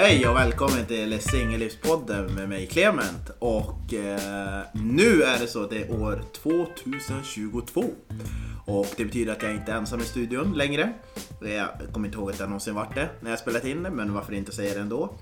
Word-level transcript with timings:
Hej 0.00 0.28
och 0.28 0.36
välkommen 0.36 0.86
till 0.86 1.20
Singellivspodden 1.20 2.34
med 2.34 2.48
mig 2.48 2.66
Clement. 2.66 3.30
Och 3.38 3.94
eh, 3.94 4.60
nu 4.72 5.22
är 5.22 5.38
det 5.38 5.46
så 5.46 5.62
att 5.62 5.70
det 5.70 5.82
är 5.82 6.02
år 6.02 6.22
2022. 6.42 7.84
Och 8.66 8.86
det 8.96 9.04
betyder 9.04 9.32
att 9.32 9.42
jag 9.42 9.54
inte 9.54 9.72
är 9.72 9.76
ensam 9.76 10.00
i 10.00 10.04
studion 10.04 10.52
längre. 10.52 10.92
Jag 11.40 11.68
kommer 11.92 12.08
inte 12.08 12.18
ihåg 12.18 12.30
att 12.30 12.40
jag 12.40 12.48
någonsin 12.48 12.74
varit 12.74 12.94
det 12.94 13.08
när 13.20 13.30
jag 13.30 13.38
spelat 13.38 13.64
in 13.64 13.82
det, 13.82 13.90
men 13.90 14.14
varför 14.14 14.32
inte 14.32 14.52
säga 14.52 14.74
det 14.74 14.80
ändå. 14.80 15.14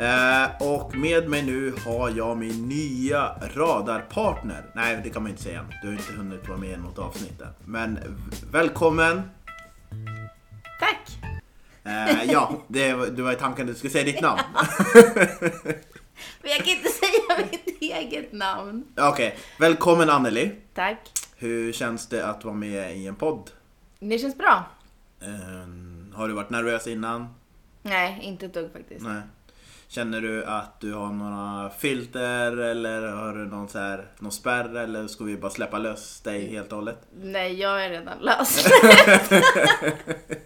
Eh, 0.00 0.68
och 0.68 0.96
med 0.96 1.28
mig 1.28 1.42
nu 1.42 1.72
har 1.86 2.10
jag 2.10 2.38
min 2.38 2.68
nya 2.68 3.34
radarpartner. 3.54 4.64
Nej, 4.74 5.00
det 5.04 5.10
kan 5.10 5.22
man 5.22 5.30
inte 5.30 5.42
säga 5.42 5.60
än. 5.60 5.66
Du 5.82 5.88
har 5.88 5.94
inte 5.94 6.12
hunnit 6.12 6.48
vara 6.48 6.58
med 6.58 6.70
i 6.70 6.76
något 6.76 6.98
avsnitt 6.98 7.40
än. 7.40 7.48
Men 7.64 7.98
välkommen! 8.52 9.22
Eh, 11.84 12.24
ja, 12.32 12.62
det, 12.68 12.94
var- 12.94 13.06
du 13.06 13.22
var 13.22 13.32
i 13.32 13.36
tanken 13.36 13.68
att 13.68 13.74
du 13.74 13.78
skulle 13.78 13.90
säga 13.92 14.04
ditt 14.04 14.20
namn. 14.20 14.40
Men 16.42 16.50
jag 16.50 16.58
kan 16.58 16.68
inte 16.68 16.88
säga 16.88 17.46
mitt 17.50 17.82
eget 17.82 18.32
namn. 18.32 18.84
Okej, 18.96 19.38
välkommen 19.58 20.10
Anneli. 20.10 20.50
Tack. 20.74 20.98
Hur 21.36 21.72
känns 21.72 22.08
det 22.08 22.26
att 22.26 22.44
vara 22.44 22.54
med 22.54 22.96
i 22.96 23.06
en 23.06 23.14
podd? 23.16 23.50
Det 24.00 24.18
känns 24.18 24.38
bra. 24.38 24.64
Eh, 25.22 26.14
har 26.16 26.28
du 26.28 26.34
varit 26.34 26.50
nervös 26.50 26.86
innan? 26.86 27.34
Nej, 27.82 28.18
inte 28.22 28.46
ett 28.46 28.54
dugg 28.54 28.72
faktiskt. 28.72 29.04
Nej. 29.04 29.22
Känner 29.88 30.20
du 30.20 30.44
att 30.44 30.80
du 30.80 30.92
har 30.94 31.12
några 31.12 31.70
filter 31.70 32.56
eller 32.56 33.02
har 33.08 33.32
du 33.32 33.46
någon, 33.46 33.68
så 33.68 33.78
här, 33.78 34.06
någon 34.18 34.32
spärr 34.32 34.76
eller 34.76 35.06
ska 35.06 35.24
vi 35.24 35.36
bara 35.36 35.50
släppa 35.50 35.78
lös 35.78 36.20
dig 36.20 36.50
helt 36.50 36.72
och 36.72 36.76
hållet? 36.78 36.98
Nej, 37.22 37.60
jag 37.60 37.84
är 37.84 37.90
redan 37.90 38.18
lös. 38.18 38.66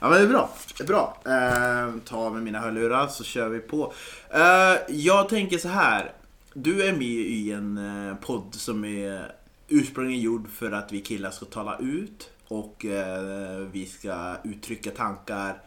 Ja 0.00 0.08
men 0.08 0.18
det 0.18 0.24
är 0.24 0.28
bra. 0.28 0.50
Det 0.78 0.82
är 0.82 0.86
bra. 0.86 1.16
Eh, 1.26 2.00
ta 2.04 2.16
av 2.16 2.32
mig 2.32 2.42
mina 2.42 2.58
hörlurar 2.58 3.08
så 3.08 3.24
kör 3.24 3.48
vi 3.48 3.58
på. 3.58 3.92
Eh, 4.30 4.94
jag 4.96 5.28
tänker 5.28 5.58
så 5.58 5.68
här. 5.68 6.12
Du 6.54 6.82
är 6.82 6.92
med 6.92 7.02
i 7.02 7.52
en 7.52 7.78
eh, 8.08 8.16
podd 8.16 8.54
som 8.54 8.84
är 8.84 9.32
ursprungligen 9.68 10.22
gjord 10.22 10.50
för 10.50 10.72
att 10.72 10.92
vi 10.92 11.00
killar 11.00 11.30
ska 11.30 11.46
tala 11.46 11.78
ut 11.78 12.30
och 12.48 12.84
eh, 12.84 13.58
vi 13.72 13.86
ska 13.86 14.36
uttrycka 14.44 14.90
tankar 14.90 15.62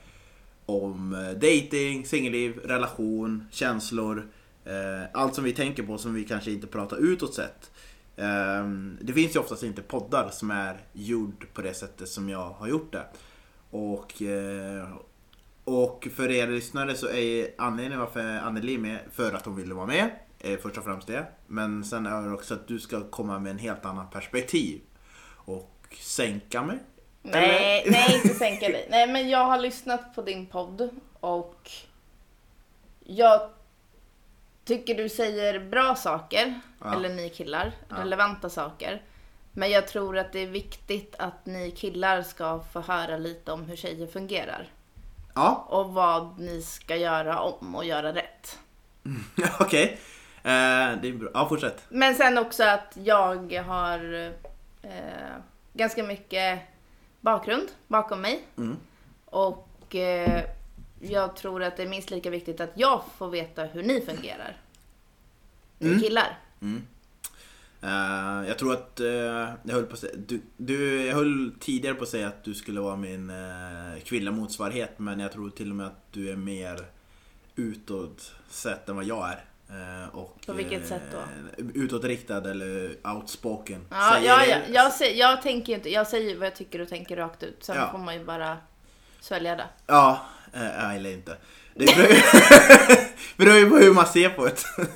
om 0.66 1.14
eh, 1.14 1.32
dating, 1.32 2.06
singelliv, 2.06 2.60
relation, 2.64 3.48
känslor. 3.52 4.28
Eh, 4.66 5.10
allt 5.14 5.36
som 5.36 5.44
vi 5.44 5.54
tänker 5.54 5.84
på 5.84 5.98
som 5.98 6.14
vi 6.14 6.24
kanske 6.24 6.52
inte 6.52 6.68
pratar 6.68 6.98
utåt 6.98 7.34
sett. 7.34 7.72
Eh, 8.16 8.68
det 9.02 9.14
finns 9.14 9.36
ju 9.36 9.40
oftast 9.40 9.64
inte 9.64 9.82
poddar 9.82 10.30
som 10.32 10.52
är 10.52 10.78
gjord 10.94 11.46
på 11.54 11.62
det 11.62 11.74
sättet 11.74 12.10
som 12.10 12.30
jag 12.30 12.50
har 12.50 12.68
gjort 12.68 12.92
det. 12.92 13.06
Och, 13.74 14.22
eh, 14.22 14.88
och 15.64 16.08
för 16.16 16.32
er 16.32 16.48
lyssnare 16.48 16.96
så 16.96 17.10
är 17.10 17.48
anledningen 17.58 18.00
varför 18.00 18.20
Anneli 18.38 18.74
är 18.76 18.80
med 18.80 19.00
för 19.12 19.34
att 19.34 19.46
hon 19.46 19.56
ville 19.56 19.74
vara 19.74 19.86
med. 19.86 20.10
Först 20.62 20.78
och 20.78 20.84
främst 20.84 21.08
det. 21.08 21.26
Men 21.48 21.84
sen 21.84 22.06
är 22.06 22.22
det 22.22 22.34
också 22.34 22.54
att 22.54 22.68
du 22.68 22.80
ska 22.80 23.10
komma 23.10 23.40
med 23.40 23.52
en 23.52 23.58
helt 23.58 23.86
annan 23.86 24.10
perspektiv. 24.10 24.82
Och 25.46 25.96
sänka 26.00 26.64
mig. 26.64 26.78
nej, 27.22 27.84
nej, 27.92 28.16
inte 28.16 28.34
sänka 28.36 28.68
dig. 28.70 28.88
Nej, 28.90 29.08
men 29.08 29.30
jag 29.30 29.46
har 29.46 29.58
lyssnat 29.60 30.16
på 30.16 30.22
din 30.22 30.46
podd 30.46 30.90
och 31.20 31.72
jag 33.00 33.50
tycker 34.66 34.96
du 34.96 35.10
säger 35.10 35.60
bra 35.70 35.96
saker, 35.96 36.60
Ja. 36.84 36.94
eller 36.96 37.10
ni 37.10 37.30
killar, 37.30 37.72
Ja. 37.90 37.96
relevanta 38.00 38.50
saker. 38.50 39.02
Men 39.54 39.72
jag 39.72 39.88
tror 39.88 40.18
att 40.18 40.32
det 40.32 40.40
är 40.40 40.48
viktigt 40.48 41.16
att 41.20 41.46
ni 41.46 41.72
killar 41.72 42.22
ska 42.22 42.60
få 42.74 42.82
höra 42.82 43.18
lite 43.18 43.52
om 43.52 43.64
hur 43.64 43.76
tjejer 43.76 44.08
fungerar. 44.08 44.68
Ja, 45.36 45.68
Och 45.70 45.94
vad 45.94 46.40
ni 46.40 46.62
ska 46.62 46.96
göra 46.96 47.40
om 47.40 47.76
och 47.76 47.86
göra 47.86 48.14
rätt. 48.14 48.60
okej. 49.60 50.00
Eh, 50.44 50.92
det 51.02 51.08
är 51.08 51.14
bra. 51.18 51.30
Ja, 51.34 51.50
fortsätt. 51.50 51.86
Men 51.90 52.16
sen 52.16 52.38
också 52.38 52.64
att 52.64 52.98
jag 53.04 53.54
har 53.58 54.32
eh, 54.82 55.36
ganska 55.74 56.04
mycket 56.04 56.60
bakgrund 57.22 57.68
bakom 57.88 58.22
mig. 58.22 58.42
Mm. 58.58 58.78
Och 59.26 59.96
eh, 59.96 60.44
jag 61.02 61.36
tror 61.36 61.64
att 61.64 61.78
det 61.78 61.84
är 61.84 61.88
minst 61.88 62.10
lika 62.12 62.30
viktigt 62.30 62.62
att 62.62 62.72
jag 62.74 63.02
får 63.18 63.28
veta 63.30 63.64
hur 63.64 63.84
ni 63.84 64.02
fungerar. 64.02 64.58
Ni 65.78 65.88
Mm. 65.90 66.02
killar. 66.02 66.38
Eh, 67.84 68.48
jag 68.48 68.58
tror 68.60 68.74
att, 68.74 69.00
uh, 69.00 69.08
jag 69.64 69.74
höll 69.74 69.84
på 69.86 69.98
säga, 69.98 70.14
du, 70.28 70.42
du, 70.58 71.06
jag 71.06 71.16
höll 71.16 71.52
tidigare 71.60 71.96
på 71.96 72.04
att 72.04 72.10
säga 72.10 72.28
att 72.28 72.44
du 72.44 72.54
skulle 72.54 72.82
vara 72.82 72.96
min 72.96 73.30
uh, 73.30 74.00
kvinnliga 74.04 74.32
motsvarighet 74.32 75.00
men 75.00 75.20
jag 75.20 75.32
tror 75.32 75.50
till 75.50 75.70
och 75.70 75.76
med 75.76 75.88
att 75.88 76.06
du 76.12 76.30
är 76.30 76.36
mer 76.36 76.86
utåt 77.56 78.32
sett 78.50 78.90
än 78.90 78.96
vad 78.96 79.06
jag 79.06 79.30
är. 79.30 79.46
Och, 80.12 80.38
På 80.46 80.54
vilket 80.54 80.88
sätt 80.88 81.02
då? 81.12 81.18
Utåtriktad 81.74 82.52
eller 82.52 82.96
outspoken. 83.04 83.86
Ja, 83.90 84.12
Säger 84.14 84.30
ja, 84.30 84.46
ja. 84.46 84.58
Jag, 84.74 84.94
säger, 84.94 85.20
jag 85.20 85.42
tänker 85.42 85.74
inte, 85.74 85.90
jag 85.90 86.08
säger 86.08 86.38
vad 86.38 86.48
jag 86.48 86.56
tycker 86.56 86.82
och 86.82 86.90
tänker 86.90 87.16
rakt 87.16 87.44
ut. 87.44 87.58
Sen 87.64 87.76
Ja. 87.76 87.90
får 87.92 87.98
man 87.98 88.14
ju 88.16 88.26
bara 88.26 88.58
svälja 89.20 89.56
det. 89.56 89.68
Ja, 89.88 90.26
eller 90.54 91.10
inte. 91.12 91.38
Det 91.76 91.86
beror 93.38 93.58
ju 93.58 93.70
på 93.70 93.78
hur 93.78 93.94
man 93.94 94.06
ser 94.08 94.30
på 94.30 94.46
det. 94.46 94.88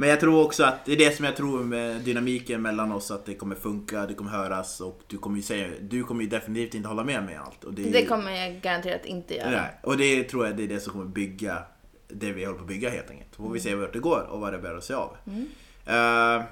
Men 0.00 0.08
jag 0.08 0.20
tror 0.20 0.44
också 0.44 0.64
att 0.64 0.84
det 0.84 0.92
är 0.92 0.96
det 0.96 1.16
som 1.16 1.24
jag 1.24 1.36
tror 1.36 1.64
med 1.64 2.00
dynamiken 2.00 2.62
mellan 2.62 2.92
oss, 2.92 3.10
att 3.10 3.26
det 3.26 3.34
kommer 3.34 3.54
funka, 3.54 4.06
det 4.06 4.14
kommer 4.14 4.30
höras 4.30 4.80
och 4.80 5.00
du 5.06 5.18
kommer 5.18 5.36
ju 5.36 5.42
säga, 5.42 5.68
du 5.80 6.04
kommer 6.04 6.22
ju 6.22 6.28
definitivt 6.28 6.74
inte 6.74 6.88
hålla 6.88 7.04
med 7.04 7.24
mig 7.24 7.34
i 7.34 7.36
allt. 7.36 7.64
Och 7.64 7.74
det, 7.74 7.82
Det 7.82 8.06
kommer 8.06 8.30
jag 8.30 8.60
garanterat 8.60 9.04
inte 9.04 9.34
göra. 9.34 9.50
Nej, 9.50 9.70
och 9.82 9.96
det 9.96 10.24
tror 10.24 10.46
jag 10.46 10.56
det 10.56 10.62
är 10.62 10.68
det 10.68 10.80
som 10.80 10.92
kommer 10.92 11.04
bygga 11.04 11.62
det 12.08 12.32
vi 12.32 12.44
håller 12.44 12.58
på 12.58 12.64
att 12.64 12.68
bygga 12.68 12.90
helt 12.90 13.10
enkelt. 13.10 13.36
Får 13.36 13.50
vi 13.50 13.60
se 13.60 13.74
vart 13.74 13.92
det 13.92 13.98
går 13.98 14.26
och 14.30 14.40
vad 14.40 14.52
det 14.52 14.58
bär 14.58 14.80
sig 14.80 14.96
av. 14.96 15.16
Mm. 15.26 15.48
Uh, 15.88 16.44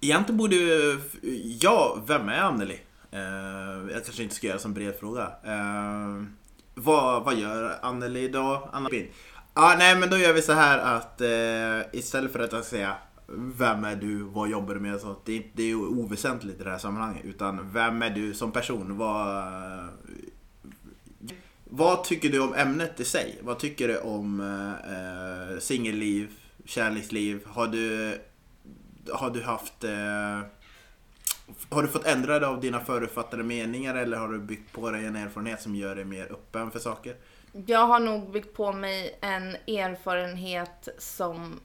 egentligen 0.00 0.36
borde 0.38 0.56
ju, 0.56 1.00
ja, 1.60 1.98
vem 2.06 2.28
är 2.28 2.38
Anneli? 2.38 2.78
Uh, 3.14 3.92
jag 3.92 4.04
kanske 4.04 4.22
inte 4.22 4.34
ska 4.34 4.46
göra 4.46 4.58
som 4.58 4.74
bred 4.74 4.94
fråga. 5.00 5.32
Uh, 5.46 6.24
vad, 6.74 7.24
vad 7.24 7.38
gör 7.38 7.78
Anneli? 7.82 8.32
Anna 8.72 8.88
Pin. 8.88 9.08
Ja, 9.60 9.74
nej 9.78 9.96
men 9.96 10.10
då 10.10 10.18
gör 10.18 10.32
vi 10.32 10.42
så 10.42 10.52
här 10.52 10.78
att 10.78 11.20
eh, 11.20 11.98
istället 11.98 12.32
för 12.32 12.38
att 12.38 12.52
jag 12.52 12.64
säga 12.64 12.96
vem 13.56 13.84
är 13.84 13.96
du, 13.96 14.22
vad 14.22 14.48
jobbar 14.50 14.74
du 14.74 14.80
med? 14.80 15.00
Så 15.00 15.16
det, 15.24 15.36
är- 15.36 15.42
det 15.54 15.62
är 15.62 15.66
ju 15.66 15.76
oväsentligt 15.76 16.60
i 16.60 16.64
det 16.64 16.70
här 16.70 16.78
sammanhanget. 16.78 17.24
Utan 17.24 17.72
vem 17.72 18.02
är 18.02 18.10
du 18.10 18.34
som 18.34 18.52
person? 18.52 18.96
Vad, 18.98 19.44
vad 21.64 22.04
tycker 22.04 22.28
du 22.28 22.40
om 22.40 22.54
ämnet 22.54 23.00
i 23.00 23.04
sig? 23.04 23.38
Vad 23.42 23.58
tycker 23.58 23.88
du 23.88 23.98
om 23.98 24.40
eh, 24.40 24.92
eh 25.52 25.58
singelliv, 25.58 26.30
kärleksliv? 26.64 27.40
Har 27.46 27.66
du, 27.66 28.14
har 29.12 29.30
du 29.30 29.42
haft... 29.42 29.84
Eh, 29.84 30.40
har 31.70 31.82
du 31.82 31.88
fått 31.88 32.06
ändra 32.06 32.38
dig 32.38 32.48
av 32.48 32.60
dina 32.60 32.80
förutfattade 32.80 33.42
meningar 33.42 33.94
eller 33.94 34.16
har 34.16 34.28
du 34.28 34.38
byggt 34.38 34.72
på 34.72 34.90
dig 34.90 35.06
en 35.06 35.16
erfarenhet 35.16 35.62
som 35.62 35.74
gör 35.74 35.96
dig 35.96 36.04
mer 36.04 36.32
öppen 36.32 36.70
för 36.70 36.78
saker? 36.78 37.14
Jag 37.52 37.86
har 37.86 38.00
nog 38.00 38.30
byggt 38.30 38.56
på 38.56 38.72
mig 38.72 39.18
en 39.20 39.56
erfarenhet 39.66 40.88
som 40.98 41.60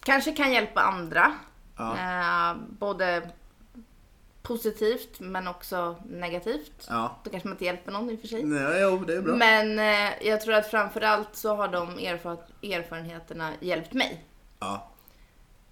kanske 0.00 0.32
kan 0.32 0.52
hjälpa 0.52 0.80
andra. 0.80 1.32
Ja. 1.76 1.96
Eh, 1.98 2.56
både 2.78 3.30
positivt 4.42 5.20
men 5.20 5.48
också 5.48 5.96
negativt. 6.08 6.86
Ja. 6.88 7.16
Då 7.24 7.30
kanske 7.30 7.48
man 7.48 7.54
inte 7.54 7.64
hjälper 7.64 7.92
någon 7.92 8.10
i 8.10 8.16
och 8.16 8.20
för 8.20 8.28
sig. 8.28 8.44
Nej, 8.44 8.80
jo, 8.82 8.96
det 8.98 9.14
är 9.16 9.22
bra. 9.22 9.36
Men 9.36 9.78
eh, 9.78 10.26
jag 10.28 10.40
tror 10.40 10.54
att 10.54 10.70
framförallt 10.70 11.36
så 11.36 11.54
har 11.56 11.68
de 11.68 11.98
erfar- 11.98 12.38
erfarenheterna 12.62 13.50
hjälpt 13.60 13.92
mig. 13.92 14.24
Ja. 14.60 14.88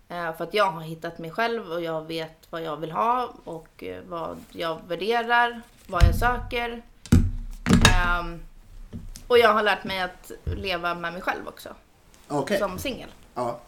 Eh, 0.09 0.37
för 0.37 0.44
att 0.44 0.54
jag 0.54 0.71
har 0.71 0.80
hittat 0.80 1.19
mig 1.19 1.30
själv 1.30 1.72
och 1.72 1.83
jag 1.83 2.07
vet 2.07 2.47
vad 2.51 2.63
jag 2.63 2.77
vill 2.77 2.92
ha 2.92 3.34
och 3.45 3.83
eh, 3.84 4.03
vad 4.09 4.39
jag 4.53 4.78
värderar, 4.89 5.60
vad 5.86 6.03
jag 6.04 6.15
söker. 6.15 6.83
Ehm, 7.95 8.41
och 9.33 9.39
jag 9.39 9.53
har 9.53 9.63
lärt 9.63 9.84
mig 9.84 10.01
att 10.01 10.33
leva 10.45 10.95
med 10.95 11.13
mig 11.13 11.23
själv 11.23 11.49
också, 11.49 11.69
Okej. 12.29 12.59
som 12.59 12.79
singel. 12.79 13.09
Ja. 13.34 13.61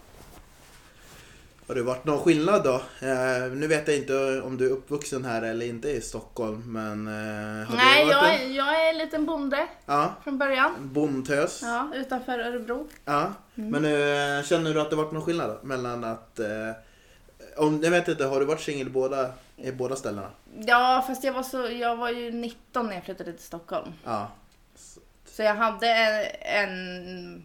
Har 1.68 1.74
det 1.74 1.82
varit 1.82 2.04
någon 2.04 2.18
skillnad 2.24 2.64
då? 2.64 2.74
Eh, 2.74 3.52
nu 3.52 3.66
vet 3.66 3.88
jag 3.88 3.96
inte 3.96 4.40
om 4.40 4.56
du 4.56 4.66
är 4.66 4.70
uppvuxen 4.70 5.24
här 5.24 5.42
eller 5.42 5.66
inte 5.66 5.88
i 5.90 6.00
Stockholm, 6.00 6.62
men... 6.72 7.06
Eh, 7.06 7.68
har 7.68 7.76
Nej, 7.76 8.06
jag 8.08 8.34
en- 8.34 8.50
är, 8.50 8.54
jag 8.56 8.84
är 8.86 8.90
en 8.90 8.98
liten 8.98 9.26
bonde 9.26 9.66
Ja, 9.86 10.14
från 10.24 10.38
början. 10.38 10.72
bondtös. 10.80 11.60
Ja. 11.62 11.88
Ja, 11.92 11.98
utanför 11.98 12.38
Örebro. 12.38 12.88
Men 13.54 13.84
eh, 13.84 14.44
känner 14.44 14.74
du 14.74 14.80
att 14.80 14.90
det 14.90 14.96
varit 14.96 15.12
någon 15.12 15.22
skillnad 15.24 15.50
då? 15.50 15.58
Mellan 15.66 16.04
att... 16.04 16.38
Eh, 16.38 16.46
om, 17.56 17.80
jag 17.82 17.90
vet 17.90 18.08
inte, 18.08 18.24
har 18.24 18.40
du 18.40 18.46
varit 18.46 18.60
singel 18.60 18.90
båda, 18.90 19.30
i 19.56 19.72
båda 19.72 19.96
ställena? 19.96 20.28
Ja, 20.66 21.04
fast 21.06 21.24
jag 21.24 21.32
var, 21.32 21.42
så, 21.42 21.68
jag 21.70 21.96
var 21.96 22.10
ju 22.10 22.30
19 22.32 22.86
när 22.86 22.94
jag 22.94 23.04
flyttade 23.04 23.32
till 23.32 23.42
Stockholm. 23.44 23.92
Ja. 24.04 24.28
Så 25.34 25.42
jag 25.42 25.54
hade 25.54 25.88
en... 26.40 27.36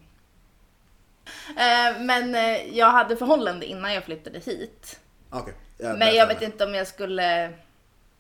Eh, 1.49 2.01
men 2.01 2.35
eh, 2.35 2.77
jag 2.77 2.91
hade 2.91 3.17
förhållande 3.17 3.65
innan 3.65 3.93
jag 3.93 4.03
flyttade 4.03 4.39
hit. 4.39 4.99
Okej. 5.29 5.53
Ja, 5.77 5.95
Men 5.95 6.15
jag 6.15 6.27
vet 6.27 6.41
inte 6.41 6.65
om 6.65 6.73
jag 6.73 6.87
skulle... 6.87 7.43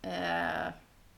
Eh, 0.01 0.67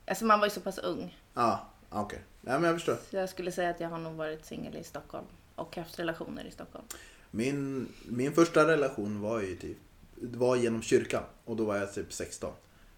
alltså 0.08 0.26
man 0.26 0.40
var 0.40 0.48
ju 0.48 0.52
så 0.52 0.62
pass 0.62 0.78
ung. 0.78 1.18
Ja, 1.34 1.68
okej. 1.90 2.20
Nej, 2.42 2.60
men 2.60 2.64
jag 2.64 2.76
förstår. 2.76 2.98
Så 3.10 3.16
jag 3.16 3.30
skulle 3.30 3.52
säga 3.52 3.70
att 3.70 3.80
jag 3.80 3.90
har 3.90 3.98
nog 3.98 4.16
varit 4.16 4.46
singel 4.46 4.76
i 4.76 4.84
Stockholm 4.84 5.26
och 5.56 5.76
haft 5.76 6.00
relationer 6.00 6.46
i 6.46 6.52
Stockholm. 6.52 6.86
Min, 7.32 7.88
min 8.06 8.34
första 8.34 8.68
relation 8.68 9.22
var 9.22 9.42
ju 9.42 9.56
typ, 9.56 9.78
det 10.16 10.38
var 10.38 10.56
genom 10.56 10.82
kyrkan 10.82 11.24
och 11.46 11.56
då 11.56 11.66
var 11.66 11.78
jag 11.78 11.94
typ 11.94 12.14
16. 12.14 12.54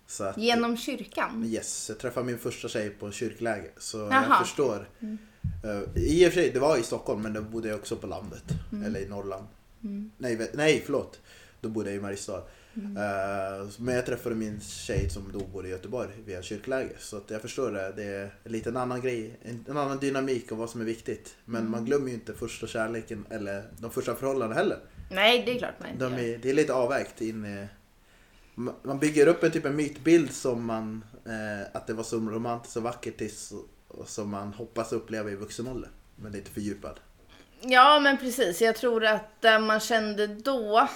Så 0.08 0.24
att, 0.24 0.38
Genom 0.38 0.78
kyrkan? 0.78 1.44
Yes, 1.46 1.90
jag 1.90 2.00
träffade 2.00 2.26
min 2.26 2.40
första 2.40 2.68
tjej 2.68 2.90
på 2.90 3.12
kyrkläger. 3.12 3.72
Så 3.78 3.98
jag 3.98 4.14
Jaha. 4.14 4.40
förstår. 4.40 4.90
Mm. 5.00 5.18
Eh, 5.63 6.04
I 6.04 6.28
och 6.28 6.34
för 6.34 6.42
sig, 6.42 6.50
det 6.51 6.60
var 6.60 6.78
i 6.78 6.84
Stockholm 6.84 7.22
men 7.22 7.34
då 7.34 7.42
bodde 7.42 7.68
jag 7.68 7.80
också 7.80 7.95
på 7.95 8.07
landet. 8.07 8.44
Mm. 8.72 8.86
Eller 8.86 9.00
i 9.00 9.07
Norrland. 9.07 9.48
Mm. 9.84 10.12
Nej, 10.18 10.50
nej 10.54 10.81
förlåt. 10.86 11.19
Då 11.62 11.69
bodde 11.69 11.90
jag 11.90 11.98
i 11.98 12.01
Mariestad. 12.01 12.44
Mm. 12.75 12.98
Eh, 12.98 13.68
men 13.78 13.95
jag 13.95 14.06
träffade 14.06 14.36
min 14.36 14.62
tjej 14.62 15.10
som 15.10 15.31
då 15.34 15.40
bodde 15.40 15.68
i 15.68 15.72
Göteborg 15.72 16.10
via 16.25 16.42
kyrkläger. 16.42 16.95
Så 17.00 17.22
jag 17.28 17.42
förstår 17.42 17.72
det. 17.72 17.94
Det 17.95 18.04
är 18.04 18.31
lite 18.44 18.69
en 18.69 18.78
annan 18.78 19.01
grej. 19.01 19.40
En, 19.44 19.66
en 19.69 19.78
annan 19.78 20.00
dynamik 20.00 20.51
och 20.51 20.57
vad 20.57 20.69
som 20.69 20.81
är 20.81 20.86
viktigt. 20.86 21.36
Men 21.46 21.60
Mm. 21.60 21.72
man 21.72 21.86
glömmer 21.86 22.07
ju 22.07 22.13
inte 22.13 22.34
första 22.34 22.68
kärleken 22.68 23.25
eller 23.30 23.63
de 23.80 23.92
första 23.92 24.16
förhållandena 24.16 24.62
heller. 24.62 24.80
Nej, 25.12 25.44
det 25.46 25.51
är 25.51 25.57
klart 25.60 25.74
man 25.80 25.89
inte 25.89 26.04
De 26.10 26.13
är, 26.13 26.38
det 26.38 26.50
är 26.50 26.54
lite 26.54 26.74
avvägt 26.74 27.22
in 27.22 27.46
i, 27.46 27.68
ma- 28.56 28.74
Man 28.84 29.00
bygger 29.00 29.28
upp 29.28 29.44
en 29.44 29.51
typ 29.51 29.66
av 29.66 29.74
mytbild 29.74 30.31
som 30.31 30.66
man, 30.66 31.04
eh, 31.25 31.68
att 31.78 31.88
det 31.88 31.94
var 31.94 32.04
så 32.04 32.18
romantiskt 32.18 32.78
och 32.78 32.84
vackert 32.84 33.18
tills, 33.18 33.54
som 34.06 34.30
man 34.30 34.54
hoppas 34.54 34.92
uppleva 34.94 35.30
i 35.30 35.36
vuxen 35.36 35.68
ålder. 35.68 35.90
Men 36.16 36.31
lite 36.31 36.51
fördjupad. 36.51 37.00
Ja, 37.62 38.00
men 38.00 38.18
precis. 38.18 38.62
Jag 38.62 38.75
tror 38.75 39.06
att 39.06 39.42
det 39.42 39.60
man 39.60 39.80
kände 39.80 40.28
då 40.28 40.88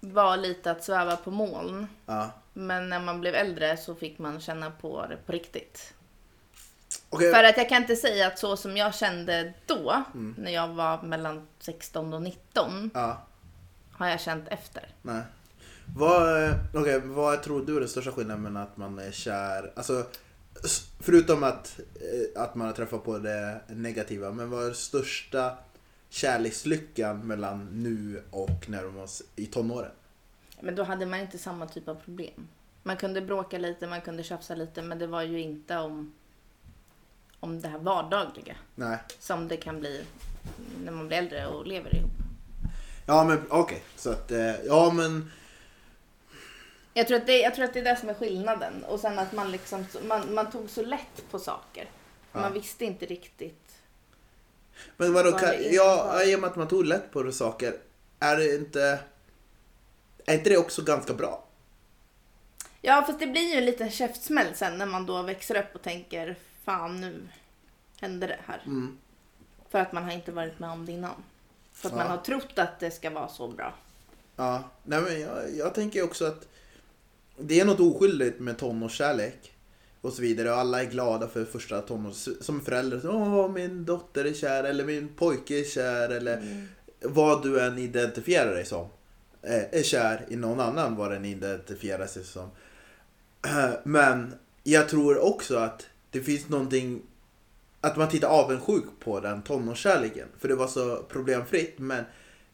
var 0.00 0.36
lite 0.36 0.70
att 0.70 0.84
sväva 0.84 1.16
på 1.16 1.30
moln. 1.30 1.86
Ja. 2.06 2.30
Men 2.52 2.88
när 2.88 3.00
man 3.00 3.20
blev 3.20 3.34
äldre 3.34 3.76
så 3.76 3.94
fick 3.94 4.18
man 4.18 4.40
känna 4.40 4.70
på 4.70 5.06
det 5.06 5.16
på 5.26 5.32
riktigt. 5.32 5.94
Okej. 7.10 7.32
För 7.34 7.44
att 7.44 7.56
jag 7.56 7.68
kan 7.68 7.82
inte 7.82 7.96
säga 7.96 8.26
att 8.26 8.38
så 8.38 8.56
som 8.56 8.76
jag 8.76 8.94
kände 8.94 9.52
då, 9.66 10.04
Mm. 10.14 10.34
när 10.38 10.50
jag 10.52 10.68
var 10.68 11.02
mellan 11.02 11.46
16 11.58 12.12
och 12.14 12.22
19, 12.22 12.90
Ja, 12.94 13.22
har 13.92 14.08
jag 14.08 14.20
känt 14.20 14.48
efter. 14.48 14.88
nej. 15.02 15.22
Vad, 15.96 16.44
eh, 16.44 16.54
okej, 16.74 17.00
vad 17.04 17.42
tror 17.42 17.66
du 17.66 17.76
är 17.76 17.80
den 17.80 17.88
största 17.88 18.12
skillnaden 18.12 18.42
mellan 18.42 18.62
att 18.62 18.76
man 18.76 18.98
är 18.98 19.10
kär, 19.10 19.72
alltså 19.76 20.04
förutom 21.00 21.42
att, 21.42 21.80
eh, 21.94 22.42
att 22.42 22.54
man 22.54 22.66
har 22.66 22.74
träffat 22.74 23.04
på 23.04 23.18
det 23.18 23.60
negativa, 23.68 24.30
men 24.30 24.50
vad 24.50 24.66
är 24.66 24.72
största 24.72 25.58
kärlekslyckan 26.08 27.26
mellan 27.26 27.68
nu 27.72 28.22
och 28.30 28.68
när 28.68 28.82
de 28.82 28.94
var 28.94 29.08
i 29.36 29.46
tonåren? 29.46 29.90
Men 30.60 30.74
då 30.74 30.82
hade 30.82 31.06
man 31.06 31.20
inte 31.20 31.38
samma 31.38 31.66
typ 31.66 31.88
av 31.88 31.94
problem. 31.94 32.48
Man 32.82 32.96
kunde 32.96 33.22
bråka 33.22 33.58
lite, 33.58 33.86
man 33.86 34.00
kunde 34.00 34.22
tjafsa 34.22 34.54
lite, 34.54 34.82
men 34.82 34.98
det 34.98 35.06
var 35.06 35.22
ju 35.22 35.40
inte 35.40 35.76
om, 35.76 36.12
om 37.40 37.60
det 37.60 37.68
här 37.68 37.78
vardagliga 37.78 38.56
Nej. 38.74 38.98
som 39.18 39.48
det 39.48 39.56
kan 39.56 39.80
bli 39.80 40.04
när 40.84 40.92
man 40.92 41.08
blir 41.08 41.18
äldre 41.18 41.46
och 41.46 41.66
lever 41.66 41.96
ihop. 41.96 42.10
Ja 43.06 43.24
men 43.24 43.38
okej, 43.48 43.82
så 43.96 44.10
att, 44.10 44.30
eh, 44.30 44.54
ja 44.66 44.92
men 44.94 45.30
Jag 46.94 47.08
tror, 47.08 47.16
att 47.18 47.26
det, 47.26 47.38
jag 47.40 47.54
tror 47.54 47.64
att 47.64 47.72
det 47.74 47.80
är 47.80 47.84
det 47.84 47.96
som 47.96 48.08
är 48.08 48.14
skillnaden. 48.14 48.84
Och 48.84 49.00
sen 49.00 49.18
att 49.18 49.32
man 49.32 49.50
liksom, 49.50 49.86
man, 50.04 50.34
man 50.34 50.50
tog 50.50 50.70
så 50.70 50.82
lätt 50.82 51.30
på 51.30 51.38
saker. 51.38 51.88
Ja. 52.32 52.40
Man 52.40 52.52
visste 52.52 52.84
inte 52.84 53.06
riktigt. 53.06 53.76
Men 54.96 55.12
vadå, 55.12 55.30
Vad 55.30 55.40
kan, 55.40 55.54
ja, 55.70 56.22
i 56.24 56.36
och 56.36 56.40
med 56.40 56.50
att 56.50 56.56
man 56.56 56.68
tog 56.68 56.84
lätt 56.84 57.10
på 57.12 57.22
det 57.22 57.32
saker, 57.32 57.74
är 58.20 58.36
det 58.36 58.54
inte... 58.56 58.98
Är 60.26 60.34
inte 60.34 60.50
det 60.50 60.56
också 60.56 60.82
ganska 60.82 61.14
bra? 61.14 61.44
Ja, 62.80 63.04
fast 63.06 63.18
det 63.18 63.26
blir 63.26 63.52
ju 63.52 63.58
en 63.58 63.64
liten 63.64 63.90
käftsmäll 63.90 64.54
sen 64.54 64.78
när 64.78 64.86
man 64.86 65.06
då 65.06 65.22
växer 65.22 65.56
upp 65.56 65.74
och 65.74 65.82
tänker 65.82 66.36
fan 66.64 67.00
nu 67.00 67.28
hände 68.00 68.26
det 68.26 68.38
här. 68.46 68.62
Mm. 68.66 68.98
För 69.70 69.78
att 69.78 69.92
man 69.92 70.04
har 70.04 70.12
inte 70.12 70.32
varit 70.32 70.58
med 70.58 70.70
om 70.70 70.86
det 70.86 70.92
innan. 70.92 71.22
För 71.72 71.88
att 71.88 71.92
Ja. 71.92 71.98
man 71.98 72.10
har 72.10 72.18
trott 72.18 72.58
att 72.58 72.80
det 72.80 72.90
ska 72.90 73.10
vara 73.10 73.28
så 73.28 73.48
bra. 73.48 73.74
Ja, 74.36 74.62
nej 74.82 75.00
men 75.00 75.20
jag, 75.20 75.56
jag 75.56 75.74
tänker 75.74 76.02
också 76.04 76.24
att 76.24 76.48
det 77.40 77.60
är 77.60 77.64
något 77.64 77.80
oskyldigt 77.80 78.40
med 78.40 78.58
tonårskärlek 78.58 79.52
och 80.00 80.12
så 80.12 80.22
vidare 80.22 80.50
och 80.50 80.56
alla 80.56 80.82
är 80.82 80.86
glada 80.90 81.28
för 81.28 81.44
första 81.44 81.80
tonårs... 81.80 82.28
Som 82.40 82.60
förälder, 82.60 83.00
så, 83.00 83.08
åh 83.10 83.50
min 83.52 83.84
dotter 83.84 84.24
är 84.24 84.32
kär 84.32 84.64
eller 84.64 84.84
min 84.84 85.08
pojke 85.08 85.60
är 85.60 85.64
kär 85.64 86.08
eller 86.08 86.36
Mm. 86.36 86.66
vad 87.02 87.42
du 87.42 87.60
än 87.60 87.78
identifierar 87.78 88.54
dig 88.54 88.64
som. 88.64 88.86
eh, 89.42 89.78
Är 89.78 89.82
kär 89.82 90.26
i 90.28 90.36
någon 90.36 90.60
annan 90.60 90.96
vad 90.96 91.10
den 91.10 91.24
identifierar 91.24 92.06
sig 92.06 92.24
som. 92.24 92.50
Men 93.84 94.34
jag 94.62 94.88
tror 94.88 95.18
också 95.18 95.56
att 95.56 95.86
det 96.10 96.20
finns 96.20 96.48
någonting 96.48 97.02
att 97.80 97.96
man 97.96 98.08
tittar 98.08 98.28
avundsjuk 98.28 98.84
på 99.00 99.20
den 99.20 99.42
tonårskärleken. 99.42 100.28
För 100.38 100.48
det 100.48 100.54
var 100.54 100.66
så 100.66 100.96
problemfritt. 101.08 101.78
Men 101.78 102.04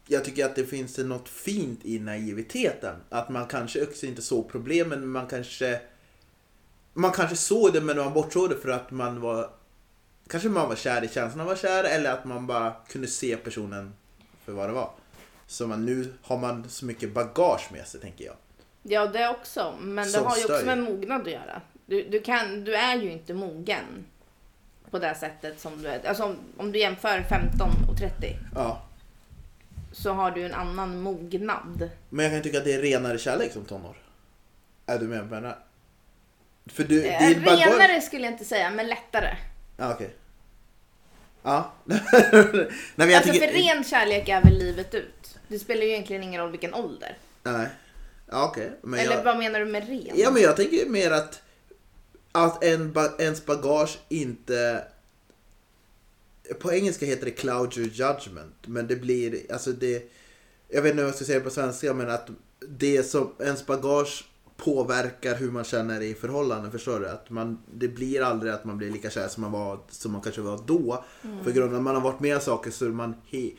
jag 0.07 0.25
tycker 0.25 0.45
att 0.45 0.55
det 0.55 0.65
finns 0.65 0.97
något 0.97 1.29
fint 1.29 1.79
i 1.83 1.99
naiviteten. 1.99 2.95
Att 3.09 3.29
man 3.29 3.47
kanske 3.47 3.83
också 3.83 4.05
inte 4.05 4.21
såg 4.21 4.49
problemen, 4.49 4.99
men 4.99 5.09
man 5.09 5.27
kanske... 5.27 5.81
Man 6.93 7.11
kanske 7.11 7.35
såg 7.35 7.73
det, 7.73 7.81
men 7.81 7.97
man 7.97 8.13
bortsåg 8.13 8.49
det 8.49 8.57
för 8.57 8.69
att 8.69 8.91
man 8.91 9.21
var... 9.21 9.49
Kanske 10.29 10.49
man 10.49 10.69
var 10.69 10.75
kär 10.75 11.03
i 11.03 11.07
känslan 11.07 11.41
av 11.41 11.49
att 11.49 11.63
vara 11.63 11.73
kär, 11.73 11.83
eller 11.83 12.11
att 12.11 12.25
man 12.25 12.47
bara 12.47 12.73
kunde 12.87 13.07
se 13.07 13.37
personen 13.37 13.93
för 14.45 14.51
vad 14.51 14.69
det 14.69 14.73
var. 14.73 14.91
Så 15.47 15.67
man, 15.67 15.85
nu 15.85 16.13
har 16.21 16.37
man 16.37 16.69
så 16.69 16.85
mycket 16.85 17.13
bagage 17.13 17.71
med 17.71 17.87
sig, 17.87 18.01
tänker 18.01 18.25
jag. 18.25 18.35
Ja, 18.83 19.07
det 19.07 19.29
också. 19.29 19.75
Men 19.79 20.05
det 20.05 20.11
Som 20.11 20.25
har 20.25 20.37
ju 20.37 20.43
också 20.43 20.65
med 20.65 20.77
mognad 20.77 21.21
att 21.21 21.31
göra. 21.31 21.61
Du, 21.85 22.03
du, 22.09 22.19
kan, 22.19 22.63
du 22.63 22.75
är 22.75 22.95
ju 22.95 23.11
inte 23.11 23.33
mogen 23.33 24.05
på 24.91 24.99
det 24.99 25.15
sättet 25.15 25.59
som 25.59 25.81
du 25.81 25.87
är. 25.87 26.07
Alltså 26.07 26.23
om, 26.23 26.35
om 26.57 26.71
du 26.71 26.79
jämför 26.79 27.21
15 27.29 27.69
och 27.89 27.97
30 27.97 28.35
Ja. 28.55 28.86
Så 30.01 30.11
har 30.11 30.31
du 30.31 30.45
en 30.45 30.53
annan 30.53 31.01
mognad. 31.01 31.89
Men 32.09 32.25
jag 32.25 32.33
kan 32.33 32.41
tycka 32.41 32.57
att 32.57 32.65
det 32.65 32.73
är 32.73 32.81
renare 32.81 33.17
kärlek 33.17 33.53
som 33.53 33.65
tonår. 33.65 33.97
Är 34.85 34.99
du 34.99 35.07
med 35.07 35.29
på 35.29 35.35
det? 35.35 35.55
För 36.65 36.83
du, 36.83 37.05
Eh, 37.05 37.29
din 37.29 37.43
bagage... 37.43 37.65
Renare 37.65 38.01
skulle 38.01 38.23
jag 38.23 38.33
inte 38.33 38.45
säga, 38.45 38.69
men 38.69 38.87
lättare. 38.87 39.37
Ja, 39.77 39.93
okej. 39.93 40.15
Ja. 41.43 41.73
Nej, 41.85 42.01
men 42.95 43.09
jag 43.09 43.13
alltså 43.13 43.33
tycker... 43.33 43.47
för 43.47 43.53
ren 43.53 43.83
kärlek 43.83 44.29
är 44.29 44.41
väl 44.41 44.57
livet 44.57 44.93
ut. 44.93 45.37
Det 45.47 45.59
spelar 45.59 45.81
ju 45.81 45.89
egentligen 45.89 46.23
ingen 46.23 46.41
roll 46.41 46.51
vilken 46.51 46.73
ålder. 46.73 47.17
Nej. 47.43 47.67
Ja, 48.31 48.45
okej. 48.45 48.71
Men 48.81 48.99
Eller 48.99 49.15
jag... 49.15 49.23
vad 49.23 49.37
menar 49.37 49.59
du 49.59 49.65
med 49.65 49.87
ren? 49.87 50.11
Ja, 50.15 50.31
men 50.31 50.41
jag 50.41 50.55
tänker 50.55 50.89
mer 50.89 51.11
att, 51.11 51.41
att 52.31 52.63
en 52.63 52.93
ba... 52.93 53.09
ens 53.19 53.45
bagage 53.45 53.97
inte... 54.09 54.83
På 56.59 56.73
engelska 56.73 57.05
heter 57.05 57.25
det 57.25 57.31
cloud 57.31 57.77
your 57.77 57.89
judgment. 57.89 58.55
Men 58.65 58.87
det 58.87 58.95
blir, 58.95 59.51
alltså 59.51 59.71
det... 59.71 60.11
Jag 60.67 60.81
vet 60.81 60.91
inte 60.91 61.01
hur 61.01 61.07
jag 61.07 61.15
ska 61.15 61.25
säga 61.25 61.39
det 61.39 61.45
på 61.45 61.49
svenska, 61.49 61.93
men 61.93 62.09
att 62.09 62.29
det 62.59 63.03
som 63.03 63.33
ens 63.39 63.65
bagage 63.65 64.25
påverkar 64.57 65.35
hur 65.35 65.51
man 65.51 65.63
känner 65.63 66.01
i 66.01 66.13
förhållanden, 66.13 66.71
förstår 66.71 66.99
du? 66.99 67.07
Att 67.09 67.29
man, 67.29 67.63
det 67.73 67.87
blir 67.87 68.21
aldrig 68.21 68.53
att 68.53 68.65
man 68.65 68.77
blir 68.77 68.91
lika 68.91 69.09
kär 69.09 69.27
som 69.27 69.41
man, 69.41 69.51
var, 69.51 69.79
som 69.89 70.11
man 70.11 70.21
kanske 70.21 70.41
var 70.41 70.59
då. 70.65 71.03
Mm. 71.23 71.43
För 71.43 71.75
att 71.75 71.81
man 71.81 71.95
har 71.95 72.01
varit 72.01 72.19
med 72.19 72.35
om 72.35 72.41
saker 72.41 72.71
så 72.71 72.85
man 72.85 73.15
he, 73.31 73.51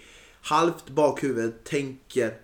halvt 0.43 0.89
bakhuvud 0.89 1.65
tänker 1.65 2.35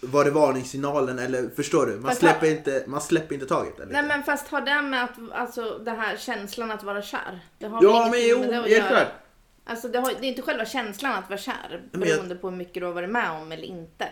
var 0.00 0.24
det 0.24 0.30
varningssignalen 0.30 1.18
eller 1.18 1.48
förstår 1.56 1.86
du? 1.86 1.92
Man 1.92 2.02
Fast 2.02 2.20
släpper, 2.20 2.50
inte, 2.50 2.84
man 2.86 3.00
släpper 3.00 3.34
inte 3.34 3.46
taget. 3.46 3.80
Eller? 3.80 3.92
Nej 3.92 4.02
men 4.02 4.22
fast 4.22 4.48
har 4.48 4.60
det 4.60 4.82
med 4.82 5.04
att, 5.04 5.32
alltså 5.32 5.78
det 5.78 5.90
här 5.90 6.16
känslan 6.16 6.70
att 6.70 6.82
vara 6.82 7.02
kär? 7.02 7.40
Det 7.58 7.66
har 7.66 7.82
ja 7.82 8.08
men 8.10 8.20
jo, 8.28 8.42
helt 8.42 8.88
klart. 8.88 9.08
Alltså 9.64 9.88
det, 9.88 9.98
har, 9.98 10.12
det 10.20 10.26
är 10.26 10.28
inte 10.28 10.42
själva 10.42 10.64
känslan 10.64 11.12
att 11.12 11.28
vara 11.30 11.38
kär, 11.38 11.82
Men 11.92 12.00
jag- 12.00 12.08
beroende 12.16 12.34
på 12.34 12.50
hur 12.50 12.56
mycket 12.56 12.74
du 12.82 12.86
har 12.86 12.92
varit 12.92 13.10
med 13.10 13.30
om 13.30 13.52
eller 13.52 13.62
inte. 13.64 14.08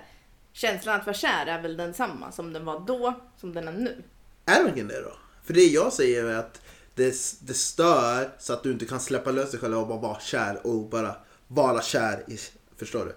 Känslan 0.52 1.00
att 1.00 1.06
vara 1.06 1.14
kär 1.16 1.46
är 1.46 1.62
väl 1.62 1.76
densamma 1.76 2.32
som 2.32 2.52
den 2.52 2.64
var 2.64 2.80
då, 2.80 3.14
som 3.36 3.54
den 3.54 3.68
är 3.68 3.72
nu. 3.72 4.02
Är 4.46 4.58
det 4.58 4.64
verkligen 4.64 4.88
det 4.88 5.00
då? 5.02 5.12
För 5.44 5.54
det 5.54 5.64
jag 5.64 5.92
säger 5.92 6.24
är 6.24 6.36
att 6.38 6.62
det, 6.94 7.14
det 7.42 7.54
stör 7.54 8.30
så 8.38 8.52
att 8.52 8.62
du 8.62 8.72
inte 8.72 8.84
kan 8.84 9.00
släppa 9.00 9.30
lös 9.30 9.50
dig 9.50 9.60
själv 9.60 9.78
och 9.78 9.86
bara 9.88 9.98
vara 10.00 10.20
kär 10.20 10.66
och 10.66 10.88
bara 10.88 11.16
vara 11.48 11.82
kär 11.82 12.24
i, 12.30 12.38
förstår 12.76 13.04
du? 13.04 13.14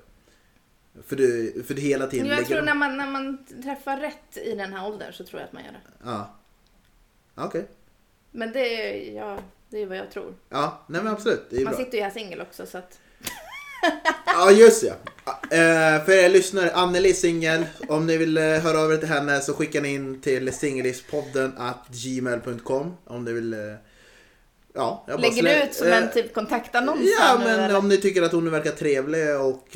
För 1.04 1.16
du, 1.16 1.64
för 1.68 1.74
du 1.74 1.82
hela 1.82 2.08
tiden 2.08 2.28
Jag 2.28 2.38
tror 2.38 2.50
lägger... 2.50 2.62
när 2.66 2.74
man, 2.76 2.98
när 2.98 3.08
man 3.08 3.46
träffar 3.64 3.98
rätt 3.98 4.38
i 4.38 4.56
den 4.56 4.74
här 4.74 4.88
åldern 4.88 5.14
så 5.14 5.24
tror 5.24 5.40
jag 5.42 5.48
att 5.48 5.54
man 5.54 5.64
gör 5.64 5.72
det. 5.72 5.80
Ja. 6.04 6.36
Okej. 7.36 7.68
Men 8.32 8.52
det 8.52 8.60
är, 8.60 9.16
ja, 9.16 9.40
det 9.76 9.82
är 9.82 9.86
vad 9.86 9.98
jag 9.98 10.12
tror. 10.12 10.34
Ja, 10.50 10.86
nej 10.88 11.04
men 11.04 11.14
absolut. 11.14 11.48
Det 11.50 11.56
är 11.56 11.64
Man 11.64 11.74
bra. 11.74 11.84
sitter 11.84 11.98
ju 11.98 12.04
här 12.04 12.10
singel 12.10 12.42
också 12.42 12.66
så 12.66 12.78
att... 12.78 13.00
Ja, 14.26 14.52
just 14.52 14.82
det. 14.82 14.96
Eh, 15.58 16.06
för 16.06 16.12
er 16.12 16.30
lyssnare, 16.30 16.72
Anneli 16.72 17.10
är 17.10 17.14
singel. 17.14 17.66
Om 17.88 18.08
ni 18.08 18.18
vill 18.18 18.38
eh, 18.38 18.44
höra 18.44 18.80
av 18.80 18.94
er 18.94 18.98
till 18.98 19.08
henne 19.08 19.42
så 19.42 19.54
skickar 19.54 19.82
ni 19.82 19.94
in 19.94 20.22
till 20.22 20.54
singelispodden 20.54 21.54
at 21.58 21.88
gmail.com 21.88 22.98
om 23.06 23.26
ni 23.26 23.34
vill... 23.34 23.54
Eh, 23.54 23.60
ja, 24.74 25.06
jag 25.08 25.22
Lägger 25.22 25.44
du 25.44 25.64
ut 25.64 25.74
som 25.74 25.88
en 25.88 26.12
typ 26.12 26.34
kontaktannons 26.34 27.00
Ja, 27.20 27.38
men 27.40 27.60
eller? 27.60 27.78
om 27.78 27.90
ni 27.90 27.98
tycker 27.98 28.22
att 28.22 28.32
hon 28.32 28.52
verkar 28.52 28.72
trevlig 28.72 29.40
och 29.40 29.70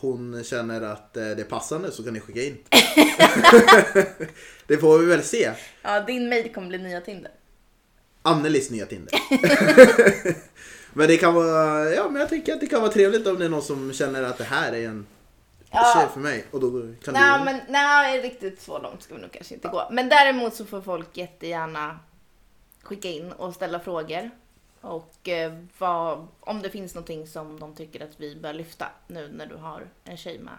hon 0.00 0.44
känner 0.44 0.80
att 0.80 1.14
det 1.14 1.22
är 1.40 1.44
passande 1.44 1.92
så 1.92 2.04
kan 2.04 2.14
ni 2.14 2.20
skicka 2.20 2.42
in. 2.42 2.56
det 4.66 4.76
får 4.76 4.98
vi 4.98 5.06
väl 5.06 5.22
se. 5.22 5.50
Ja, 5.82 6.00
din 6.00 6.28
mail 6.28 6.52
kommer 6.52 6.68
bli 6.68 6.78
nya 6.78 7.00
Tinder. 7.00 7.30
Annelies 8.22 8.70
nya 8.70 8.86
Tinder. 8.86 9.14
Men 10.94 11.08
det 11.08 11.16
kan 11.16 11.34
vara, 11.34 11.90
ja 11.90 12.08
men 12.08 12.20
jag 12.20 12.28
tycker 12.30 12.52
att 12.52 12.60
det 12.60 12.66
kan 12.66 12.80
vara 12.80 12.92
trevligt 12.92 13.26
om 13.26 13.38
det 13.38 13.44
är 13.44 13.48
någon 13.48 13.62
som 13.62 13.92
känner 13.92 14.22
att 14.22 14.38
det 14.38 14.44
här 14.44 14.72
är 14.72 14.88
en 14.88 15.06
Ja. 15.72 15.92
tjej 15.96 16.08
för 16.12 16.20
mig. 16.20 16.44
Och 16.50 16.60
då 16.60 16.70
kan 17.04 17.14
Nej, 17.14 17.38
du... 17.38 17.44
men 17.44 17.60
nej, 17.68 18.20
riktigt 18.22 18.60
så 18.62 18.78
långt 18.78 19.02
ska 19.02 19.14
vi 19.14 19.20
nog 19.20 19.32
kanske 19.32 19.54
inte 19.54 19.68
gå. 19.68 19.88
Men 19.90 20.08
däremot 20.08 20.54
så 20.54 20.64
får 20.64 20.80
folk 20.80 21.16
jättegärna 21.16 21.98
skicka 22.82 23.08
in 23.08 23.32
och 23.32 23.54
ställa 23.54 23.80
frågor. 23.80 24.30
Och 24.80 25.28
eh, 25.28 25.52
vad, 25.78 26.26
om 26.40 26.62
det 26.62 26.70
finns 26.70 26.94
någonting 26.94 27.26
som 27.26 27.60
de 27.60 27.74
tycker 27.74 28.04
att 28.04 28.14
vi 28.16 28.36
bör 28.36 28.52
lyfta 28.52 28.86
nu 29.06 29.30
när 29.34 29.46
du 29.46 29.56
har 29.56 29.82
en 30.04 30.16
tjej 30.16 30.38
med. 30.38 30.54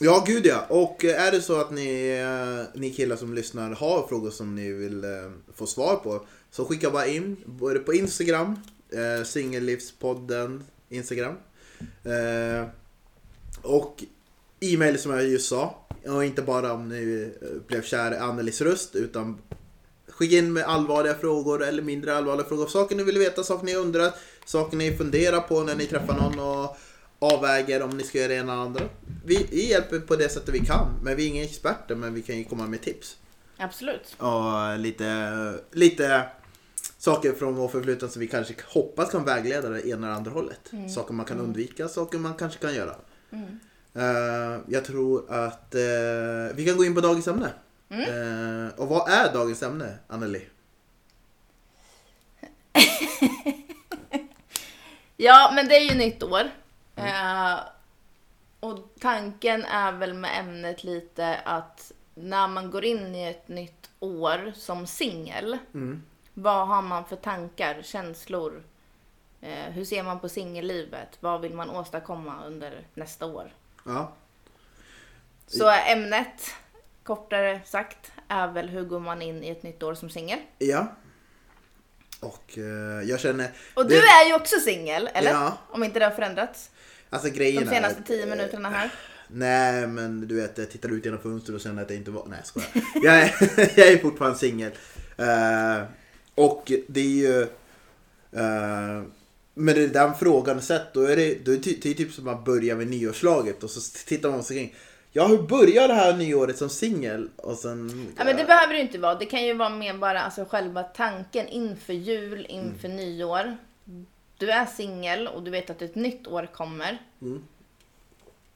Ja, 0.00 0.24
gud 0.26 0.46
ja. 0.46 0.66
Och 0.68 1.04
eh, 1.04 1.26
är 1.26 1.32
det 1.32 1.40
så 1.42 1.60
att 1.60 1.70
ni, 1.70 2.08
eh, 2.08 2.80
ni 2.80 2.90
killar 2.90 3.16
som 3.16 3.34
lyssnar 3.34 3.70
har 3.70 4.06
frågor 4.08 4.30
som 4.30 4.54
ni 4.54 4.72
vill 4.72 5.04
eh, 5.04 5.10
få 5.54 5.66
svar 5.66 5.96
på 5.96 6.26
så 6.56 6.64
skicka 6.64 6.90
bara 6.90 7.06
in 7.06 7.36
både 7.44 7.78
på 7.78 7.94
Instagram, 7.94 8.58
eh, 8.92 9.24
Singellivspodden 9.24 10.64
Instagram 10.88 11.34
eh, 12.04 12.68
och 13.62 14.04
e-mail 14.60 14.98
som 14.98 15.12
jag 15.12 15.28
just 15.28 15.48
sa. 15.48 15.86
Och 16.06 16.24
inte 16.24 16.42
bara 16.42 16.72
om 16.72 16.88
ni 16.88 17.32
eh, 17.42 17.48
blev 17.66 17.82
kär 17.82 18.14
i 18.14 18.16
Annelies 18.16 18.60
röst 18.60 18.94
utan 18.94 19.38
skicka 20.08 20.36
in 20.36 20.52
med 20.52 20.64
allvarliga 20.64 21.14
frågor 21.14 21.64
eller 21.64 21.82
mindre 21.82 22.16
allvarliga 22.16 22.46
frågor. 22.46 22.66
Saker 22.66 22.96
ni 22.96 23.02
vill 23.02 23.18
veta, 23.18 23.42
saker 23.42 23.66
ni 23.66 23.74
undrar, 23.74 24.12
saker 24.44 24.76
ni 24.76 24.96
funderar 24.96 25.40
på 25.40 25.62
när 25.62 25.74
ni 25.74 25.86
träffar 25.86 26.14
någon 26.14 26.38
och 26.38 26.76
avväger 27.18 27.82
om 27.82 27.90
ni 27.90 28.04
ska 28.04 28.18
göra 28.18 28.28
det 28.28 28.34
ena 28.34 28.52
eller 28.52 28.62
andra. 28.62 28.84
Vi, 29.24 29.46
vi 29.50 29.70
hjälper 29.70 29.98
på 29.98 30.16
det 30.16 30.28
sättet 30.28 30.54
vi 30.54 30.66
kan, 30.66 30.88
men 31.02 31.16
vi 31.16 31.24
är 31.24 31.28
inga 31.28 31.44
experter, 31.44 31.94
men 31.94 32.14
vi 32.14 32.22
kan 32.22 32.38
ju 32.38 32.44
komma 32.44 32.66
med 32.66 32.82
tips. 32.82 33.16
Absolut. 33.56 34.16
Och 34.18 34.78
lite, 34.78 35.32
lite 35.72 36.26
saker 37.06 37.32
från 37.32 37.54
vår 37.54 37.68
förflutna 37.68 38.08
som 38.08 38.20
vi 38.20 38.26
kanske 38.28 38.54
hoppas 38.66 39.10
kan 39.10 39.24
vägleda 39.24 39.68
det 39.68 39.88
ena 39.88 40.06
eller 40.06 40.16
andra 40.16 40.30
hållet. 40.30 40.70
Saker 40.94 41.14
man 41.14 41.26
kan 41.26 41.40
undvika, 41.40 41.88
saker 41.88 42.18
man 42.18 42.34
kanske 42.34 42.58
kan 42.58 42.74
göra. 42.74 42.94
Mm. 43.30 43.60
Eh, 43.94 44.60
jag 44.68 44.84
tror 44.84 45.32
att 45.32 45.74
eh, 45.74 46.54
vi 46.54 46.64
kan 46.66 46.76
gå 46.76 46.84
in 46.84 46.94
på 46.94 47.00
dagens 47.00 47.28
ämne. 47.28 47.50
Eh, 47.88 48.80
och 48.80 48.88
vad 48.88 49.10
är 49.10 49.32
dagens 49.32 49.62
ämne, 49.62 49.98
Anneli? 50.08 50.46
Ja, 55.18 55.52
men 55.54 55.68
det 55.68 55.76
är 55.76 55.90
ju 55.92 55.98
nytt 55.98 56.22
år. 56.22 56.50
Eh, 56.96 57.58
och 58.60 58.78
tanken 59.00 59.64
är 59.64 59.92
väl 59.92 60.14
med 60.14 60.40
ämnet 60.40 60.84
lite 60.84 61.36
att 61.44 61.92
när 62.14 62.48
man 62.48 62.70
går 62.70 62.84
in 62.84 63.14
i 63.14 63.28
ett 63.28 63.48
nytt 63.48 63.90
år 64.00 64.52
som 64.56 64.86
singel, 64.86 65.58
Mm. 65.74 66.02
Vad 66.38 66.66
har 66.68 66.82
man 66.82 67.04
för 67.04 67.16
tankar, 67.16 67.82
känslor? 67.82 68.62
Eh, 69.40 69.70
hur 69.72 69.84
ser 69.84 70.02
man 70.02 70.20
på 70.20 70.28
singellivet? 70.28 71.08
Vad 71.20 71.40
vill 71.40 71.54
man 71.54 71.70
åstadkomma 71.70 72.44
under 72.46 72.86
nästa 72.94 73.26
år? 73.26 73.54
Ja. 73.84 74.12
Så 75.46 75.70
ämnet, 75.70 76.50
kortare 77.04 77.60
sagt, 77.64 78.12
är 78.28 78.48
väl 78.48 78.68
hur 78.68 78.84
går 78.84 79.00
man 79.00 79.22
in 79.22 79.44
i 79.44 79.48
ett 79.48 79.62
nytt 79.62 79.82
år 79.82 79.94
som 79.94 80.10
singel? 80.10 80.38
ja. 80.58 80.86
Och 82.20 82.58
eh, 82.58 83.08
jag 83.08 83.20
känner... 83.20 83.50
Och 83.74 83.82
det- 83.86 83.94
du 83.94 83.98
är 83.98 84.28
ju 84.28 84.34
också 84.34 84.60
singel, 84.60 85.10
eller? 85.14 85.30
Ja. 85.30 85.58
Om 85.70 85.84
inte 85.84 85.98
det 85.98 86.04
har 86.04 86.12
förändrats 86.12 86.70
Alltså 87.10 87.30
grejen 87.30 87.64
de 87.64 87.70
senaste 87.70 88.00
är, 88.00 88.02
tio 88.02 88.26
minuterna 88.26 88.70
här. 88.70 88.90
Nej 89.28 89.86
men 89.86 90.28
du 90.28 90.36
vet 90.36 90.58
jag 90.58 90.70
tittar 90.70 90.92
ut 90.92 91.04
genom 91.04 91.20
fönstret 91.20 91.54
och 91.54 91.60
känner 91.60 91.82
att 91.82 91.90
jag 91.90 91.98
inte 91.98 92.10
var... 92.10 92.26
Nej 92.26 92.38
jag 92.38 92.46
skojar. 92.46 92.68
jag, 93.02 93.22
är, 93.22 93.34
jag 93.78 93.88
är 93.88 93.98
fortfarande 93.98 94.38
singel. 94.38 94.72
Eh, 95.16 95.82
och 96.36 96.72
det 96.86 97.00
är 97.00 97.04
ju... 97.04 97.40
Uh, 98.36 99.02
men 99.58 99.74
det 99.74 99.84
är 99.84 99.88
den 99.88 100.14
frågan 100.14 100.62
sett 100.62 100.94
då 100.94 101.00
är 101.00 101.16
det, 101.16 101.44
då 101.44 101.52
är 101.52 101.56
det, 101.56 101.62
ty- 101.62 101.94
typ 101.94 102.12
som 102.12 102.28
att 102.28 102.44
börja 102.44 102.76
med 102.76 102.86
nyårslaget 102.86 103.62
och 103.62 103.70
så 103.70 104.04
tittar 104.06 104.30
man 104.30 104.42
sig 104.42 104.56
kring. 104.56 104.74
Ja 105.12 105.26
hur 105.26 105.42
börjar 105.42 105.88
det 105.88 105.94
här 105.94 106.16
nyåret 106.16 106.58
som 106.58 106.68
singel? 106.68 107.30
Och 107.36 107.56
sen... 107.56 108.08
Ja, 108.18 108.24
men 108.24 108.36
det 108.36 108.44
behöver 108.44 108.72
det 108.74 108.80
inte 108.80 108.98
vara. 108.98 109.14
Det 109.14 109.26
kan 109.26 109.44
ju 109.44 109.54
vara 109.54 109.68
mer 109.68 109.94
bara 109.94 110.20
alltså, 110.20 110.44
själva 110.44 110.82
tanken 110.82 111.48
inför 111.48 111.92
jul, 111.92 112.46
inför 112.48 112.88
nyår. 112.88 113.56
Du 114.38 114.50
är 114.50 114.66
singel 114.66 115.28
och 115.28 115.42
du 115.42 115.50
vet 115.50 115.70
att 115.70 115.82
ett 115.82 115.94
nytt 115.94 116.26
år 116.26 116.48
kommer. 116.52 116.98
Mm. 117.22 117.42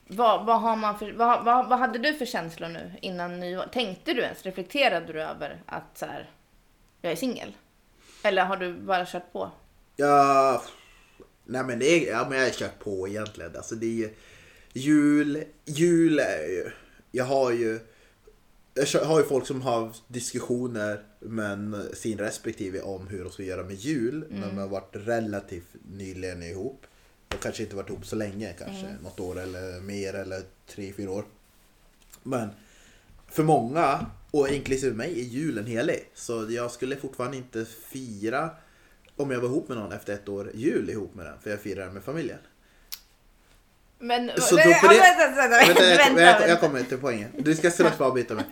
Vad, 0.07 0.47
vad, 0.47 0.61
har 0.61 0.77
man 0.77 0.99
för, 0.99 1.13
vad, 1.13 1.45
vad, 1.45 1.69
vad 1.69 1.79
hade 1.79 1.99
du 1.99 2.15
för 2.15 2.27
känslor 2.27 2.69
nu 2.69 2.93
innan 3.03 3.41
nyår? 3.41 3.65
Tänkte 3.73 4.13
du 4.13 4.23
ens, 4.23 4.43
reflekterade 4.43 5.13
du 5.13 5.23
över 5.23 5.63
att 5.67 5.99
så 5.99 6.07
här, 6.07 6.31
jag 7.03 7.13
är 7.13 7.17
singel? 7.17 7.53
Eller 8.23 8.45
har 8.45 8.57
du 8.57 8.73
bara 8.75 9.07
kört 9.07 9.33
på? 9.33 9.51
Ja, 9.97 10.63
nej 11.45 11.65
men 11.65 11.79
det 11.79 11.87
är, 11.87 12.13
ja, 12.13 12.27
men 12.29 12.39
jag 12.39 12.45
har 12.45 12.51
kört 12.51 12.79
på 12.79 13.09
egentligen. 13.09 13.57
Alltså 13.57 13.75
det 13.75 13.87
är 13.87 13.91
ju, 13.91 14.11
jul, 14.73 15.45
jul 15.65 16.19
är 16.19 16.49
ju, 16.49 16.71
jag 17.11 17.25
har 17.25 17.51
ju, 17.51 17.81
jag 18.75 19.05
har 19.05 19.19
ju 19.19 19.27
folk 19.27 19.47
som 19.47 19.63
har 19.63 19.93
diskussioner 20.09 21.03
med 21.21 21.85
sin 21.93 22.19
respektive 22.19 22.81
om 22.81 23.07
hur 23.07 23.25
de 23.25 23.33
ska 23.33 23.43
göra 23.43 23.63
med 23.63 23.75
jul 23.75 24.27
när 24.31 24.47
de 24.47 24.59
har 24.59 24.69
varit 24.69 24.91
relativt 24.93 25.75
nyligen 25.97 26.43
ihop. 26.43 26.87
Och 27.35 27.41
kanske 27.43 27.63
inte 27.63 27.77
varit 27.77 27.89
ihop 27.89 28.07
så 28.07 28.17
länge, 28.17 28.53
kanske 28.59 28.97
något 29.03 29.21
år 29.21 29.41
eller 29.41 29.81
mer 29.81 30.15
eller 30.15 30.43
tre, 30.67 30.93
fyra 30.93 31.11
år. 31.11 31.25
Men 32.23 32.49
för 33.27 33.43
många, 33.43 34.07
och 34.31 34.49
inklusive 34.49 34.97
mig, 34.97 35.21
är 35.21 35.25
julen 35.25 35.67
helig. 35.67 36.11
Så 36.15 36.47
jag 36.51 36.71
skulle 36.71 36.97
fortfarande 36.97 37.37
inte 37.37 37.65
fira 37.89 38.51
om 39.17 39.31
jag 39.31 39.41
var 39.41 39.49
ihop 39.49 39.69
med 39.69 39.77
någon 39.79 39.93
efter 39.93 40.13
ett 40.13 40.29
år 40.29 40.51
jul 40.55 40.91
ihop 40.91 41.15
med 41.15 41.27
den. 41.27 41.35
För 41.43 41.51
jag 41.51 41.61
firar 41.61 41.91
med 41.91 42.03
familjen. 42.03 42.39
Men, 44.03 44.31
Så 44.41 44.55
då 44.57 44.61
ja, 44.61 44.67
det- 44.67 44.99
vänta, 44.99 45.37
vänta, 45.37 45.97
Vänta, 45.97 46.23
jag, 46.23 46.49
jag, 46.51 46.61
kommer 46.61 46.83
till 46.83 46.99
poängen. 46.99 47.31
Du 47.39 47.55
ska 47.57 47.71
strax 47.71 48.01
avbryta 48.01 48.35
mig. 48.35 48.45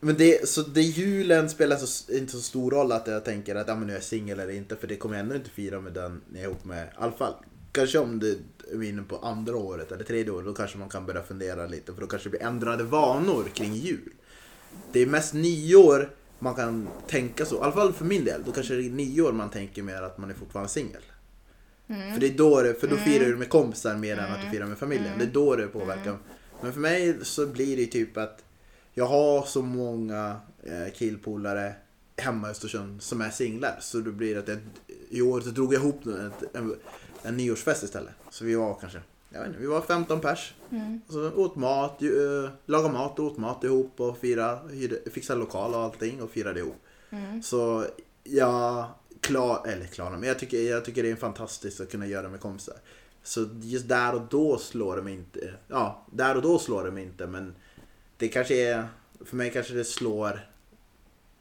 Men 0.00 0.14
det, 0.16 0.48
så 0.48 0.62
det 0.62 0.82
julen 0.82 1.50
spelar 1.50 1.76
så, 1.76 2.12
inte 2.12 2.32
så 2.32 2.40
stor 2.40 2.70
roll 2.70 2.92
att 2.92 3.06
jag 3.06 3.24
tänker 3.24 3.54
att 3.54 3.68
ja, 3.68 3.74
men 3.74 3.86
nu 3.86 3.92
är 3.92 3.96
jag 3.96 4.02
singel 4.04 4.40
eller 4.40 4.52
inte. 4.52 4.76
För 4.76 4.86
det 4.86 4.96
kommer 4.96 5.14
jag 5.16 5.22
ändå 5.22 5.34
inte 5.34 5.50
fira 5.50 5.80
med 5.80 5.92
den 5.92 6.20
jag 6.32 6.40
är 6.40 6.44
ihop 6.44 6.64
med. 6.64 6.84
I 6.86 6.90
alla 6.96 7.12
fall. 7.12 7.34
Kanske 7.72 7.98
om 7.98 8.18
det 8.18 8.38
är 8.72 8.82
inne 8.82 9.02
på 9.02 9.16
andra 9.16 9.56
året 9.56 9.92
eller 9.92 10.04
tredje 10.04 10.32
året. 10.32 10.46
Då 10.46 10.54
kanske 10.54 10.78
man 10.78 10.88
kan 10.88 11.06
börja 11.06 11.22
fundera 11.22 11.66
lite. 11.66 11.94
För 11.94 12.00
då 12.00 12.06
kanske 12.06 12.28
det 12.28 12.30
blir 12.38 12.42
ändrade 12.48 12.84
vanor 12.84 13.44
kring 13.54 13.74
jul. 13.74 14.10
Det 14.92 15.00
är 15.00 15.06
mest 15.06 15.34
nyår 15.34 16.10
man 16.38 16.54
kan 16.54 16.88
tänka 17.06 17.44
så. 17.44 17.56
I 17.56 17.58
alla 17.60 17.72
fall 17.72 17.92
för 17.92 18.04
min 18.04 18.24
del. 18.24 18.42
Då 18.46 18.52
kanske 18.52 18.74
det 18.74 18.86
är 18.86 18.90
nyår 18.90 19.32
man 19.32 19.50
tänker 19.50 19.82
mer 19.82 20.02
att 20.02 20.18
man 20.18 20.30
är 20.30 20.34
fortfarande 20.34 20.68
singel. 20.68 21.02
För 21.86 22.20
det 22.20 22.26
är 22.26 22.36
då 22.36 22.62
det, 22.62 22.74
för 22.74 22.86
då 22.86 22.96
firar 22.96 23.24
du 23.24 23.36
med 23.36 23.48
kompisar 23.48 23.96
mer 23.96 24.18
än 24.18 24.32
att 24.32 24.42
du 24.42 24.50
firar 24.50 24.66
med 24.66 24.78
familjen. 24.78 25.18
Det 25.18 25.24
är 25.24 25.30
då 25.32 25.56
det 25.56 25.66
påverkar. 25.66 26.16
Men 26.62 26.72
för 26.72 26.80
mig 26.80 27.16
så 27.22 27.46
blir 27.46 27.76
det 27.76 27.86
typ 27.86 28.16
att 28.16 28.44
jag 28.94 29.06
har 29.06 29.42
så 29.42 29.62
många 29.62 30.40
eh, 30.62 30.92
killpolare 30.94 31.74
hemma 32.16 32.48
i 32.48 32.50
Östersund 32.50 33.02
som 33.02 33.20
är 33.20 33.30
singlar. 33.30 33.78
Så 33.80 34.00
då 34.00 34.10
blir 34.10 34.34
det 34.34 34.40
att 34.40 34.48
jag, 34.48 34.58
i 35.10 35.22
år 35.22 35.40
så 35.40 35.50
drog 35.50 35.74
jag 35.74 35.82
ihop 35.82 36.06
en, 36.06 36.32
en, 36.54 36.74
en 37.22 37.36
nyårsfest 37.36 37.82
istället. 37.82 38.14
Så 38.30 38.44
vi 38.44 38.54
var 38.54 38.74
kanske, 38.74 39.00
jag 39.30 39.40
vet 39.40 39.48
inte, 39.48 39.60
vi 39.60 39.66
var 39.66 39.80
15 39.80 40.20
pers. 40.20 40.54
Och 41.06 41.12
så 41.12 41.32
åt 41.32 41.56
mat, 41.56 41.96
ju, 41.98 42.44
eh, 42.44 42.50
lagade 42.66 42.94
mat 42.94 43.18
och 43.18 43.24
åt 43.24 43.36
mat 43.36 43.64
ihop 43.64 44.00
och 44.00 44.18
firade, 44.18 44.74
hyrde, 44.74 45.10
fixade 45.10 45.40
lokal 45.40 45.74
och 45.74 45.80
allting 45.80 46.22
och 46.22 46.30
firade 46.30 46.60
ihop. 46.60 46.76
Så 47.42 47.84
jag 48.24 48.86
klar, 49.20 49.66
eller 49.66 49.86
klara, 49.86 50.10
men 50.10 50.28
jag 50.28 50.38
tycker, 50.38 50.70
jag 50.70 50.84
tycker 50.84 51.02
det 51.02 51.10
är 51.10 51.16
fantastiskt 51.16 51.80
att 51.80 51.90
kunna 51.90 52.06
göra 52.06 52.22
det 52.22 52.28
med 52.28 52.40
kompisar. 52.40 52.76
Så 53.22 53.48
just 53.60 53.88
där 53.88 54.14
och 54.14 54.22
då 54.30 54.58
slår 54.58 54.96
det 54.96 55.02
mig 55.02 55.14
inte, 55.14 55.54
ja, 55.68 56.06
där 56.12 56.36
och 56.36 56.42
då 56.42 56.58
slår 56.58 56.84
det 56.84 56.90
mig 56.90 57.02
inte 57.02 57.26
men 57.26 57.54
det 58.16 58.28
kanske 58.28 58.54
är, 58.54 58.88
för 59.24 59.36
mig 59.36 59.50
kanske 59.50 59.74
det 59.74 59.84
slår 59.84 60.40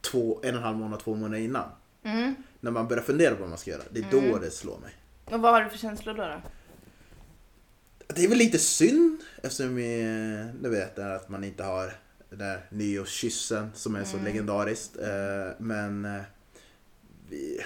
två, 0.01 0.39
en 0.43 0.55
och 0.55 0.57
en 0.57 0.63
halv 0.63 0.77
månad, 0.77 0.99
två 0.99 1.15
månader 1.15 1.37
innan. 1.43 1.69
Mm. 2.03 2.35
När 2.59 2.71
man 2.71 2.87
börjar 2.87 3.03
fundera 3.03 3.35
på 3.35 3.39
vad 3.39 3.49
man 3.49 3.57
ska 3.57 3.71
göra. 3.71 3.83
Det 3.91 3.99
är 3.99 4.11
då 4.11 4.37
det 4.37 4.51
slår 4.51 4.77
mig. 4.77 4.93
Och 5.25 5.41
vad 5.41 5.53
har 5.53 5.61
du 5.61 5.69
för 5.69 5.77
känslor 5.77 6.13
då? 6.13 6.23
då? 6.23 6.41
Det 8.17 8.23
är 8.23 8.27
väl 8.27 8.37
lite 8.37 8.59
synd 8.59 9.21
eftersom 9.43 9.75
vi, 9.75 10.03
du 10.61 10.69
vet, 10.69 10.95
det 10.95 11.03
här 11.03 11.15
att 11.15 11.29
man 11.29 11.43
inte 11.43 11.63
har 11.63 11.93
den 12.29 12.39
där 12.39 12.65
nyårskyssen 12.69 13.69
som 13.73 13.95
är 13.95 14.03
så 14.03 14.17
legendariskt. 14.17 14.97
Eh, 14.97 15.55
Men 15.57 16.05
eh, 16.05 16.21
vi, 17.29 17.61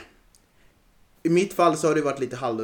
i 1.24 1.30
mitt 1.30 1.54
fall 1.54 1.78
så 1.78 1.88
har 1.88 1.96
det 1.96 2.02
varit 2.02 2.20
lite 2.20 2.36
halv, 2.36 2.60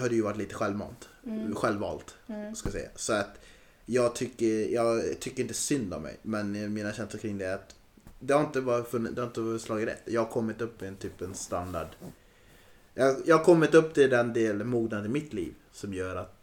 har 0.00 0.08
det 0.08 0.14
ju 0.14 0.22
varit 0.22 0.36
lite 0.36 0.54
självmant. 0.54 1.08
Självvalt, 1.54 2.14
ska 2.54 2.66
jag 2.66 2.72
säga. 2.72 2.88
Så 2.96 3.12
att 3.12 3.40
jag 3.86 4.14
tycker, 4.14 4.68
jag 4.74 5.20
tycker 5.20 5.42
inte 5.42 5.54
synd 5.54 5.94
om 5.94 6.02
mig. 6.02 6.16
Men 6.22 6.74
mina 6.74 6.92
känslor 6.92 7.20
kring 7.20 7.38
det 7.38 7.46
är 7.46 7.54
att 7.54 7.74
det 8.20 8.34
har 8.34 8.40
inte, 8.40 8.84
funnits, 8.90 9.14
det 9.14 9.20
har 9.20 9.28
inte 9.28 9.64
slagit 9.64 9.88
rätt. 9.88 10.02
Jag 10.04 10.24
har 10.24 10.30
kommit 10.30 10.60
upp 10.60 10.82
i 10.82 10.86
en 10.86 10.96
typ 10.96 11.20
en 11.20 11.34
standard. 11.34 11.88
Jag, 12.94 13.16
jag 13.26 13.38
har 13.38 13.44
kommit 13.44 13.74
upp 13.74 13.94
till 13.94 14.10
den 14.10 14.32
del 14.32 14.64
mognad 14.64 15.06
i 15.06 15.08
mitt 15.08 15.32
liv 15.32 15.54
som 15.72 15.94
gör 15.94 16.16
att 16.16 16.39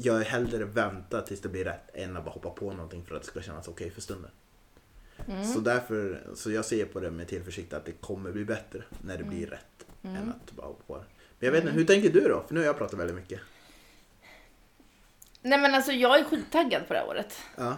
jag 0.00 0.20
hellre 0.20 0.64
väntar 0.64 1.22
tills 1.22 1.40
det 1.40 1.48
blir 1.48 1.64
rätt 1.64 1.90
än 1.94 2.16
att 2.16 2.24
bara 2.24 2.30
hoppa 2.30 2.50
på 2.50 2.72
någonting 2.72 3.04
för 3.04 3.16
att 3.16 3.22
det 3.22 3.28
ska 3.28 3.40
kännas 3.40 3.68
okej 3.68 3.90
för 3.90 4.00
stunden. 4.00 4.30
Så 5.54 5.60
därför, 5.60 6.22
så 6.34 6.50
jag 6.50 6.64
ser 6.64 6.84
på 6.84 7.00
det 7.00 7.10
med 7.10 7.28
tillförsikt 7.28 7.72
att 7.72 7.84
det 7.84 7.92
kommer 7.92 8.32
bli 8.32 8.44
bättre 8.44 8.82
när 9.04 9.18
det 9.18 9.24
blir 9.24 9.46
rätt 9.46 9.86
än 10.02 10.28
att 10.28 10.52
bara 10.52 10.66
hoppa 10.66 10.84
på 10.86 10.96
det. 10.96 11.04
Men 11.38 11.46
jag 11.46 11.52
vet 11.52 11.64
inte, 11.64 11.74
hur 11.74 11.84
tänker 11.84 12.10
du 12.10 12.20
då? 12.20 12.44
För 12.46 12.54
nu 12.54 12.60
har 12.60 12.66
jag 12.66 12.78
pratat 12.78 12.98
väldigt 12.98 13.16
mycket. 13.16 13.40
Nej 15.42 15.58
men 15.58 15.74
alltså 15.74 15.92
jag 15.92 16.18
är 16.18 16.24
skittaggad 16.24 16.88
på 16.88 16.92
det 16.92 16.98
här 16.98 17.08
året. 17.08 17.36
Ja. 17.56 17.76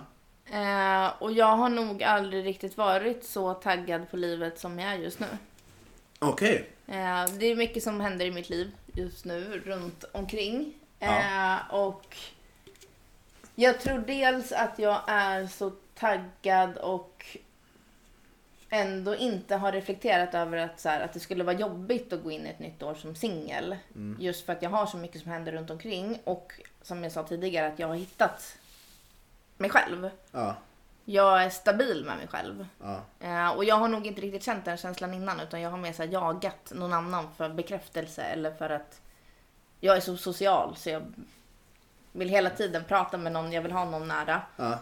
Eh, 0.53 1.23
och 1.23 1.33
jag 1.33 1.57
har 1.57 1.69
nog 1.69 2.03
aldrig 2.03 2.45
riktigt 2.45 2.77
varit 2.77 3.25
så 3.25 3.55
taggad 3.55 4.11
på 4.11 4.17
livet 4.17 4.59
som 4.59 4.79
jag 4.79 4.93
är 4.93 4.97
just 4.97 5.21
nu. 5.21 5.27
Okej. 6.19 6.71
Eh, 6.87 7.27
det 7.39 7.47
är 7.47 7.57
mycket 7.57 7.83
som 7.83 8.01
händer 8.01 8.27
i 8.27 8.31
mitt 8.31 8.51
liv 8.51 8.71
just 8.95 9.25
nu 9.25 9.63
runt 9.65 10.05
omkring. 10.13 10.75
Ja. 11.01 11.19
Eh, 11.19 11.75
och 11.75 12.17
jag 13.55 13.81
tror 13.81 13.99
dels 13.99 14.53
att 14.53 14.79
jag 14.79 15.01
är 15.07 15.47
så 15.47 15.73
taggad 15.95 16.77
och 16.77 17.39
ändå 18.71 19.17
inte 19.17 19.57
har 19.57 19.73
reflekterat 19.73 20.35
över 20.35 20.59
att, 20.59 20.81
så 20.81 20.89
här, 20.89 21.01
att 21.01 21.13
det 21.13 21.21
skulle 21.21 21.45
vara 21.45 21.57
jobbigt 21.57 22.13
att 22.13 22.23
gå 22.23 22.31
in 22.31 22.47
i 22.47 22.51
ett 22.51 22.59
nytt 22.59 22.83
år 22.83 22.95
som 22.95 23.15
singel. 23.15 23.77
Just 24.19 24.47
för 24.47 24.53
att 24.53 24.63
jag 24.63 24.71
har 24.71 24.87
så 24.87 24.97
mycket 24.97 25.23
som 25.23 25.31
händer 25.31 25.53
runt 25.53 25.71
omkring 25.71 26.21
och 26.25 26.53
som 26.83 27.03
jag 27.03 27.13
sa 27.13 27.23
tidigare 27.23 27.67
att 27.67 27.79
jag 27.79 27.89
har 27.89 27.95
hittat 27.95 28.59
mig 29.57 29.71
själv. 29.71 30.11
Ja. 30.33 30.57
Jag 31.05 31.45
är 31.45 31.51
stabil 31.51 32.05
med 32.05 32.17
mig 32.17 32.29
själv. 32.29 32.67
Ja. 32.83 33.01
Eh, 33.21 33.49
och 33.49 33.65
jag 33.65 33.75
har 33.75 33.89
nog 33.89 34.07
inte 34.07 34.21
riktigt 34.21 34.43
känt 34.43 34.65
den 34.65 34.77
känslan 34.77 35.15
innan 35.15 35.41
utan 35.41 35.61
jag 35.61 35.71
har 35.71 35.79
mer 35.79 35.93
så 35.93 36.05
jagat 36.05 36.73
någon 36.75 36.93
annan 36.93 37.29
för 37.37 37.49
bekräftelse 37.49 38.23
eller 38.23 38.51
för 38.51 38.71
att 38.71 39.01
jag 39.81 39.97
är 39.97 40.01
så 40.01 40.17
social 40.17 40.77
så 40.77 40.91
jag 40.91 41.13
vill 42.13 42.29
hela 42.29 42.51
tiden 42.51 42.85
prata 42.85 43.17
med 43.17 43.33
någon, 43.33 43.53
jag 43.53 43.63
vill 43.63 43.73
ha 43.73 43.85
någon 43.85 44.09
nära. 44.09 44.43
Ja. 44.57 44.73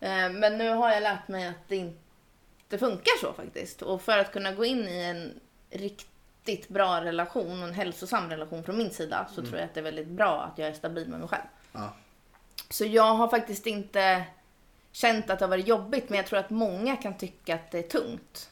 Eh, 0.00 0.30
men 0.30 0.58
nu 0.58 0.70
har 0.70 0.90
jag 0.90 1.02
lärt 1.02 1.28
mig 1.28 1.46
att 1.46 1.68
det 1.68 1.76
inte 1.76 2.78
funkar 2.78 3.20
så 3.20 3.32
faktiskt. 3.32 3.82
Och 3.82 4.02
för 4.02 4.18
att 4.18 4.32
kunna 4.32 4.52
gå 4.52 4.64
in 4.64 4.88
i 4.88 5.02
en 5.02 5.40
riktigt 5.70 6.68
bra 6.68 7.04
relation, 7.04 7.62
en 7.62 7.74
hälsosam 7.74 8.30
relation 8.30 8.64
från 8.64 8.78
min 8.78 8.90
sida, 8.90 9.28
så 9.34 9.42
tror 9.42 9.56
jag 9.56 9.64
att 9.64 9.74
det 9.74 9.80
är 9.80 9.84
väldigt 9.84 10.08
bra 10.08 10.42
att 10.42 10.58
jag 10.58 10.68
är 10.68 10.72
stabil 10.72 11.08
med 11.08 11.20
mig 11.20 11.28
själv. 11.28 11.46
Ja. 11.72 11.92
Så 12.70 12.84
jag 12.84 13.14
har 13.14 13.28
faktiskt 13.28 13.66
inte 13.66 14.24
känt 14.92 15.30
att 15.30 15.38
det 15.38 15.44
har 15.44 15.50
varit 15.50 15.68
jobbigt, 15.68 16.08
men 16.08 16.16
jag 16.16 16.26
tror 16.26 16.38
att 16.38 16.50
många 16.50 16.96
kan 16.96 17.16
tycka 17.16 17.54
att 17.54 17.70
det 17.70 17.78
är 17.78 17.88
tungt. 17.88 18.50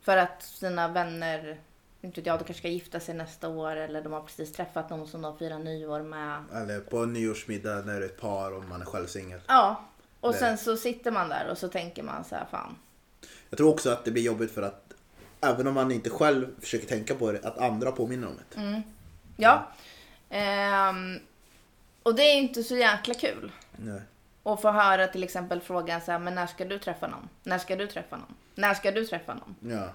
För 0.00 0.16
att 0.16 0.42
sina 0.42 0.88
vänner, 0.88 1.58
inte 2.00 2.20
jag, 2.20 2.38
de 2.38 2.44
kanske 2.44 2.60
ska 2.60 2.68
gifta 2.68 3.00
sig 3.00 3.14
nästa 3.14 3.48
år 3.48 3.76
eller 3.76 4.02
de 4.02 4.12
har 4.12 4.20
precis 4.20 4.52
träffat 4.52 4.90
någon 4.90 5.08
som 5.08 5.22
de 5.22 5.38
firar 5.38 5.58
nyår 5.58 6.02
med. 6.02 6.44
Eller 6.54 6.80
på 6.80 6.98
en 6.98 7.12
nyårsmiddag 7.12 7.82
när 7.82 8.00
det 8.00 8.06
är 8.06 8.10
ett 8.10 8.20
par 8.20 8.52
och 8.52 8.64
man 8.64 8.80
är 8.80 8.86
själv 8.86 9.06
singel. 9.06 9.40
Ja, 9.46 9.84
och 10.20 10.30
Nej. 10.30 10.40
sen 10.40 10.58
så 10.58 10.76
sitter 10.76 11.10
man 11.10 11.28
där 11.28 11.48
och 11.50 11.58
så 11.58 11.68
tänker 11.68 12.02
man 12.02 12.24
så 12.24 12.34
här, 12.34 12.46
fan. 12.50 12.76
Jag 13.50 13.56
tror 13.58 13.70
också 13.70 13.90
att 13.90 14.04
det 14.04 14.10
blir 14.10 14.22
jobbigt 14.22 14.52
för 14.52 14.62
att 14.62 14.94
även 15.40 15.66
om 15.66 15.74
man 15.74 15.92
inte 15.92 16.10
själv 16.10 16.60
försöker 16.60 16.86
tänka 16.86 17.14
på 17.14 17.32
det, 17.32 17.40
att 17.44 17.58
andra 17.58 17.92
påminner 17.92 18.26
om 18.26 18.34
det. 18.36 18.82
Ja. 19.36 19.68
Ehm, 20.30 21.18
och 22.02 22.14
det 22.14 22.22
är 22.22 22.36
inte 22.36 22.62
så 22.62 22.76
jäkla 22.76 23.14
kul. 23.14 23.52
Nej. 23.76 24.00
Och 24.42 24.62
få 24.62 24.70
höra 24.70 25.06
till 25.06 25.24
exempel 25.24 25.60
frågan 25.60 26.00
så 26.00 26.12
här, 26.12 26.18
men 26.18 26.34
när 26.34 26.46
ska 26.46 26.64
du 26.64 26.78
träffa 26.78 27.06
någon? 27.06 27.28
När 27.42 27.58
ska 27.58 27.76
du 27.76 27.86
träffa 27.86 28.16
någon? 28.16 28.34
När 28.54 28.74
ska 28.74 28.90
du 28.90 29.04
träffa 29.04 29.34
någon? 29.34 29.54
Ja. 29.60 29.88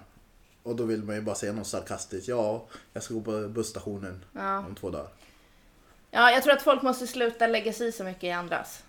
Och 0.64 0.76
då 0.76 0.84
vill 0.84 1.02
man 1.04 1.14
ju 1.16 1.20
bara 1.22 1.34
säga 1.34 1.52
något 1.52 1.66
sarkastiskt. 1.66 2.28
Ja, 2.28 2.66
jag 2.92 3.02
ska 3.02 3.14
gå 3.14 3.20
på 3.20 3.48
busstationen 3.48 4.24
Ja. 4.34 4.58
om 4.58 4.74
två 4.74 4.90
dagar. 4.90 5.08
Ja, 6.10 6.30
jag 6.30 6.42
tror 6.42 6.52
att 6.52 6.62
folk 6.62 6.82
måste 6.82 7.06
sluta 7.06 7.46
lägga 7.46 7.72
sig 7.72 7.92
så 7.92 8.04
mycket 8.04 8.24
i 8.24 8.30
andras. 8.30 8.82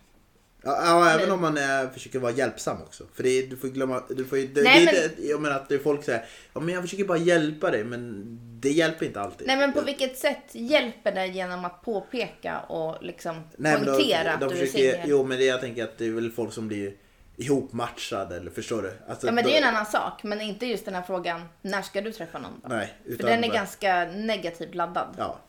Ja, 0.63 0.77
ja 0.85 1.09
även 1.09 1.31
om 1.31 1.41
man 1.41 1.57
är, 1.57 1.87
försöker 1.87 2.19
vara 2.19 2.31
hjälpsam 2.31 2.81
också. 2.81 3.03
För 3.13 3.23
det 3.23 3.29
är, 3.29 3.47
du 3.47 3.57
får 3.57 3.67
glömma, 3.67 4.03
du 4.09 4.25
får 4.25 4.35
det, 4.37 4.61
Nej, 4.63 4.79
det, 4.79 4.85
men- 4.85 4.95
är 4.95 5.03
inte- 5.09 5.27
jag 5.27 5.41
menar 5.41 5.55
att 5.55 5.69
det 5.69 5.75
är 5.75 5.79
folk 5.79 6.03
säger, 6.03 6.25
ja 6.53 6.59
men 6.59 6.73
jag 6.73 6.83
försöker 6.83 7.05
bara 7.05 7.17
hjälpa 7.17 7.71
dig 7.71 7.83
men 7.83 8.23
det 8.59 8.69
hjälper 8.71 9.05
inte 9.05 9.21
alltid. 9.21 9.47
Nej, 9.47 9.57
men 9.57 9.73
på 9.73 9.81
vilket 9.81 10.17
sätt 10.17 10.43
hjälper 10.51 11.11
det 11.11 11.27
genom 11.27 11.65
att 11.65 11.81
påpeka 11.81 12.59
och 12.59 13.03
liksom 13.03 13.41
Nej, 13.57 13.73
poängtera 13.85 14.23
de, 14.23 14.29
att 14.29 14.39
de 14.39 14.45
du 14.49 14.55
är 14.61 14.65
försöker, 14.65 14.91
singel? 14.91 15.09
Jo 15.09 15.23
men 15.23 15.37
det 15.37 15.45
jag 15.45 15.61
tänker 15.61 15.83
att 15.83 15.97
det 15.97 16.05
är 16.05 16.11
väl 16.11 16.31
folk 16.31 16.53
som 16.53 16.67
blir 16.67 16.93
ihopmatchade 17.37 18.35
eller 18.35 18.51
förstår 18.51 18.81
du? 18.81 18.93
Alltså, 19.07 19.27
Ja, 19.27 19.31
men 19.31 19.43
det 19.43 19.49
är 19.49 19.51
ju 19.51 19.57
en 19.57 19.75
annan 19.75 19.85
sak. 19.85 20.23
Men 20.23 20.41
inte 20.41 20.65
just 20.65 20.85
den 20.85 20.95
här 20.95 21.01
frågan, 21.01 21.49
när 21.61 21.81
ska 21.81 22.01
du 22.01 22.11
träffa 22.11 22.39
någon? 22.39 22.61
Då? 22.63 22.69
Nej, 22.69 22.93
För 23.03 23.11
utan 23.11 23.29
den 23.29 23.43
är 23.43 23.53
ganska 23.53 24.05
negativt 24.05 24.75
laddad. 24.75 25.15
Ja. 25.17 25.39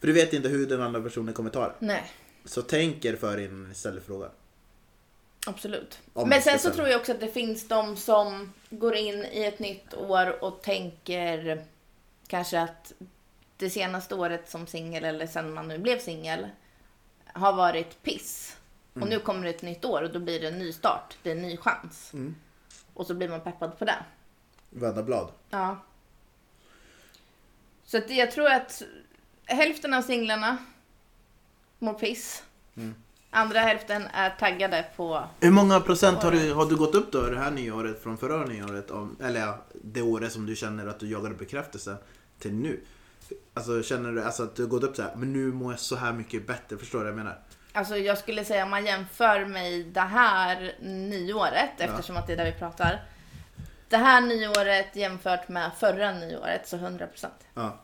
För 0.00 0.06
du 0.06 0.12
vet 0.12 0.32
inte 0.32 0.48
hur 0.48 0.66
den 0.66 0.82
andra 0.82 1.00
personen 1.00 1.34
kommer 1.34 1.50
ta 1.50 1.60
det. 1.60 1.74
Nej. 1.78 2.12
Så 2.44 2.62
tänk 2.62 3.04
er 3.04 3.16
för 3.16 3.38
innan 3.38 3.68
ni 3.68 3.74
ställer 3.74 4.00
frågan. 4.00 4.30
Absolut. 5.46 5.98
Om 6.12 6.28
Men 6.28 6.42
sen 6.42 6.58
så 6.58 6.70
tror 6.70 6.88
jag 6.88 7.00
också 7.00 7.12
att 7.12 7.20
det 7.20 7.28
finns 7.28 7.68
de 7.68 7.96
som 7.96 8.52
går 8.70 8.94
in 8.94 9.24
i 9.32 9.44
ett 9.44 9.58
nytt 9.58 9.94
år 9.94 10.44
och 10.44 10.62
tänker 10.62 11.64
kanske 12.26 12.60
att 12.60 12.92
det 13.56 13.70
senaste 13.70 14.14
året 14.14 14.50
som 14.50 14.66
singel 14.66 15.04
eller 15.04 15.26
sen 15.26 15.54
man 15.54 15.68
nu 15.68 15.78
blev 15.78 15.98
singel 15.98 16.46
har 17.24 17.52
varit 17.52 18.02
piss. 18.02 18.56
Och 19.00 19.06
Mm. 19.06 19.08
nu 19.08 19.20
kommer 19.20 19.44
det 19.44 19.50
ett 19.50 19.62
nytt 19.62 19.84
år 19.84 20.02
och 20.02 20.12
då 20.12 20.18
blir 20.18 20.40
det 20.40 20.48
en 20.48 20.58
ny 20.58 20.72
start. 20.72 21.16
Det 21.22 21.30
är 21.30 21.36
en 21.36 21.42
ny 21.42 21.56
chans. 21.56 22.10
Mm. 22.14 22.34
Och 22.94 23.06
så 23.06 23.14
blir 23.14 23.28
man 23.28 23.40
peppad 23.40 23.78
på 23.78 23.84
det. 23.84 23.96
Vända 24.70 25.02
blad. 25.02 25.28
Ja. 25.50 25.76
Så 27.84 27.98
att 27.98 28.10
jag 28.10 28.30
tror 28.32 28.46
att 28.52 28.82
hälften 29.44 29.94
av 29.94 30.02
singlarna 30.02 30.56
mår 31.78 31.94
piss. 31.94 32.42
Mm. 32.76 32.94
Andra 33.30 33.60
hälften 33.60 34.06
är 34.12 34.30
taggade 34.30 34.86
på 34.96 35.24
Hur 35.40 35.50
många 35.50 35.80
procent 35.80 36.22
har 36.22 36.30
du, 36.32 36.52
har 36.52 36.66
du 36.66 36.76
gått 36.76 36.94
upp 36.94 37.12
då 37.12 37.22
det 37.22 37.38
här 37.38 37.50
nyåret 37.50 38.02
från 38.02 38.18
förra 38.18 38.44
nyåret? 38.44 38.90
Om, 38.90 39.16
eller 39.22 39.40
ja, 39.40 39.58
det 39.82 40.02
året 40.02 40.32
som 40.32 40.46
du 40.46 40.56
känner 40.56 40.86
att 40.86 41.00
du 41.00 41.10
jagade 41.10 41.34
bekräftelse 41.34 41.96
till 42.38 42.54
nu. 42.54 42.80
Alltså 43.54 43.82
känner 43.82 44.12
du 44.12 44.22
alltså, 44.24 44.42
att 44.42 44.54
du 44.56 44.62
har 44.62 44.68
gått 44.68 44.82
upp 44.82 44.96
så 44.96 45.02
här, 45.02 45.14
men 45.16 45.32
nu 45.32 45.52
mår 45.52 45.72
jag 45.72 45.80
så 45.80 45.96
här 45.96 46.12
mycket 46.12 46.46
bättre. 46.46 46.76
Förstår 46.78 46.98
du 46.98 47.04
vad 47.04 47.12
jag 47.12 47.16
menar? 47.16 47.38
Alltså 47.72 47.96
jag 47.96 48.18
skulle 48.18 48.44
säga 48.44 48.64
om 48.64 48.70
man 48.70 48.86
jämför 48.86 49.44
mig 49.44 49.84
det 49.84 50.00
här 50.00 50.74
nyåret, 50.80 51.70
eftersom 51.78 52.16
att 52.16 52.26
det 52.26 52.32
är 52.32 52.36
där 52.36 52.44
vi 52.44 52.52
pratar. 52.52 53.02
Det 53.88 53.96
här 53.96 54.20
nyåret 54.20 54.96
jämfört 54.96 55.48
med 55.48 55.70
förra 55.78 56.12
nyåret, 56.12 56.68
så 56.68 56.76
100%. 56.76 57.26
Ja. 57.54 57.78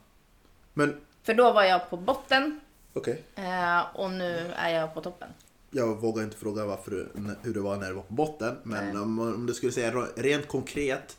Men 0.75 1.01
För 1.23 1.35
då 1.35 1.53
var 1.53 1.63
jag 1.65 1.91
på 1.91 1.97
botten 1.97 2.61
okej. 2.93 3.23
eh, 3.35 3.81
och 3.95 4.11
nu 4.11 4.53
är 4.57 4.71
jag 4.75 4.95
på 4.95 5.01
toppen. 5.01 5.29
Jag 5.71 5.95
vågar 6.01 6.23
inte 6.25 6.37
fråga 6.37 6.65
varför 6.65 7.09
hur 7.43 7.55
det 7.55 7.61
var 7.61 7.77
när 7.77 7.89
du 7.89 7.95
var 7.95 8.03
på 8.03 8.15
botten. 8.15 8.57
Men 8.63 8.85
Nej. 8.87 8.97
om, 9.03 9.19
om 9.19 9.47
du 9.47 9.55
skulle 9.55 9.73
säga 9.73 9.91
rent 10.17 10.49
konkret. 10.49 11.17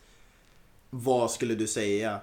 Vad 0.90 1.32
skulle 1.32 1.56
du 1.56 1.68
säga 1.68 2.20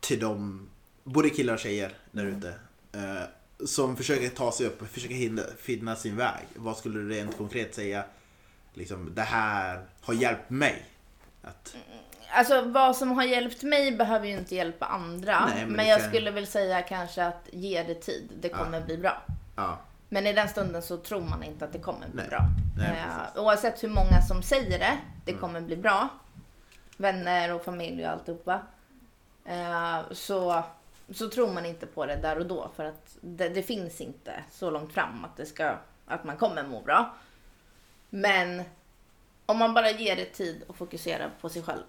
till 0.00 0.20
dem, 0.20 0.68
både 1.04 1.30
killar 1.30 1.54
och 1.54 1.60
tjejer 1.60 1.92
där 2.10 2.22
Mm. 2.22 2.36
ute. 2.38 2.48
Eh, 2.92 3.22
som 3.66 3.96
försöker 3.96 4.28
ta 4.28 4.52
sig 4.52 4.66
upp 4.66 4.82
och 4.82 4.88
försöker 4.88 5.14
hinna, 5.14 5.42
finna 5.58 5.96
sin 5.96 6.16
väg. 6.16 6.44
Vad 6.54 6.76
skulle 6.76 6.98
du 7.00 7.08
rent 7.08 7.36
konkret 7.36 7.74
säga? 7.74 8.04
Liksom, 8.74 9.14
det 9.14 9.22
här 9.22 9.84
har 10.00 10.14
hjälpt 10.14 10.50
mig. 10.50 10.84
Att, 11.42 11.76
Alltså 12.36 12.62
vad 12.62 12.96
som 12.96 13.10
har 13.12 13.24
hjälpt 13.24 13.62
mig 13.62 13.96
behöver 13.96 14.26
ju 14.26 14.32
inte 14.38 14.54
hjälpa 14.54 14.86
andra. 14.86 15.46
Nej, 15.46 15.64
men 15.66 15.72
men 15.76 15.86
jag 15.88 16.00
kan- 16.00 16.08
skulle 16.08 16.30
väl 16.30 16.46
säga 16.46 16.82
kanske 16.82 17.24
att 17.26 17.48
ge 17.52 17.82
det 17.82 17.94
tid. 17.94 18.30
Det 18.40 18.48
kommer 18.48 18.80
bli 18.80 18.98
bra. 18.98 19.22
ja, 19.56 19.78
Men 20.08 20.26
i 20.26 20.32
den 20.32 20.48
stunden 20.48 20.82
så 20.82 20.96
tror 20.96 21.20
man 21.20 21.42
inte 21.42 21.64
att 21.64 21.72
det 21.72 21.78
kommer 21.78 22.08
bli 22.08 22.20
Nej. 22.20 22.28
bra. 22.28 22.40
Nej, 22.78 23.04
eh, 23.36 23.42
oavsett 23.42 23.82
hur 23.82 23.88
många 23.88 24.22
som 24.28 24.42
säger 24.42 24.78
det, 24.78 24.98
det 25.24 25.30
Mm. 25.30 25.40
kommer 25.40 25.60
bli 25.60 25.76
bra. 25.76 26.08
Vänner 26.96 27.54
och 27.54 27.64
familj 27.64 28.04
och 28.06 28.12
alltihopa. 28.12 28.60
Eh, 29.44 29.98
så, 30.12 30.64
så 31.10 31.28
tror 31.28 31.52
man 31.52 31.66
inte 31.66 31.86
på 31.86 32.06
det 32.06 32.16
där 32.16 32.38
och 32.38 32.46
då. 32.46 32.70
För 32.76 32.84
att 32.84 33.18
det, 33.20 33.48
det 33.48 33.62
finns 33.62 34.00
inte 34.00 34.44
så 34.52 34.70
långt 34.70 34.92
fram 34.92 35.24
att, 35.24 35.36
det 35.36 35.46
ska, 35.46 35.76
att 36.06 36.24
man 36.24 36.36
kommer 36.36 36.68
må 36.68 36.80
bra. 36.82 37.16
Men 38.10 38.62
om 39.46 39.58
man 39.58 39.74
bara 39.74 39.90
ger 39.90 40.16
det 40.16 40.24
tid 40.24 40.62
och 40.66 40.76
fokuserar 40.76 41.30
på 41.40 41.48
sig 41.48 41.62
själv. 41.62 41.82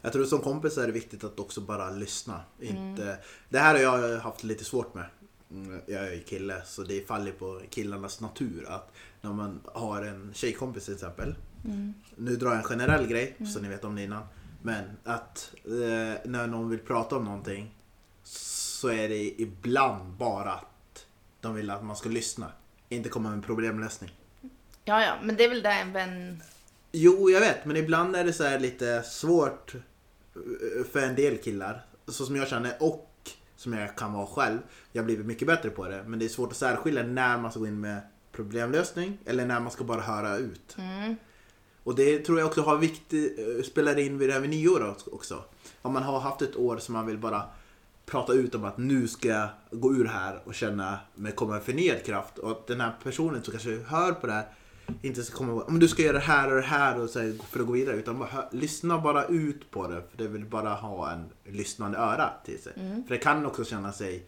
Jag 0.00 0.12
tror 0.12 0.24
som 0.24 0.38
kompis 0.38 0.78
är 0.78 0.86
det 0.86 0.92
viktigt 0.92 1.24
att 1.24 1.40
också 1.40 1.60
bara 1.60 1.90
lyssna. 1.90 2.40
Inte, 2.60 3.18
det 3.48 3.58
här 3.58 3.74
har 3.74 3.80
jag 3.80 4.18
haft 4.20 4.44
lite 4.44 4.64
svårt 4.64 4.94
med. 4.94 5.04
Mm, 5.50 5.80
Jag 5.86 6.04
är 6.06 6.12
ju 6.12 6.22
kille 6.22 6.62
så 6.64 6.82
det 6.82 7.06
faller 7.06 7.32
på 7.32 7.60
killarnas 7.70 8.20
natur 8.20 8.66
att 8.68 8.92
när 9.20 9.32
man 9.32 9.60
har 9.74 10.02
en 10.02 10.30
tjejkompis 10.34 10.84
till 10.84 10.94
exempel. 10.94 11.34
Nu 12.16 12.36
drar 12.36 12.48
jag 12.48 12.58
en 12.58 12.64
generell 12.64 13.06
grej 13.06 13.36
så 13.54 13.60
ni 13.60 13.68
vet 13.68 13.84
om 13.84 13.96
det 13.96 14.02
innan. 14.02 14.22
Men 14.62 14.84
att 15.04 15.54
eh, 15.64 16.30
när 16.30 16.46
någon 16.46 16.68
vill 16.70 16.78
prata 16.78 17.16
om 17.16 17.24
någonting 17.24 17.74
så 18.82 18.88
är 18.88 19.08
det 19.08 19.40
ibland 19.42 20.12
bara 20.12 20.52
att 20.52 21.06
de 21.40 21.54
vill 21.54 21.70
att 21.70 21.84
man 21.84 21.96
ska 21.96 22.08
lyssna. 22.08 22.52
Inte 22.88 23.08
komma 23.08 23.28
med 23.28 23.36
en 23.36 23.42
problemlösning. 23.42 24.10
Ja, 24.84 25.02
ja, 25.02 25.14
men 25.22 25.36
det 25.36 25.44
är 25.44 25.48
väl 25.48 25.62
det 25.62 25.72
en 25.72 25.92
vän... 25.92 26.42
Jo, 26.92 27.30
jag 27.30 27.40
vet, 27.40 27.64
men 27.64 27.76
ibland 27.76 28.16
är 28.16 28.24
det 28.24 28.32
så 28.32 28.44
här 28.44 28.58
lite 28.58 29.02
svårt 29.02 29.74
eh, 29.74 30.84
för 30.92 31.02
en 31.02 31.14
del 31.14 31.38
killar. 31.38 31.84
Så 32.08 32.24
som 32.26 32.36
jag 32.36 32.48
känner 32.48 32.76
och 32.80 33.10
som 33.56 33.72
jag 33.72 33.96
kan 33.96 34.12
vara 34.12 34.26
själv. 34.26 34.58
Jag 34.92 35.02
har 35.02 35.06
blivit 35.06 35.26
mycket 35.26 35.46
bättre 35.48 35.70
på 35.70 35.88
det. 35.88 36.02
Men 36.06 36.18
det 36.18 36.24
är 36.24 36.28
svårt 36.28 36.50
att 36.50 36.56
särskilja 36.56 37.02
när 37.02 37.38
man 37.38 37.50
ska 37.50 37.60
gå 37.60 37.66
in 37.66 37.80
med 37.80 38.00
problemlösning 38.32 39.18
eller 39.24 39.46
när 39.46 39.60
man 39.60 39.70
ska 39.70 39.84
bara 39.84 40.00
höra 40.00 40.36
ut. 40.36 40.76
Mm, 40.78 41.16
Och 41.84 41.94
det 41.94 42.18
tror 42.18 42.38
jag 42.38 42.48
också 42.48 42.62
har 42.62 42.76
viktig, 42.78 43.38
eh, 43.38 43.62
spelar 43.62 43.98
in 43.98 44.18
vid 44.18 44.28
det 44.28 44.32
här 44.32 44.40
med 44.40 44.50
nyår 44.50 44.96
också. 45.12 45.44
Om 45.82 45.92
man 45.92 46.02
har 46.02 46.20
haft 46.20 46.42
ett 46.42 46.56
år 46.56 46.78
som 46.78 46.92
man 46.92 47.06
vill 47.06 47.18
bara 47.18 47.42
prata 48.06 48.32
ut 48.32 48.54
om 48.54 48.64
att 48.64 48.78
nu 48.78 49.08
ska 49.08 49.28
jag 49.28 49.48
gå 49.70 49.94
ur 49.94 50.04
här 50.04 50.40
och 50.44 50.54
känna 50.54 50.98
mig 51.14 51.32
komma 51.32 51.52
med 51.52 51.62
förnyad 51.62 52.04
kraft. 52.04 52.38
Och 52.38 52.50
att 52.50 52.66
den 52.66 52.80
här 52.80 52.92
personen 53.02 53.42
som 53.42 53.52
kanske 53.52 53.78
hör 53.86 54.12
på 54.12 54.26
det 54.26 54.32
här 54.32 54.46
inte 55.02 55.24
ska 55.24 55.36
komma 55.36 55.62
om 55.62 55.78
du 55.78 55.88
ska 55.88 56.02
göra 56.02 56.12
det 56.12 56.24
här 56.24 56.50
och 56.50 56.56
det 56.56 56.66
här 56.66 57.00
och 57.00 57.10
så 57.10 57.20
här, 57.20 57.34
för 57.50 57.60
att 57.60 57.66
gå 57.66 57.72
vidare. 57.72 57.96
Utan 57.96 58.18
bara 58.18 58.28
hör, 58.28 58.48
lyssna 58.52 58.98
bara 58.98 59.24
ut 59.24 59.70
på 59.70 59.88
det. 59.88 60.02
För 60.10 60.18
det 60.18 60.28
vill 60.28 60.44
bara 60.44 60.74
ha 60.74 61.10
en 61.10 61.28
lyssnande 61.44 61.98
öra 61.98 62.30
till 62.44 62.62
sig. 62.62 62.72
För 62.74 63.14
det 63.14 63.18
kan 63.18 63.46
också 63.46 63.64
känna 63.64 63.92
sig 63.92 64.26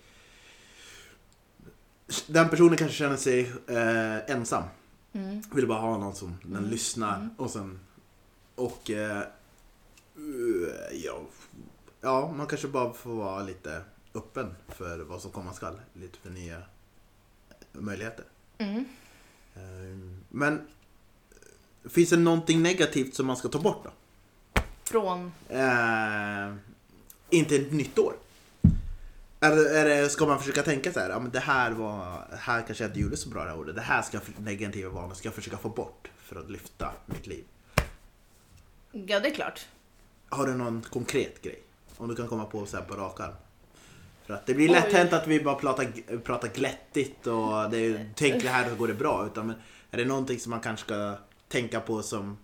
den 2.27 2.49
personen 2.49 2.77
kanske 2.77 2.97
känner 2.97 3.17
sig 3.17 3.53
eh, 3.67 4.31
ensam. 4.31 4.65
Mm. 5.13 5.43
Vill 5.55 5.67
bara 5.67 5.81
ha 5.81 5.99
någon 5.99 6.15
som 6.15 6.37
den 6.43 6.65
lyssnar 6.71 7.29
och 7.37 7.51
sen 7.51 7.81
och 8.55 8.91
eh, 8.91 9.23
ja, 10.93 11.21
ja, 12.05 12.33
man 12.37 12.47
kanske 12.47 12.69
bara 12.69 12.93
får 12.93 13.15
vara 13.15 13.43
lite 13.43 13.83
öppen 14.15 14.55
för 14.69 14.99
vad 14.99 15.23
som 15.23 15.31
komma 15.31 15.53
skall. 15.53 15.81
Lite 15.93 16.19
för 16.19 16.31
nya 16.31 16.63
möjligheter. 17.73 18.25
Mm. 18.59 18.85
Eh, 19.55 20.17
Men 20.29 20.69
finns 21.85 22.11
det 22.11 22.17
någonting 22.17 22.63
negativt 22.63 23.15
som 23.15 23.27
man 23.27 23.37
ska 23.37 23.49
ta 23.49 23.59
bort 23.59 23.85
då? 23.85 23.91
Från... 24.85 25.33
Eh, 25.49 26.55
inte 27.31 27.57
ett 27.57 27.73
nytt 27.73 27.99
år. 27.99 28.15
Är 29.41 29.57
det, 29.57 29.79
är 29.79 29.85
det, 29.85 30.09
ska 30.09 30.27
man 30.27 30.39
försöka 30.39 30.63
tänka 30.63 30.93
så 30.93 31.01
här, 31.01 31.11
ja, 31.11 31.21
men 31.21 31.31
det 31.31 31.41
här 31.41 31.71
var, 31.71 32.27
här 32.39 32.63
kanske 32.67 32.85
jag 32.85 32.91
inte 32.91 33.01
gjorde 33.01 33.17
så 33.17 33.29
bra 33.29 33.45
det 33.45 33.51
här 33.51 33.59
året. 33.59 33.75
Det 33.75 33.81
här 33.81 34.03
ska 34.03 34.21
negativa 34.39 34.91
vanor 34.91 35.15
ska 35.15 35.27
jag 35.27 35.35
försöka 35.35 35.57
få 35.57 35.69
bort 35.69 36.11
för 36.19 36.37
att 36.37 36.51
lyfta 36.51 36.93
mitt 37.07 37.27
liv. 37.27 37.45
Ja, 38.93 39.21
det 39.21 39.29
är 39.29 39.35
klart. 39.35 39.67
Har 40.29 40.47
du 40.47 40.55
någon 40.55 40.83
konkret 40.83 41.43
grej? 41.43 41.64
Om 41.97 42.09
du 42.09 42.17
kan 42.17 42.29
komma 42.29 42.45
på 42.45 42.67
så 42.67 42.77
här 42.77 42.85
på 42.85 42.95
rak 42.95 43.21
arm. 43.21 43.35
För 44.27 44.35
att 44.35 44.47
det 44.47 44.55
blir 44.55 44.69
lätt 44.69 44.93
hänt 44.93 45.13
att 45.13 45.27
vi 45.27 45.41
bara 45.41 45.55
pratar, 45.55 46.19
pratar 46.19 46.49
glättigt 46.49 47.27
och 47.27 47.71
det 47.71 47.79
är, 47.79 48.11
tänk 48.15 48.43
det 48.43 48.49
här 48.49 48.71
så 48.71 48.77
går 48.77 48.89
det 48.89 48.95
bra. 48.95 49.27
Utan 49.27 49.47
men, 49.47 49.57
är 49.91 49.99
det 49.99 50.05
någonting 50.05 50.41
som 50.41 50.51
man 50.51 50.61
kanske 50.61 50.85
ska 50.85 51.17
tänka 51.49 51.81
på 51.81 52.03
som, 52.03 52.39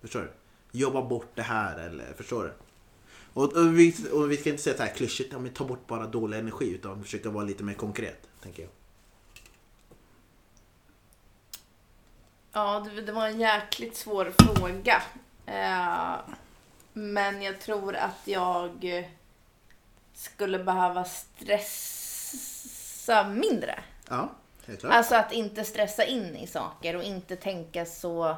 förstår 0.00 0.20
du? 0.20 0.32
Jobba 0.78 1.02
bort 1.02 1.30
det 1.34 1.42
här 1.42 1.78
eller, 1.78 2.12
förstår 2.16 2.44
du? 2.44 2.52
Och, 3.34 3.52
och, 3.52 3.78
vi, 3.78 3.94
och 4.12 4.30
vi 4.30 4.36
ska 4.36 4.50
inte 4.50 4.62
säga 4.62 4.76
så 4.76 4.82
här 4.82 4.94
klyschigt, 4.94 5.32
ja, 5.32 5.38
men 5.38 5.52
ta 5.52 5.64
bort 5.64 5.86
bara 5.86 6.06
dålig 6.06 6.38
energi 6.38 6.70
utan 6.70 7.02
försöka 7.02 7.30
vara 7.30 7.44
lite 7.44 7.64
mer 7.64 7.74
konkret, 7.74 8.28
tänker 8.42 8.62
jag. 8.62 8.70
Ja, 12.52 12.86
det, 12.94 13.02
det 13.02 13.12
var 13.12 13.28
en 13.28 13.40
jäkligt 13.40 13.96
svår 13.96 14.32
fråga. 14.38 15.02
Eh, 15.46 16.34
men 16.92 17.42
jag 17.42 17.60
tror 17.60 17.96
att 17.96 18.20
jag 18.24 19.04
skulle 20.14 20.64
behöva 20.64 21.04
stressa 21.04 22.48
mindre. 23.28 23.80
Ja, 24.08 24.28
helt 24.66 24.80
klart. 24.80 24.92
Alltså 24.92 25.14
att 25.14 25.32
inte 25.32 25.64
stressa 25.64 26.04
in 26.04 26.36
i 26.36 26.46
saker 26.46 26.96
och 26.96 27.02
inte 27.02 27.36
tänka 27.36 27.86
så 27.86 28.36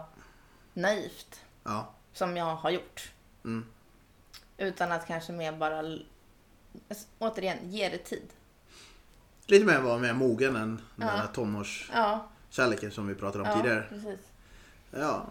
naivt 0.72 1.40
Ja, 1.64 1.90
som 2.12 2.36
jag 2.36 2.56
har 2.56 2.70
gjort. 2.70 3.12
Mm. 3.44 3.66
Utan 4.58 4.92
att 4.92 5.06
kanske 5.06 5.32
mer 5.32 5.52
bara, 5.52 5.78
alltså, 6.88 7.06
återigen, 7.18 7.58
ge 7.70 7.88
det 7.88 7.98
tid. 7.98 8.28
lite 9.46 9.64
mer 9.64 9.80
vara 9.80 9.98
mer 9.98 10.12
mogen 10.12 10.56
än 10.56 10.80
den 10.96 11.08
Ja. 11.08 11.14
här 11.14 11.26
tonårskärleken 11.26 12.88
Ja, 12.88 12.94
som 12.94 13.06
vi 13.06 13.14
pratade 13.14 13.44
om 13.44 13.50
ja 13.50 13.56
tidigare. 13.56 13.86
precis. 13.88 14.20
Ja, 14.90 15.26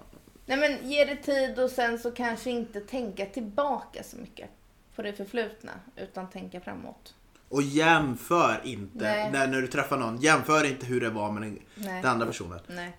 Nej 0.45 0.58
men 0.58 0.89
ge 0.89 1.06
det 1.06 1.15
tid 1.15 1.60
och 1.60 1.69
sen 1.69 1.99
så 1.99 2.12
kanske 2.12 2.49
inte 2.49 2.79
tänka 2.82 3.25
tillbaka 3.25 4.03
så 4.03 4.17
mycket 4.17 4.49
på 4.95 5.01
det 5.01 5.13
förflutna 5.13 5.71
utan 5.95 6.29
tänka 6.29 6.62
framåt. 6.62 7.15
Och 7.49 7.62
jämför 7.62 8.62
inte, 8.63 8.97
Nej. 8.97 9.32
när, 9.32 9.47
när 9.47 9.62
du 9.62 9.67
träffar 9.67 9.97
någon, 9.97 10.17
jämför 10.21 10.63
inte 10.63 10.86
hur 10.86 11.01
det 11.01 11.10
var 11.10 11.32
med 11.32 11.41
den, 11.41 11.60
Nej. 11.75 12.01
den 12.01 12.12
andra 12.12 12.25
personen. 12.25 12.60
Nej. 12.67 12.97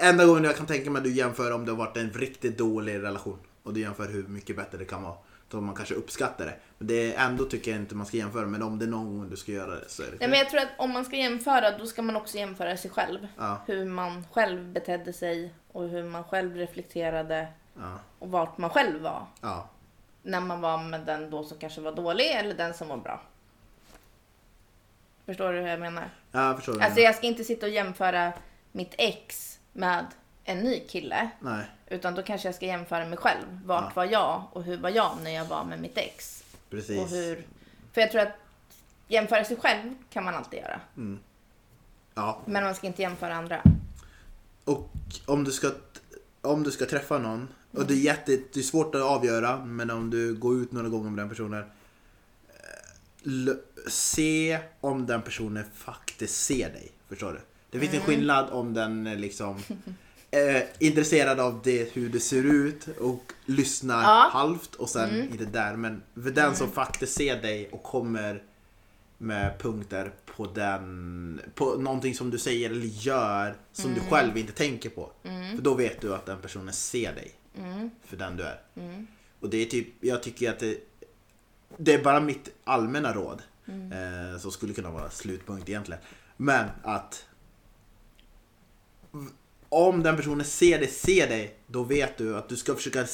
Enda 0.00 0.24
gången 0.24 0.44
jag 0.44 0.56
kan 0.56 0.66
tänka 0.66 0.90
mig 0.90 1.00
att 1.00 1.04
du 1.04 1.12
jämför 1.12 1.52
om 1.52 1.64
det 1.64 1.70
har 1.72 1.78
varit 1.78 1.96
en 1.96 2.10
riktigt 2.10 2.58
dålig 2.58 3.02
relation. 3.02 3.38
Och 3.62 3.74
du 3.74 3.80
jämför 3.80 4.08
hur 4.08 4.22
mycket 4.22 4.56
bättre 4.56 4.78
det 4.78 4.84
kan 4.84 5.02
vara. 5.02 5.16
Då 5.52 5.60
man 5.60 5.74
kanske 5.74 5.94
uppskattar 5.94 6.46
det. 6.46 6.54
Men 6.78 6.86
det 6.86 7.14
är 7.14 7.26
ändå 7.26 7.44
tycker 7.44 7.70
jag 7.70 7.80
inte 7.80 7.94
man 7.94 8.06
ska 8.06 8.16
jämföra. 8.16 8.46
Men 8.46 8.62
om 8.62 8.78
det 8.78 8.84
är 8.84 8.88
någon 8.88 9.18
gång 9.18 9.30
du 9.30 9.36
ska 9.36 9.52
göra 9.52 9.74
det 9.74 9.88
så 9.88 10.02
är 10.02 10.06
det 10.06 10.16
Nej 10.20 10.28
men 10.28 10.38
jag 10.38 10.50
tror 10.50 10.60
att 10.60 10.68
om 10.78 10.90
man 10.90 11.04
ska 11.04 11.16
jämföra 11.16 11.78
då 11.78 11.86
ska 11.86 12.02
man 12.02 12.16
också 12.16 12.36
jämföra 12.38 12.76
sig 12.76 12.90
själv. 12.90 13.28
Ja. 13.38 13.62
Hur 13.66 13.84
man 13.84 14.26
själv 14.32 14.64
betedde 14.72 15.12
sig 15.12 15.54
och 15.72 15.88
hur 15.88 16.04
man 16.04 16.24
själv 16.24 16.56
reflekterade 16.56 17.48
Ja, 17.78 17.98
och 18.18 18.30
vart 18.30 18.58
man 18.58 18.70
själv 18.70 19.02
var. 19.02 19.26
ja, 19.40 19.68
När 20.22 20.40
man 20.40 20.60
var 20.60 20.78
med 20.78 21.00
den 21.00 21.30
då 21.30 21.44
som 21.44 21.58
kanske 21.58 21.80
var 21.80 21.92
dålig 21.92 22.30
eller 22.30 22.54
den 22.54 22.74
som 22.74 22.88
var 22.88 22.96
bra. 22.96 23.20
Förstår 25.26 25.52
du 25.52 25.60
hur 25.60 25.68
jag 25.68 25.80
menar? 25.80 26.10
ja 26.32 26.46
jag 26.46 26.56
förstår. 26.56 26.82
Alltså 26.82 27.00
jag 27.00 27.14
ska 27.14 27.26
inte 27.26 27.44
sitta 27.44 27.66
och 27.66 27.72
jämföra 27.72 28.32
mitt 28.72 28.94
ex 28.98 29.58
med 29.72 30.06
en 30.44 30.58
ny 30.58 30.80
kille. 30.88 31.30
Nej, 31.40 31.64
Utan 31.86 32.14
då 32.14 32.22
kanske 32.22 32.48
jag 32.48 32.54
ska 32.54 32.66
jämföra 32.66 33.04
mig 33.06 33.18
själv. 33.18 33.44
Vart 33.64 33.84
Ja. 33.84 33.92
var 33.94 34.04
jag 34.04 34.44
och 34.52 34.62
hur 34.62 34.76
var 34.76 34.90
jag 34.90 35.18
när 35.22 35.30
jag 35.30 35.44
var 35.44 35.64
med 35.64 35.80
mitt 35.80 35.98
ex? 35.98 36.44
precis. 36.70 36.98
Och 36.98 37.08
hur... 37.08 37.46
För 37.92 38.00
jag 38.00 38.10
tror 38.10 38.20
att 38.20 38.32
jämföra 39.08 39.44
sig 39.44 39.56
själv 39.56 39.94
kan 40.10 40.24
man 40.24 40.34
alltid 40.34 40.58
göra. 40.60 40.80
Ja, 42.14 42.40
Men 42.46 42.64
man 42.64 42.74
ska 42.74 42.86
inte 42.86 43.02
jämföra 43.02 43.34
andra. 43.34 43.62
Och 44.64 44.90
om 45.26 45.44
du 45.44 45.52
ska, 45.52 45.70
om 46.40 46.62
du 46.62 46.70
ska 46.70 46.86
träffa 46.86 47.18
någon, 47.18 47.48
och 47.72 47.86
det 47.86 47.94
är, 47.94 47.98
jätte, 47.98 48.36
det 48.52 48.60
är 48.60 48.62
svårt 48.64 48.94
att 48.94 49.02
avgöra, 49.02 49.64
men 49.64 49.90
om 49.90 50.10
du 50.10 50.34
går 50.34 50.54
ut 50.56 50.72
några 50.72 50.88
gånger 50.88 51.10
med 51.10 51.18
den 51.18 51.28
personen. 51.28 51.64
eh, 52.48 53.52
Se 53.88 54.58
om 54.80 55.06
den 55.06 55.22
personen 55.22 55.64
faktiskt 55.74 56.44
ser 56.44 56.70
dig. 56.70 56.92
Förstår 57.08 57.32
du? 57.32 57.40
Det 57.70 57.80
finns 57.80 57.94
en 57.94 58.00
skillnad 58.00 58.50
om 58.50 58.74
den 58.74 59.04
liksom 59.04 59.62
eh, 60.32 60.62
intresserad 60.78 61.40
av 61.40 61.60
det, 61.64 61.92
hur 61.92 62.08
det 62.08 62.20
ser 62.20 62.44
ut 62.44 62.88
och 63.00 63.32
lyssnar 63.46 64.02
Ja. 64.02 64.28
halvt 64.32 64.74
och 64.74 64.88
sen 64.90 65.22
inte 65.32 65.44
där. 65.44 65.76
Men 65.76 66.02
för 66.14 66.30
den 66.30 66.56
som 66.56 66.70
faktiskt 66.72 67.14
ser 67.16 67.42
dig 67.42 67.68
och 67.72 67.82
kommer 67.82 68.42
med 69.18 69.58
punkter 69.58 70.12
på 70.36 70.46
den, 70.46 71.40
på 71.54 71.74
någonting 71.76 72.14
som 72.14 72.30
du 72.30 72.38
säger 72.38 72.70
eller 72.70 72.86
gör 72.86 73.56
som 73.72 73.94
du 73.94 74.00
själv 74.00 74.36
inte 74.38 74.52
tänker 74.52 74.90
på. 74.90 75.12
För 75.56 75.62
då 75.62 75.74
vet 75.74 76.00
du 76.00 76.14
att 76.14 76.26
den 76.26 76.38
personen 76.40 76.74
ser 76.74 77.14
dig 77.14 77.34
för 78.04 78.16
den 78.16 78.36
du 78.36 78.42
är. 78.42 78.60
Och 79.40 79.50
det 79.50 79.56
är 79.56 79.66
typ, 79.66 79.86
jag 80.00 80.22
tycker 80.22 80.50
att 80.50 80.58
det, 80.58 80.78
det 81.76 81.94
är 81.94 82.04
bara 82.04 82.20
mitt 82.20 82.48
allmänna 82.64 83.12
råd. 83.14 83.42
Eh, 83.66 84.38
som 84.40 84.52
skulle 84.52 84.72
kunna 84.74 84.90
vara 84.90 85.10
slutpunkt 85.10 85.68
egentligen. 85.68 86.00
Men 86.36 86.68
att 86.82 87.26
om 89.72 90.02
den 90.02 90.16
personen 90.16 90.44
ser 90.44 90.78
dig, 90.78 90.88
ser 90.88 91.28
dig, 91.28 91.56
då 91.66 91.82
vet 91.82 92.18
du 92.18 92.36
att 92.36 92.48
du 92.48 92.56
ska 92.56 92.74
försöka 92.74 93.06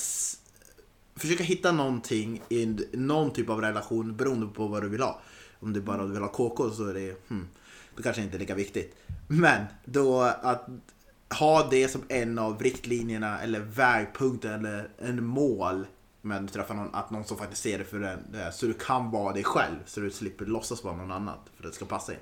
försöka 1.16 1.44
hitta 1.44 1.72
någonting 1.72 2.42
i 2.48 2.76
någon 2.92 3.32
typ 3.32 3.48
av 3.48 3.60
relation 3.60 4.16
beroende 4.16 4.46
på 4.46 4.66
vad 4.66 4.82
du 4.82 4.88
vill 4.88 5.00
ha. 5.00 5.20
Om 5.60 5.72
du 5.72 5.80
bara 5.80 6.04
vill 6.04 6.22
ha 6.22 6.28
KK 6.28 6.70
så 6.70 6.84
är 6.84 6.94
det, 6.94 7.28
hmm, 7.28 7.48
då 7.96 8.02
kanske 8.02 8.22
inte 8.22 8.36
är 8.36 8.38
lika 8.38 8.54
viktigt. 8.54 8.96
Men 9.28 9.64
då 9.84 10.20
att 10.22 10.68
ha 11.38 11.68
det 11.70 11.88
som 11.88 12.02
en 12.08 12.38
av 12.38 12.62
riktlinjerna 12.62 13.40
eller 13.40 13.60
vägpunkten 13.60 14.66
eller 14.66 14.88
en 14.98 15.24
mål 15.24 15.86
men 16.22 16.46
du 16.46 16.52
träffar 16.52 16.74
någon, 16.74 16.94
att 16.94 17.10
någon 17.10 17.24
som 17.24 17.38
faktiskt 17.38 17.62
ser 17.62 17.78
det 17.78 17.84
för 17.84 17.98
den, 17.98 18.34
eh, 18.34 18.50
så 18.50 18.66
du 18.66 18.74
kan 18.74 19.10
vara 19.10 19.32
dig 19.32 19.44
själv 19.44 19.76
så 19.86 20.00
du 20.00 20.10
slipper 20.10 20.46
låtsas 20.46 20.84
vara 20.84 20.96
någon 20.96 21.12
annan 21.12 21.38
för 21.56 21.64
att 21.64 21.72
det 21.72 21.76
ska 21.76 21.84
passa 21.84 22.12
in. 22.12 22.18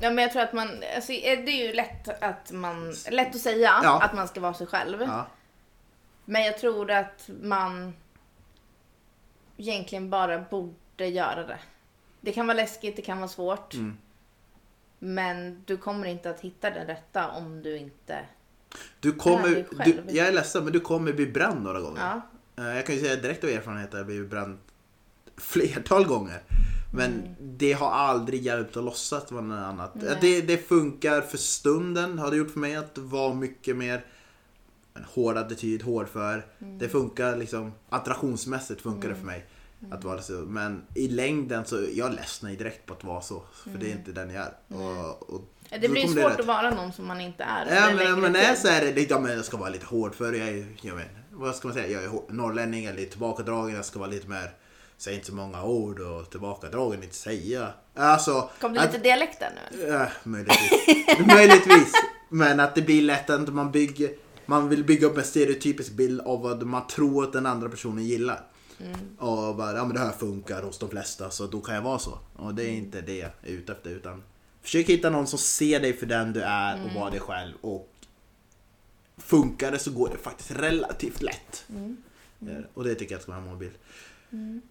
Ja 0.00 0.10
men 0.10 0.18
jag 0.22 0.32
tror 0.32 0.42
att 0.42 0.52
man, 0.52 0.68
alltså, 0.96 1.12
eh, 1.12 1.44
det 1.44 1.50
är 1.50 1.66
ju 1.66 1.72
lätt 1.72 2.22
att 2.22 2.52
man, 2.52 2.94
lätt 3.10 3.34
att 3.34 3.40
säga 3.40 3.80
Ja. 3.82 4.02
att 4.02 4.14
man 4.14 4.28
ska 4.28 4.40
vara 4.40 4.54
sig 4.54 4.66
själv. 4.66 5.02
Ja, 5.02 5.26
Men 6.24 6.42
jag 6.42 6.58
tror 6.58 6.90
att 6.90 7.30
man 7.42 7.94
egentligen 9.56 10.10
bara 10.10 10.38
borde 10.38 11.06
göra 11.06 11.46
det. 11.46 11.58
Det 12.20 12.32
kan 12.32 12.46
vara 12.46 12.56
läskigt, 12.56 12.96
det 12.96 13.02
kan 13.02 13.18
vara 13.18 13.28
svårt. 13.28 13.74
Mm. 13.74 13.96
Men 14.98 15.62
du 15.66 15.76
kommer 15.76 16.06
inte 16.06 16.30
att 16.30 16.40
hitta 16.40 16.70
den 16.70 16.86
rätta 16.86 17.28
om 17.30 17.62
du 17.62 17.76
inte... 17.78 18.18
Du 19.00 19.12
kommer, 19.12 19.66
du, 19.84 20.02
jag 20.08 20.26
är 20.28 20.32
ledsen 20.32 20.64
men 20.64 20.72
du 20.72 20.80
kommer 20.80 21.12
bli 21.12 21.26
bränd 21.26 21.62
några 21.62 21.80
gånger. 21.80 22.20
Ja. 22.56 22.64
Eh, 22.64 22.76
Jag 22.76 22.86
kan 22.86 22.94
ju 22.94 23.00
säga 23.00 23.16
direkt 23.16 23.44
av 23.44 23.50
erfarenhet 23.50 23.86
att 23.88 23.92
jag 23.92 24.00
har 24.00 24.04
blivit 24.04 24.30
bränd 24.30 24.58
flertal 25.36 26.04
gånger. 26.06 26.42
Men 26.92 27.12
Mm. 27.12 27.34
det 27.40 27.72
har 27.72 27.90
aldrig 27.90 28.42
hjälpt 28.42 28.76
att 28.76 28.84
låtsas 28.84 29.30
vara 29.32 29.42
något 29.42 29.58
annat. 29.66 29.92
Det, 30.20 30.40
det 30.40 30.68
funkar 30.68 31.20
för 31.20 31.38
stunden, 31.38 32.18
har 32.18 32.30
det 32.30 32.36
gjort 32.36 32.50
för 32.50 32.60
mig, 32.60 32.76
att 32.76 32.98
vara 32.98 33.34
mycket 33.34 33.76
mer 33.76 34.04
hård 35.14 35.36
attityd, 35.36 35.82
hård 35.82 36.08
för. 36.08 36.46
Mm. 36.58 36.78
Det 36.78 36.88
funkar 36.88 37.36
liksom, 37.36 37.72
attraktionsmässigt 37.88 38.80
funkar 38.80 39.08
det 39.08 39.14
för 39.14 39.26
mig. 39.26 39.46
Mm. 39.80 39.92
Att 39.92 40.04
vara 40.04 40.22
så. 40.22 40.32
Men 40.32 40.82
i 40.94 41.08
längden 41.08 41.64
så, 41.64 41.84
jag 41.94 42.14
ledsnar 42.14 42.50
direkt 42.50 42.86
på 42.86 42.94
att 42.94 43.04
vara 43.04 43.20
så. 43.20 43.42
För 43.64 43.70
det 43.70 43.86
är 43.86 43.90
Mm. 43.90 43.98
inte 43.98 44.12
den 44.12 44.30
jag 44.30 44.44
är. 44.46 44.52
Och, 44.68 45.30
och 45.34 45.42
Det 45.80 45.88
blir 45.88 46.06
svårt 46.06 46.32
rätt. 46.32 46.40
att 46.40 46.46
vara 46.46 46.70
någon 46.74 46.92
som 46.92 47.06
man 47.06 47.20
inte 47.20 47.42
är. 47.44 47.74
Ja 47.74 47.94
men, 47.96 48.20
men 48.20 48.32
det 48.32 48.40
är 48.40 48.54
så 48.54 48.68
här, 48.68 48.92
det, 48.94 49.10
ja, 49.10 49.20
men 49.20 49.32
jag 49.32 49.44
ska 49.44 49.56
vara 49.56 49.68
lite 49.70 49.86
hård 49.86 50.14
för 50.14 50.32
jag 50.32 50.48
är, 50.48 50.66
jag 50.82 50.94
vet, 50.96 51.08
vad 51.30 51.56
ska 51.56 51.68
man 51.68 51.74
säga, 51.74 52.02
jag 52.02 52.04
är 52.14 52.32
norrlänning, 52.32 52.84
jag 52.84 52.94
är 52.94 52.98
lite 52.98 53.10
tillbakadragen, 53.10 53.76
jag 53.76 53.84
ska 53.84 53.98
vara 53.98 54.10
lite 54.10 54.28
mer 54.28 54.52
säger 55.00 55.16
inte 55.16 55.28
så 55.30 55.34
många 55.34 55.64
ord 55.64 56.00
och 56.00 56.30
tillbakadragen 56.30 57.02
inte 57.02 57.14
säga. 57.16 57.72
Alltså, 57.94 58.50
Kom 58.60 58.72
det 58.72 58.80
att- 58.80 58.86
lite 58.92 59.02
dialekt 59.04 59.40
där 59.40 59.52
nu? 59.72 59.88
Äh, 59.94 60.08
möjligtvis. 60.24 61.26
möjligtvis. 61.34 61.92
Men 62.28 62.60
att 62.60 62.74
det 62.74 62.82
blir 62.82 63.02
lätt 63.02 63.30
att 63.30 63.48
man 63.54 63.70
bygger 63.72 64.10
man 64.46 64.68
vill 64.68 64.84
bygga 64.84 65.06
upp 65.06 65.16
en 65.18 65.24
stereotypisk 65.24 65.92
bild 65.92 66.20
av 66.20 66.42
vad 66.42 66.62
man 66.62 66.86
tror 66.86 67.24
att 67.24 67.32
den 67.32 67.46
andra 67.46 67.68
personen 67.68 68.04
gillar. 68.04 68.46
Och 69.18 69.56
bara, 69.56 69.76
ja 69.76 69.84
men 69.84 69.94
det 69.94 70.00
här 70.00 70.12
funkar 70.12 70.62
hos 70.62 70.78
de 70.78 70.88
flesta 70.90 71.30
så 71.30 71.46
då 71.46 71.60
kan 71.60 71.74
jag 71.74 71.82
vara 71.82 71.98
så. 71.98 72.18
Och 72.36 72.54
det 72.54 72.64
är 72.64 72.70
inte 72.70 73.00
det 73.00 73.16
jag 73.16 73.30
är 73.42 73.48
ute 73.50 73.72
efter 73.72 73.90
utan 73.90 74.22
försök 74.62 74.86
hitta 74.86 75.10
någon 75.10 75.26
som 75.26 75.38
ser 75.38 75.80
dig 75.80 75.92
för 75.96 76.06
den 76.06 76.32
du 76.32 76.40
är 76.42 76.84
och 76.84 77.00
vara 77.00 77.10
dig 77.10 77.20
själv 77.20 77.52
och 77.60 77.88
funkar 79.18 79.72
det 79.72 79.78
så 79.78 79.90
går 79.90 80.08
det 80.08 80.18
faktiskt 80.18 80.50
relativt 80.50 81.22
lätt. 81.22 81.64
Eh, 82.42 82.48
Och 82.74 82.84
det 82.84 82.94
tycker 82.94 83.14
jag 83.14 83.22
ska 83.22 83.32
vara 83.32 83.42
en 83.42 83.48
målbild. 83.48 83.74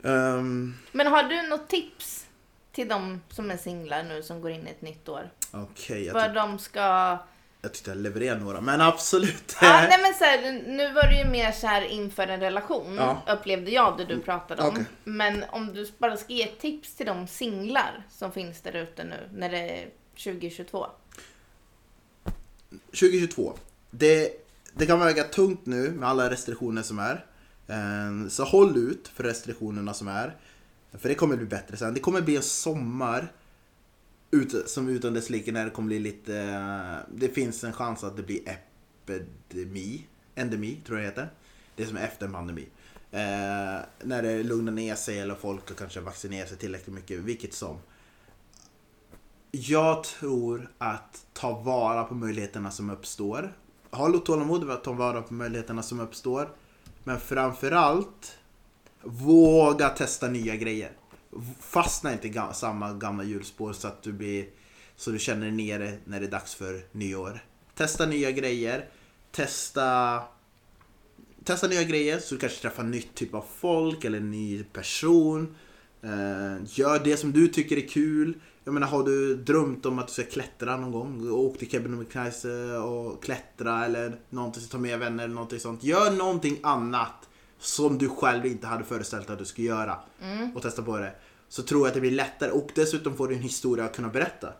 Ehm, 0.03 0.73
Men 0.91 1.07
har 1.07 1.23
du 1.23 1.41
något 1.49 1.67
tips 1.69 2.25
till 2.71 2.87
de 2.87 3.21
som 3.29 3.51
är 3.51 3.57
singlar 3.57 4.03
nu 4.03 4.23
som 4.23 4.41
går 4.41 4.51
in 4.51 4.67
i 4.67 4.69
ett 4.71 4.81
nytt 4.81 5.09
år? 5.09 5.29
Okej, 5.51 6.05
jag, 6.05 6.13
Vad 6.13 6.33
de 6.33 6.59
ska... 6.59 6.79
jag 7.61 7.73
tyckte 7.73 7.89
jag 7.91 7.97
levererade 7.97 8.41
några 8.41 8.61
men 8.61 8.81
absolut. 8.81 9.55
Ja, 9.61 9.85
nej 9.89 9.99
men 10.01 10.13
så 10.13 10.23
här, 10.23 10.51
nu 10.67 10.93
var 10.93 11.03
det 11.03 11.17
ju 11.17 11.25
mer 11.25 11.51
så 11.51 11.67
här 11.67 11.81
inför 11.81 12.27
en 12.27 12.39
relation 12.39 12.95
Ja. 12.95 13.21
upplevde 13.33 13.71
jag 13.71 13.97
det 13.97 14.05
du 14.05 14.19
pratade 14.19 14.61
om. 14.61 14.69
Okej. 14.69 14.85
Men 15.03 15.43
om 15.49 15.73
du 15.73 15.91
bara 15.97 16.17
ska 16.17 16.33
ge 16.33 16.43
ett 16.43 16.59
tips 16.59 16.95
till 16.95 17.05
de 17.05 17.27
singlar 17.27 18.03
som 18.09 18.31
finns 18.31 18.61
där 18.61 18.75
ute 18.75 19.03
nu 19.03 19.29
när 19.33 19.49
det 19.49 19.57
är 19.81 19.89
2022. 20.23 20.85
2022. 22.91 23.53
Det, 23.91 24.31
det 24.73 24.85
kan 24.85 24.99
väga 24.99 25.23
tungt 25.23 25.65
nu 25.65 25.91
med 25.91 26.09
alla 26.09 26.29
restriktioner 26.29 26.81
som 26.81 26.99
är. 26.99 27.25
Ehm, 27.69 28.29
så 28.29 28.43
håll 28.43 28.77
ut 28.77 29.07
för 29.07 29.23
restriktionerna 29.23 29.93
som 29.93 30.07
är. 30.07 30.35
För 30.91 31.09
det 31.09 31.15
kommer 31.15 31.37
bli 31.37 31.45
bättre 31.45 31.77
sen. 31.77 31.93
Det 31.93 31.99
kommer 31.99 32.21
bli 32.21 32.35
en 32.35 32.43
sommar 32.43 33.31
ut, 34.31 34.69
som 34.69 34.89
utan 34.89 35.13
dess 35.13 35.29
like 35.29 35.51
när 35.51 35.65
det 35.65 35.71
kommer 35.71 35.87
bli 35.87 35.99
lite... 35.99 37.05
Det 37.15 37.29
finns 37.29 37.63
en 37.63 37.73
chans 37.73 38.03
att 38.03 38.17
det 38.17 38.23
blir 38.23 38.41
epidemi. 39.05 40.07
Endemi 40.35 40.81
tror 40.85 40.99
jag 40.99 41.05
det 41.05 41.09
heter. 41.09 41.33
Det 41.75 41.85
som 41.85 41.97
är 41.97 42.03
efter 42.03 42.25
en 42.25 42.33
pandemi. 42.33 42.67
Eh, 43.11 43.79
när 44.03 44.21
det 44.21 44.43
lugnar 44.43 44.71
ner 44.71 44.95
sig 44.95 45.19
eller 45.19 45.35
folk 45.35 45.77
kanske 45.77 45.99
vaccinerar 45.99 46.45
sig 46.45 46.57
tillräckligt 46.57 46.95
mycket, 46.95 47.19
vilket 47.19 47.53
som. 47.53 47.77
Jag 49.51 50.03
tror 50.03 50.71
att 50.77 51.25
ta 51.33 51.59
vara 51.59 52.03
på 52.03 52.15
möjligheterna 52.15 52.71
som 52.71 52.89
uppstår. 52.89 53.53
Ha 53.91 54.17
tålamod 54.17 54.65
med 54.65 54.75
att 54.75 54.83
ta 54.83 54.91
vara 54.91 55.21
på 55.21 55.33
möjligheterna 55.33 55.83
som 55.83 55.99
uppstår. 55.99 56.49
Men 57.03 57.19
framförallt 57.19 58.37
våga 59.03 59.89
testa 59.89 60.27
nya 60.27 60.55
grejer. 60.55 60.91
Fastna 61.59 62.13
inte 62.13 62.27
i 62.27 62.31
ga- 62.31 62.53
samma 62.53 62.93
gamla 62.93 63.23
hjulspår 63.23 63.73
så 63.73 63.87
att 63.87 64.03
du 64.03 64.13
blir 64.13 64.45
så 64.95 65.11
du 65.11 65.19
känner 65.19 65.41
dig 65.41 65.51
nere 65.51 65.97
när 66.05 66.19
det 66.19 66.25
är 66.25 66.31
dags 66.31 66.55
för 66.55 66.85
nyår. 66.91 67.43
Testa 67.75 68.05
nya 68.05 68.31
grejer. 68.31 68.89
Testa 69.31 70.21
Testa 71.43 71.67
nya 71.67 71.83
grejer 71.83 72.19
så 72.19 72.35
du 72.35 72.39
kanske 72.39 72.61
träffar 72.61 72.83
nytt 72.83 73.15
typ 73.15 73.33
av 73.33 73.45
folk 73.57 74.03
eller 74.05 74.19
ny 74.19 74.63
person. 74.63 75.55
Eh, 76.01 76.57
gör 76.65 77.03
det 77.03 77.17
som 77.17 77.31
du 77.31 77.47
tycker 77.47 77.77
är 77.77 77.87
kul. 77.87 78.33
Jag 78.63 78.73
menar 78.73 78.87
har 78.87 79.03
du 79.03 79.35
drömt 79.35 79.85
om 79.85 79.99
att 79.99 80.07
du 80.07 80.13
ska 80.13 80.23
klättra 80.23 80.77
någon 80.77 80.91
gång? 80.91 81.31
Åk 81.31 81.57
till 81.57 81.69
Kebnekaise 81.69 82.77
och 82.77 83.23
klättra 83.23 83.85
eller 83.85 84.19
någonting, 84.29 84.63
ta 84.71 84.77
med 84.77 84.99
vänner 84.99 85.23
eller 85.23 85.33
någonting 85.33 85.59
sånt. 85.59 85.83
Gör 85.83 86.11
någonting 86.11 86.59
annat 86.63 87.29
som 87.59 87.97
du 87.97 88.09
själv 88.09 88.45
inte 88.45 88.67
hade 88.67 88.83
föreställt 88.83 89.27
dig 89.27 89.33
att 89.33 89.39
du 89.39 89.45
skulle 89.45 89.67
göra. 89.67 89.99
Och 90.55 90.61
testa 90.61 90.81
på 90.81 90.97
det. 90.97 91.11
Så 91.49 91.63
tror 91.63 91.81
jag 91.81 91.87
att 91.87 91.93
det 91.93 92.01
blir 92.01 92.11
lättare 92.11 92.51
och 92.51 92.69
dessutom 92.75 93.15
får 93.15 93.27
du 93.27 93.35
en 93.35 93.41
historia 93.41 93.85
att 93.85 93.95
kunna 93.95 94.09
berätta. 94.09 94.53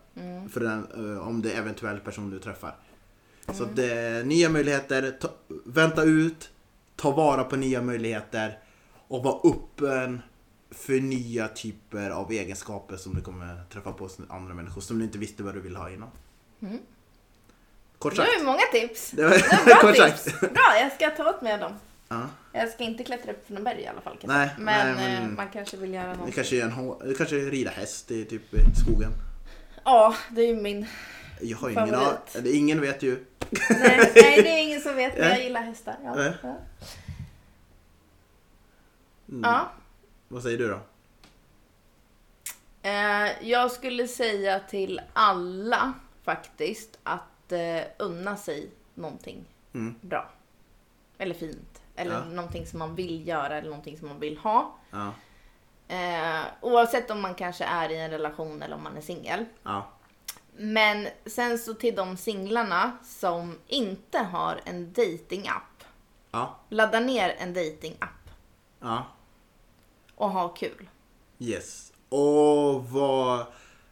För 0.50 0.60
den, 0.60 0.88
eh, 0.96 1.28
om 1.28 1.42
det 1.42 1.52
är 1.52 1.58
eventuell 1.60 2.00
person 2.00 2.30
du 2.30 2.40
träffar. 2.40 2.76
Så 3.54 3.64
att 3.64 3.76
det 3.76 3.94
är 3.94 4.24
nya 4.24 4.50
möjligheter, 4.50 5.18
ta, 5.22 5.30
vänta 5.66 6.04
ut, 6.04 6.50
ta 6.96 7.12
vara 7.12 7.44
på 7.44 7.56
nya 7.56 7.82
möjligheter 7.82 8.58
och 9.08 9.24
vara 9.24 9.52
öppen 9.52 10.22
för 10.72 10.94
nya 11.00 11.48
typer 11.48 12.10
av 12.10 12.32
egenskaper 12.32 12.98
som 12.98 13.16
du 13.16 13.22
kommer 13.22 13.64
träffa 13.74 13.92
på 13.94 14.04
hos 14.04 14.18
andra 14.30 14.54
människor 14.54 14.82
som 14.82 14.98
du 15.00 15.06
inte 15.06 15.18
visste 15.18 15.44
vad 15.44 15.54
du 15.54 15.60
ville 15.62 15.78
ha 15.80 15.90
innan. 15.90 16.10
Kort 17.98 18.12
Det 18.12 18.18
sagt. 18.18 18.30
var 18.30 18.40
ju 18.40 18.46
många 18.46 18.62
tips. 18.72 19.12
Det 19.12 19.24
var, 19.24 19.30
Det 19.30 19.38
var 19.58 19.66
bra 19.66 19.76
kort 19.82 19.96
tips. 19.96 20.40
Bra, 20.42 20.80
jag 20.82 20.92
ska 20.92 21.10
ta 21.10 21.30
åt 21.30 21.42
mig 21.42 21.54
av 21.54 21.60
dem. 21.60 21.74
Ja. 22.08 22.28
Jag 22.54 22.70
ska 22.70 22.84
inte 22.84 23.04
klättra 23.04 23.32
upp 23.32 23.48
för 23.48 23.54
någon 23.54 23.64
berg 23.64 23.82
i 23.82 23.88
alla 23.88 24.02
fall. 24.02 24.18
Nej, 24.24 24.50
men, 24.58 24.96
nej, 24.96 24.96
men- 24.96 25.24
eh, 25.24 25.36
man 25.38 25.50
kanske 25.50 25.78
vill 25.78 25.94
göra 25.94 26.08
Det 26.08 26.16
något. 26.18 26.36
kanske 26.36 26.56
är 26.62 26.64
en 26.66 27.10
det 27.10 27.16
kanske 27.16 27.36
rida 27.36 27.72
häst 27.72 28.12
i 28.12 28.26
typ 28.26 28.42
skogen. 28.86 29.12
Ja, 29.84 30.16
det 30.32 30.42
är 30.42 30.48
ju 30.48 30.62
min... 30.62 30.86
Jag 31.42 31.58
har 31.58 31.70
ingen 31.70 31.96
aning. 31.96 32.18
Ingen 32.46 32.82
vet 32.82 33.04
ju. 33.04 33.26
Nej, 33.50 34.12
nej, 34.16 34.42
det 34.44 34.50
är 34.50 34.64
ingen 34.64 34.82
som 34.82 34.96
vet, 34.96 35.18
men 35.18 35.30
jag 35.30 35.40
gillar 35.44 35.62
hästar. 35.62 35.96
Ja. 36.04 36.24
Ja. 36.44 36.58
Mm. 39.30 39.42
ja. 39.44 39.72
Vad 40.30 40.44
säger 40.44 40.58
du 40.58 40.68
då? 40.68 40.80
Eh, 42.82 43.48
jag 43.50 43.72
skulle 43.72 44.08
säga 44.08 44.60
till 44.60 45.02
alla 45.14 45.94
faktiskt 46.24 47.00
att 47.04 47.52
eh, 47.52 47.82
unna 48.00 48.38
sig 48.38 48.70
någonting 48.94 49.46
Mm. 49.74 49.96
bra. 50.02 50.30
Eller 51.18 51.36
fint. 51.36 51.82
Eller 51.96 52.14
Ja. 52.14 52.26
någonting 52.26 52.66
som 52.68 52.80
man 52.80 52.96
vill 52.96 53.28
göra 53.28 53.58
eller 53.58 53.70
någonting 53.70 53.98
som 53.98 54.08
man 54.08 54.20
vill 54.20 54.38
ha. 54.38 54.76
Ja. 54.92 55.12
Eh, 55.96 56.42
oavsett 56.62 57.12
om 57.12 57.22
man 57.22 57.36
kanske 57.36 57.64
är 57.64 57.90
i 57.90 57.98
en 58.00 58.12
relation 58.12 58.62
eller 58.62 58.76
om 58.76 58.84
man 58.84 58.98
är 58.98 59.02
singel. 59.02 59.46
Ja. 59.64 59.88
Men 60.58 61.08
sen 61.26 61.58
så 61.60 61.74
till 61.74 61.96
de 61.96 62.18
singlarna 62.18 62.98
som 63.04 63.58
inte 63.68 64.18
har 64.20 64.62
en 64.66 64.94
dating-app. 64.94 65.84
Ja. 66.32 66.56
Ladda 66.70 67.00
ner 67.00 67.36
en 67.40 67.54
dating-app 67.54 68.30
Ja. 68.80 69.06
Och 70.20 70.32
ha 70.32 70.50
kul. 70.50 70.90
Yes. 71.40 71.94
Och 72.10 72.90
var, 72.90 73.46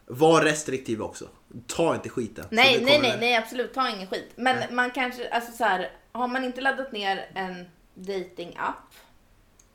var 0.06 0.42
restriktiv 0.42 1.02
också. 1.02 1.28
Ta 1.66 1.94
inte 1.94 2.08
skiten. 2.08 2.44
Nej, 2.50 2.80
nej, 2.84 3.00
nej, 3.00 3.16
nej, 3.20 3.36
absolut. 3.36 3.74
Ta 3.74 3.88
ingen 3.88 4.06
skit. 4.06 4.32
Men 4.36 4.56
Nej. 4.56 4.68
man 4.70 4.90
kanske, 4.90 5.30
alltså 5.30 5.52
så 5.52 5.64
här, 5.64 5.90
har 6.12 6.28
man 6.28 6.44
inte 6.44 6.60
laddat 6.60 6.92
ner 6.92 7.30
en 7.34 7.66
dating-app 7.94 8.94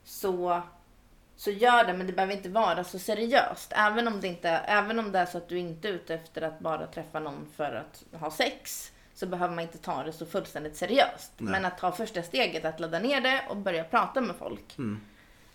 så, 0.03 0.61
så 1.35 1.51
gör 1.51 1.83
det, 1.83 1.93
men 1.93 2.07
det 2.07 2.13
behöver 2.13 2.33
inte 2.35 2.49
vara 2.49 2.83
så 2.83 2.99
seriöst. 2.99 3.73
Även 3.75 4.07
om, 4.07 4.21
det 4.21 4.27
inte, 4.27 4.49
även 4.49 4.99
om 4.99 5.11
det 5.11 5.19
är 5.19 5.25
så 5.25 5.37
att 5.37 5.49
du 5.49 5.59
inte 5.59 5.87
är 5.87 5.93
ute 5.93 6.13
efter 6.13 6.41
att 6.41 6.59
bara 6.59 6.87
träffa 6.87 7.19
någon 7.19 7.47
för 7.55 7.73
att 7.73 8.19
ha 8.19 8.31
sex 8.31 8.91
så 9.13 9.25
behöver 9.25 9.55
man 9.55 9.63
inte 9.63 9.77
ta 9.77 10.03
det 10.03 10.13
så 10.13 10.25
fullständigt 10.25 10.75
seriöst. 10.75 11.31
Nej. 11.37 11.51
Men 11.51 11.65
att 11.65 11.77
ta 11.77 11.91
första 11.91 12.23
steget, 12.23 12.65
att 12.65 12.79
ladda 12.79 12.99
ner 12.99 13.21
det 13.21 13.45
och 13.49 13.57
börja 13.57 13.83
prata 13.83 14.21
med 14.21 14.35
folk. 14.35 14.77
Mm. 14.77 15.01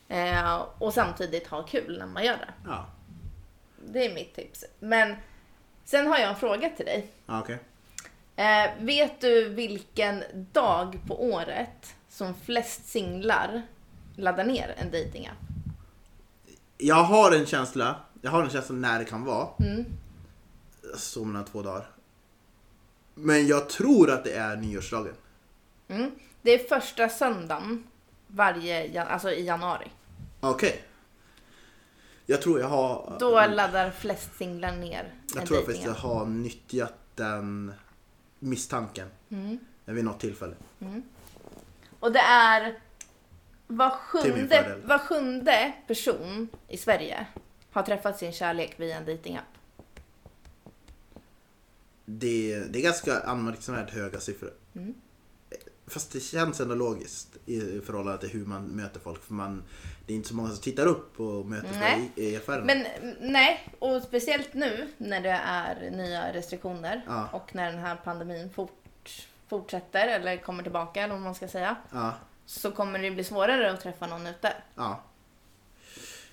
Eh, 0.08 0.66
och 0.78 0.94
samtidigt 0.94 1.46
ha 1.46 1.62
kul 1.62 1.98
när 1.98 2.06
man 2.06 2.24
gör 2.24 2.36
det. 2.36 2.54
Ja. 2.64 2.86
Det 3.86 4.06
är 4.06 4.14
mitt 4.14 4.34
tips. 4.34 4.64
Men 4.78 5.16
sen 5.84 6.06
har 6.06 6.18
jag 6.18 6.28
en 6.28 6.36
fråga 6.36 6.70
till 6.70 6.86
dig. 6.86 7.10
Ja, 7.26 7.40
okej. 7.40 7.58
Eh, 8.36 8.70
vet 8.80 9.20
du 9.20 9.48
vilken 9.48 10.24
dag 10.52 10.98
på 11.06 11.24
året 11.24 11.94
som 12.08 12.34
flest 12.34 12.88
singlar 12.88 13.62
laddar 14.16 14.44
ner 14.44 14.74
en 14.78 14.90
datingapp? 14.90 15.36
Jag 16.78 17.02
har 17.02 17.32
en 17.32 17.46
känsla. 17.46 17.96
Jag 18.22 18.30
har 18.30 18.42
en 18.42 18.50
känsla 18.50 18.74
när 18.74 18.98
det 18.98 19.04
kan 19.04 19.24
vara. 19.24 19.48
Mm. 19.60 19.84
Så 20.96 21.24
mellan 21.24 21.44
två 21.44 21.62
dagar. 21.62 21.90
Men 23.14 23.46
jag 23.46 23.68
tror 23.68 24.10
att 24.10 24.24
det 24.24 24.32
är 24.32 24.56
nyårsdagen. 24.56 25.14
Mm. 25.88 26.10
Det 26.42 26.50
är 26.50 26.68
första 26.68 27.08
söndagen 27.08 27.84
varje, 28.26 29.02
alltså 29.02 29.30
i 29.30 29.44
januari. 29.44 29.90
Okej. 30.40 30.84
Jag 32.26 32.42
tror 32.42 32.60
jag 32.60 32.68
har... 32.68 33.16
Då 33.20 33.46
laddar 33.46 33.90
flest 33.90 34.36
singlar 34.36 34.76
ner 34.76 35.14
Jag 35.34 35.46
tror 35.46 35.58
jag 35.58 35.66
faktiskt 35.66 35.86
jag 35.86 35.94
har 35.94 36.26
nyttjat 36.26 36.94
den 37.14 37.72
misstanken. 38.38 39.08
Mm. 39.28 39.58
Vid 39.84 40.04
något 40.04 40.20
tillfälle. 40.20 40.54
Och 42.00 42.12
det 42.12 42.18
är 42.18 42.78
var 43.66 43.90
sjunde, 43.90 44.76
var 44.84 44.98
sjunde 44.98 45.72
person 45.86 46.48
i 46.68 46.76
Sverige 46.76 47.26
har 47.70 47.82
träffat 47.82 48.18
sin 48.18 48.32
kärlek 48.32 48.74
via 48.80 48.96
en 48.96 49.04
datingapp. 49.04 49.44
Det, 52.04 52.64
det 52.70 52.78
är 52.78 52.82
ganska 52.82 53.20
anmärkningsvärt 53.20 53.90
höga 53.90 54.20
siffror. 54.20 54.52
Mm. 54.74 54.94
Fast 55.88 56.12
det 56.12 56.20
känns 56.20 56.60
ändå 56.60 56.74
logiskt 56.74 57.36
i 57.46 57.80
förhållande 57.80 58.20
till 58.20 58.28
hur 58.28 58.44
man 58.46 58.62
möter 58.66 59.00
folk. 59.00 59.22
För 59.24 59.34
man, 59.34 59.62
det 60.06 60.12
är 60.12 60.16
inte 60.16 60.28
så 60.28 60.34
många 60.34 60.48
som 60.48 60.58
tittar 60.58 60.86
upp 60.86 61.20
och 61.20 61.46
möter 61.46 61.70
Nej. 61.80 62.10
i, 62.14 62.36
affärerna. 62.36 62.64
Men 62.66 62.86
nej, 63.20 63.68
och 63.78 64.02
speciellt 64.02 64.54
nu 64.54 64.88
när 64.98 65.20
det 65.20 65.30
är 65.44 65.90
nya 65.90 66.32
restriktioner 66.32 67.04
Ja. 67.06 67.28
och 67.32 67.54
när 67.54 67.72
den 67.72 67.80
här 67.80 67.96
pandemin 67.96 68.50
fort, 68.50 69.26
fortsätter 69.48 70.08
eller 70.08 70.36
kommer 70.36 70.62
tillbaka 70.62 71.02
eller 71.02 71.14
vad 71.14 71.22
man 71.22 71.34
ska 71.34 71.48
säga. 71.48 71.76
Ja, 71.92 72.14
Så 72.46 72.70
kommer 72.70 72.98
det 72.98 73.10
bli 73.10 73.24
svårare 73.24 73.72
att 73.72 73.80
träffa 73.80 74.06
någon 74.06 74.26
ute. 74.26 74.52
ja. 74.74 75.02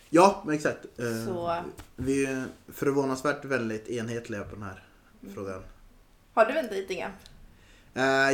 Ja, 0.10 0.42
men 0.46 0.56
exakt. 0.56 0.86
Eh, 1.00 1.26
Så 1.26 1.62
Vi 1.96 2.26
är 2.26 2.44
förvånansvärt 2.68 3.46
väldigt 3.46 3.88
enhetliga 3.90 4.44
på 4.44 4.56
den 4.56 4.64
här 4.64 4.84
Mm. 5.24 5.36
frågan. 5.36 5.64
har 6.34 6.46
du 6.46 6.58
en 6.60 6.68
dejtingapp? 6.68 7.12
Eh, 7.12 7.35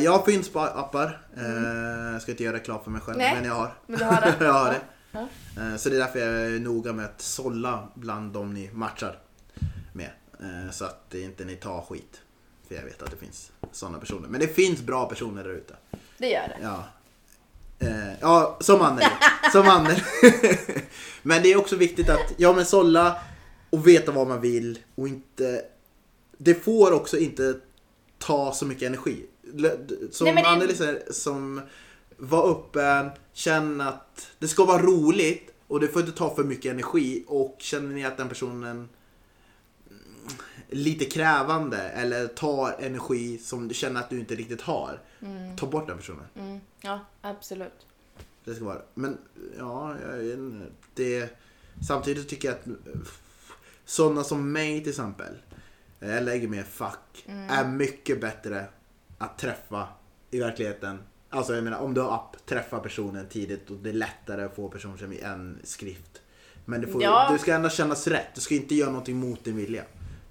jag 0.03 0.25
finns 0.25 0.49
på 0.49 0.59
appar. 0.59 1.21
Eh, 1.37 2.13
jag 2.13 2.21
ska 2.21 2.31
inte 2.31 2.43
göra 2.43 2.55
reklam 2.55 2.83
för 2.83 2.91
mig 2.91 3.01
själv, 3.01 3.17
Nej. 3.17 3.35
men 3.35 3.45
jag 3.45 3.53
har. 3.53 3.73
Men 3.87 3.99
du 3.99 4.05
har 4.05 4.21
det? 4.21 4.35
jag 4.45 4.53
har 4.53 4.69
det. 4.69 4.81
Ja. 5.11 5.27
Eh, 5.57 5.75
så 5.77 5.89
det 5.89 5.95
är 5.95 5.99
därför 5.99 6.19
jag 6.19 6.29
är 6.29 6.59
noga 6.59 6.93
med 6.93 7.05
att 7.05 7.21
sålla 7.21 7.87
bland 7.93 8.33
de 8.33 8.53
ni 8.53 8.69
matchar 8.73 9.19
med. 9.93 10.09
Eh, 10.39 10.71
så 10.71 10.85
att 10.85 11.13
inte 11.13 11.45
ni 11.45 11.55
tar 11.55 11.81
skit. 11.81 12.21
För 12.67 12.75
jag 12.75 12.83
vet 12.83 13.01
att 13.01 13.11
det 13.11 13.17
finns 13.17 13.51
sådana 13.71 13.99
personer. 13.99 14.27
Men 14.27 14.39
det 14.39 14.47
finns 14.47 14.81
bra 14.81 15.09
personer 15.09 15.43
där 15.43 15.51
ute. 15.51 15.75
Det 16.17 16.29
gör 16.29 16.47
det. 16.47 16.57
Ja. 16.61 16.83
Eh, 17.79 18.13
ja, 18.21 18.57
som 18.59 18.81
Anneli. 18.81 19.07
som 19.51 19.69
Anneli. 19.69 20.01
men 21.21 21.43
det 21.43 21.51
är 21.51 21.57
också 21.57 21.75
viktigt 21.75 22.09
att, 22.09 22.33
ja 22.37 22.53
men 22.53 22.65
sålla 22.65 23.21
och 23.69 23.87
veta 23.87 24.11
vad 24.11 24.27
man 24.27 24.41
vill 24.41 24.79
och 24.95 25.07
inte... 25.07 25.65
Det 26.37 26.55
får 26.55 26.91
också 26.91 27.17
inte 27.17 27.55
ta 28.17 28.53
så 28.53 28.65
mycket 28.65 28.87
energi. 28.87 29.25
Som 30.11 30.25
Nej, 30.25 30.35
det- 30.35 30.47
Anneli 30.49 30.75
säger, 30.75 31.11
som 31.11 31.61
var 32.17 32.51
öppen, 32.51 33.09
känn 33.33 33.81
att 33.81 34.27
det 34.39 34.47
ska 34.47 34.65
vara 34.65 34.81
roligt 34.81 35.51
och 35.67 35.79
det 35.79 35.87
får 35.87 36.01
inte 36.01 36.17
ta 36.17 36.35
för 36.35 36.43
mycket 36.43 36.71
energi 36.71 37.23
och 37.27 37.55
känner 37.59 37.95
ni 37.95 38.05
att 38.05 38.17
den 38.17 38.29
personen 38.29 38.63
mm, 38.67 38.89
lite 40.69 41.05
krävande 41.05 41.77
eller 41.77 42.27
tar 42.27 42.75
energi 42.79 43.37
som 43.37 43.67
du 43.67 43.73
känner 43.73 43.99
att 43.99 44.09
du 44.09 44.19
inte 44.19 44.35
riktigt 44.35 44.61
har. 44.61 44.99
Ta 45.57 45.65
bort 45.67 45.87
den 45.87 45.97
personen. 45.97 46.25
Mm. 46.35 46.59
Ja, 46.81 46.99
absolut. 47.21 47.85
Det 48.45 48.55
ska 48.55 48.65
vara. 48.65 48.81
Men 48.93 49.17
ja, 49.57 49.95
jag 50.01 50.61
det, 50.95 51.37
samtidigt 51.87 52.29
tycker 52.29 52.47
jag 52.47 52.57
att 52.57 52.65
sådana 53.85 54.23
som 54.23 54.51
mig 54.51 54.79
till 54.81 54.89
exempel, 54.89 55.33
jag 55.99 56.23
lägger 56.23 56.47
mer 56.47 56.63
fack, 56.63 57.23
är 57.49 57.67
mycket 57.67 58.21
bättre 58.21 58.65
att 59.21 59.37
träffa 59.37 59.87
i 60.31 60.39
verkligheten. 60.39 61.03
Alltså 61.29 61.55
jag 61.55 61.63
menar 61.63 61.79
om 61.79 61.93
du 61.93 62.01
har 62.01 62.13
app, 62.15 62.45
träffa 62.45 62.79
personen 62.79 63.27
tidigt 63.29 63.69
och 63.69 63.75
det 63.77 63.89
är 63.89 63.93
lättare 63.93 64.43
att 64.43 64.55
få 64.55 64.69
personkemi 64.69 65.19
än 65.19 65.59
skrift. 65.63 66.21
Men 66.65 66.81
det, 66.81 66.87
får, 66.87 67.03
Ja. 67.03 67.29
det 67.31 67.39
ska 67.39 67.53
ändå 67.53 67.69
kännas 67.69 68.07
rätt. 68.07 68.27
Du 68.35 68.41
ska 68.41 68.55
inte 68.55 68.75
göra 68.75 68.89
någonting 68.89 69.17
mot 69.17 69.43
din 69.43 69.55
vilja. 69.57 69.83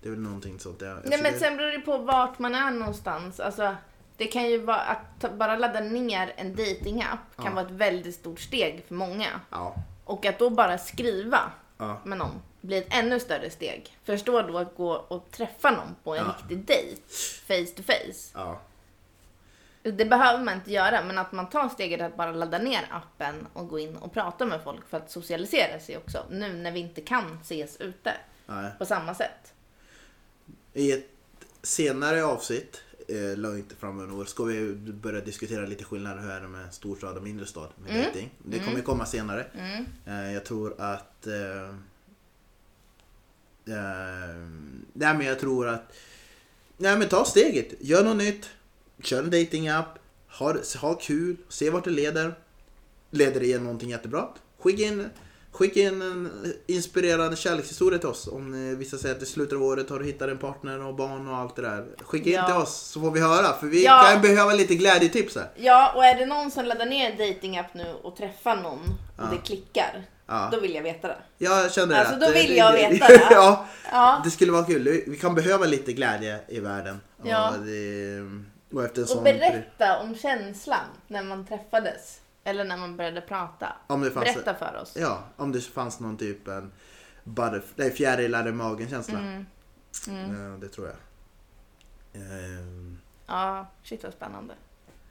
Det 0.03 0.09
är 0.09 0.11
väl 0.11 0.21
någonting 0.21 0.59
sånt. 0.61 0.81
Jag, 0.81 0.89
Nej 0.95 1.03
men 1.05 1.19
försöker- 1.19 1.39
sen 1.39 1.57
beror 1.57 1.71
det 1.73 1.81
på 1.81 1.99
vart 1.99 2.39
man 2.39 2.55
är 2.55 2.71
någonstans. 2.71 3.41
Alltså, 3.41 3.75
det 4.17 4.27
kan 4.27 4.51
ju 4.51 4.59
vara 4.59 4.81
att 4.81 5.35
bara 5.39 5.57
ladda 5.57 5.81
ner 5.81 6.33
en 6.37 6.55
datingapp 6.57 7.19
kan 7.37 7.45
Ja. 7.47 7.51
vara 7.53 7.65
ett 7.67 7.71
väldigt 7.73 8.15
stort 8.15 8.41
steg 8.41 8.85
för 8.89 8.95
många. 8.95 9.41
Ja. 9.51 9.75
Och 10.05 10.27
att 10.27 10.39
då 10.39 10.51
bara 10.51 10.79
skriva 10.79 11.41
Ja. 11.79 12.01
med 12.05 12.19
någon 12.19 12.43
blir 12.61 12.79
ett 12.79 12.87
ännu 12.95 13.21
större 13.21 13.51
steg. 13.51 13.97
Förstå 14.05 14.43
då 14.43 14.59
att 14.59 14.77
gå 14.77 14.93
och 14.93 15.31
träffa 15.31 15.71
någon 15.71 15.95
på 16.05 16.15
en 16.15 16.25
Ja. 16.27 16.35
riktig 16.39 16.59
dejt, 16.67 17.03
face 17.47 17.77
to 17.77 17.83
face. 17.83 18.31
Ja. 18.35 18.61
Det 19.83 20.05
behöver 20.05 20.45
man 20.45 20.55
inte 20.55 20.73
göra, 20.73 21.05
men 21.05 21.19
att 21.19 21.33
man 21.33 21.49
tar 21.51 21.69
steget 21.69 22.01
att 22.01 22.17
bara 22.17 22.33
ladda 22.33 22.59
ner 22.59 22.89
appen 22.91 23.47
och 23.53 23.69
gå 23.69 23.79
in 23.79 23.97
och 23.97 24.13
prata 24.13 24.47
med 24.47 24.63
folk 24.65 24.89
för 24.89 24.97
att 24.97 25.11
socialisera 25.11 25.81
sig 25.81 25.97
också. 25.97 26.27
Nu 26.31 26.53
när 26.53 26.73
vi 26.73 26.81
inte 26.81 27.01
kan 27.01 27.39
ses 27.43 27.77
ute 27.81 28.13
Nej. 28.47 28.71
på 28.79 28.87
samma 28.87 29.15
sätt. 29.15 29.55
I 30.73 30.93
ett 30.93 31.09
senare 31.63 32.25
avsnitt, 32.25 32.83
eh, 33.09 33.37
la 33.39 33.55
inte 33.57 33.75
fram 33.75 34.01
en 34.01 34.11
år, 34.11 34.25
ska 34.25 34.45
vi 34.45 34.73
börja 34.75 35.21
diskutera 35.21 35.67
lite 35.67 35.85
skillnader 35.85 36.23
hur 36.23 36.31
är 36.31 36.41
det 36.41 36.49
med 36.49 36.75
storstad 36.75 37.17
och 37.17 37.23
mindre 37.23 37.47
stad 37.47 37.69
med 37.77 37.91
Mm. 37.91 38.05
dating. 38.05 38.31
Det 38.39 38.59
kommer 38.59 38.77
ju 38.77 38.83
komma 38.83 39.07
senare. 39.07 39.47
Mm. 39.55 39.87
Eh, 40.07 40.33
jag 40.35 40.45
tror 40.45 40.81
att... 40.81 41.27
Eh, 41.27 41.69
eh, 43.75 44.37
nej 44.93 45.15
men 45.15 45.27
jag 45.27 45.39
tror 45.39 45.69
att... 45.69 45.97
Nej 46.77 46.99
men 46.99 47.09
ta 47.09 47.25
steget, 47.25 47.73
gör 47.81 48.05
något 48.05 48.17
nytt. 48.17 48.51
Kör 49.03 49.19
en 49.19 49.31
datingapp, 49.31 49.99
ha, 50.39 50.55
ha 50.81 50.95
kul, 50.95 51.37
se 51.49 51.71
vart 51.71 51.85
det 51.85 51.91
leder. 51.91 52.35
Leder 53.11 53.41
det 53.41 53.47
igen 53.47 53.65
någonting 53.65 53.91
jättebra? 53.91 54.29
Skicka 54.59 54.83
in, 54.83 55.09
skicka 55.53 55.81
in 55.81 56.03
en 56.03 56.31
inspirerande 56.67 57.37
kärlekshistoria 57.37 57.99
till 57.99 58.09
oss. 58.09 58.27
Om 58.29 58.77
vissa 58.79 58.99
säger 58.99 59.15
att 59.15 59.23
i 59.23 59.27
slutet 59.27 59.57
av 59.57 59.63
året 59.63 59.91
har 59.91 59.99
du 59.99 60.05
hittat 60.05 60.29
en 60.29 60.39
partner 60.39 60.83
och 60.87 60.95
barn 60.95 61.29
och 61.29 61.37
allt 61.37 61.57
det 61.57 61.63
där. 61.63 61.87
Skicka 62.03 62.29
in 62.29 62.35
Ja. 62.35 62.47
till 62.47 62.55
oss 62.57 62.77
så 62.77 63.01
får 63.01 63.11
vi 63.11 63.21
höra. 63.21 63.53
För 63.61 63.67
vi 63.67 63.85
Ja. 63.85 64.07
kan 64.13 64.23
behöva 64.23 64.53
lite 64.53 64.75
glädjetips 64.75 65.35
här. 65.37 65.49
Ja, 65.57 65.93
och 65.97 66.05
är 66.05 66.15
det 66.15 66.27
någon 66.27 66.51
som 66.51 66.65
laddar 66.65 66.87
ner 66.87 67.11
en 67.11 67.19
datingapp 67.19 67.75
nu 67.75 67.87
och 68.03 68.17
träffar 68.17 68.57
någon 68.57 68.79
och 68.81 69.25
Ja. 69.25 69.25
det 69.33 69.39
klickar, 69.47 70.05
Ja. 70.27 70.49
då 70.53 70.61
vill 70.61 70.75
jag 70.75 70.83
veta 70.83 71.09
det. 71.09 71.17
Jag 71.39 71.73
känner 71.73 71.99
Alltså, 71.99 72.15
att... 72.15 72.21
då 72.21 72.31
vill 72.33 72.57
jag 72.57 72.73
veta 72.73 73.07
det. 73.09 73.27
ja. 73.31 73.67
Ja. 73.93 74.21
Det 74.25 74.31
skulle 74.31 74.53
vara 74.53 74.65
kul. 74.65 75.03
Vi 75.07 75.17
kan 75.21 75.35
behöva 75.35 75.67
lite 75.67 75.93
glädje 75.93 76.41
i 76.49 76.61
världen. 76.61 77.01
Ja. 77.25 77.53
Det, 77.65 77.71
och 79.11 79.17
Och 79.17 79.23
berätta 79.23 79.99
om 80.01 80.15
känslan 80.15 80.87
när 81.07 81.23
man 81.23 81.47
träffades. 81.47 82.21
Eller 82.45 82.65
när 82.65 82.77
man 82.77 82.97
började 82.97 83.21
prata. 83.21 83.77
Berätta 84.35 84.55
för 84.55 84.79
oss. 84.83 84.93
Ja, 84.97 85.23
om 85.37 85.53
det 85.53 85.61
fanns 85.61 86.01
någon 86.01 86.17
typ 86.17 86.49
en 86.49 86.73
butterf- 87.25 87.91
fjärilar 87.91 88.49
i 88.49 88.53
magen-känsla. 88.53 89.19
Mm. 89.19 89.47
Mm. 90.09 90.51
Ja, 90.53 90.57
det 90.59 90.69
tror 90.69 90.87
jag. 90.87 90.97
Ehm, 92.23 92.99
Ja, 93.27 93.67
shit 93.83 94.03
vad 94.05 94.13
spännande. 94.13 94.55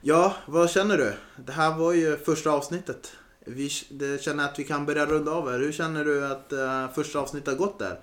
Ja, 0.01 0.33
vad 0.45 0.69
känner 0.69 0.97
du? 0.97 1.13
Det 1.37 1.51
här 1.51 1.73
var 1.77 1.93
ju 1.93 2.17
första 2.17 2.51
avsnittet. 2.51 3.11
Vi 3.39 3.69
det 3.89 4.21
känner 4.23 4.45
att 4.45 4.59
vi 4.59 4.63
kan 4.63 4.85
börja 4.85 5.05
runda 5.05 5.31
av 5.31 5.51
här. 5.51 5.59
Hur 5.59 5.71
känner 5.71 6.05
du 6.05 6.25
att 6.31 6.51
eh, 6.51 6.89
första 6.89 7.19
avsnittet 7.19 7.47
har 7.47 7.55
gått 7.55 7.79
där? 7.79 7.99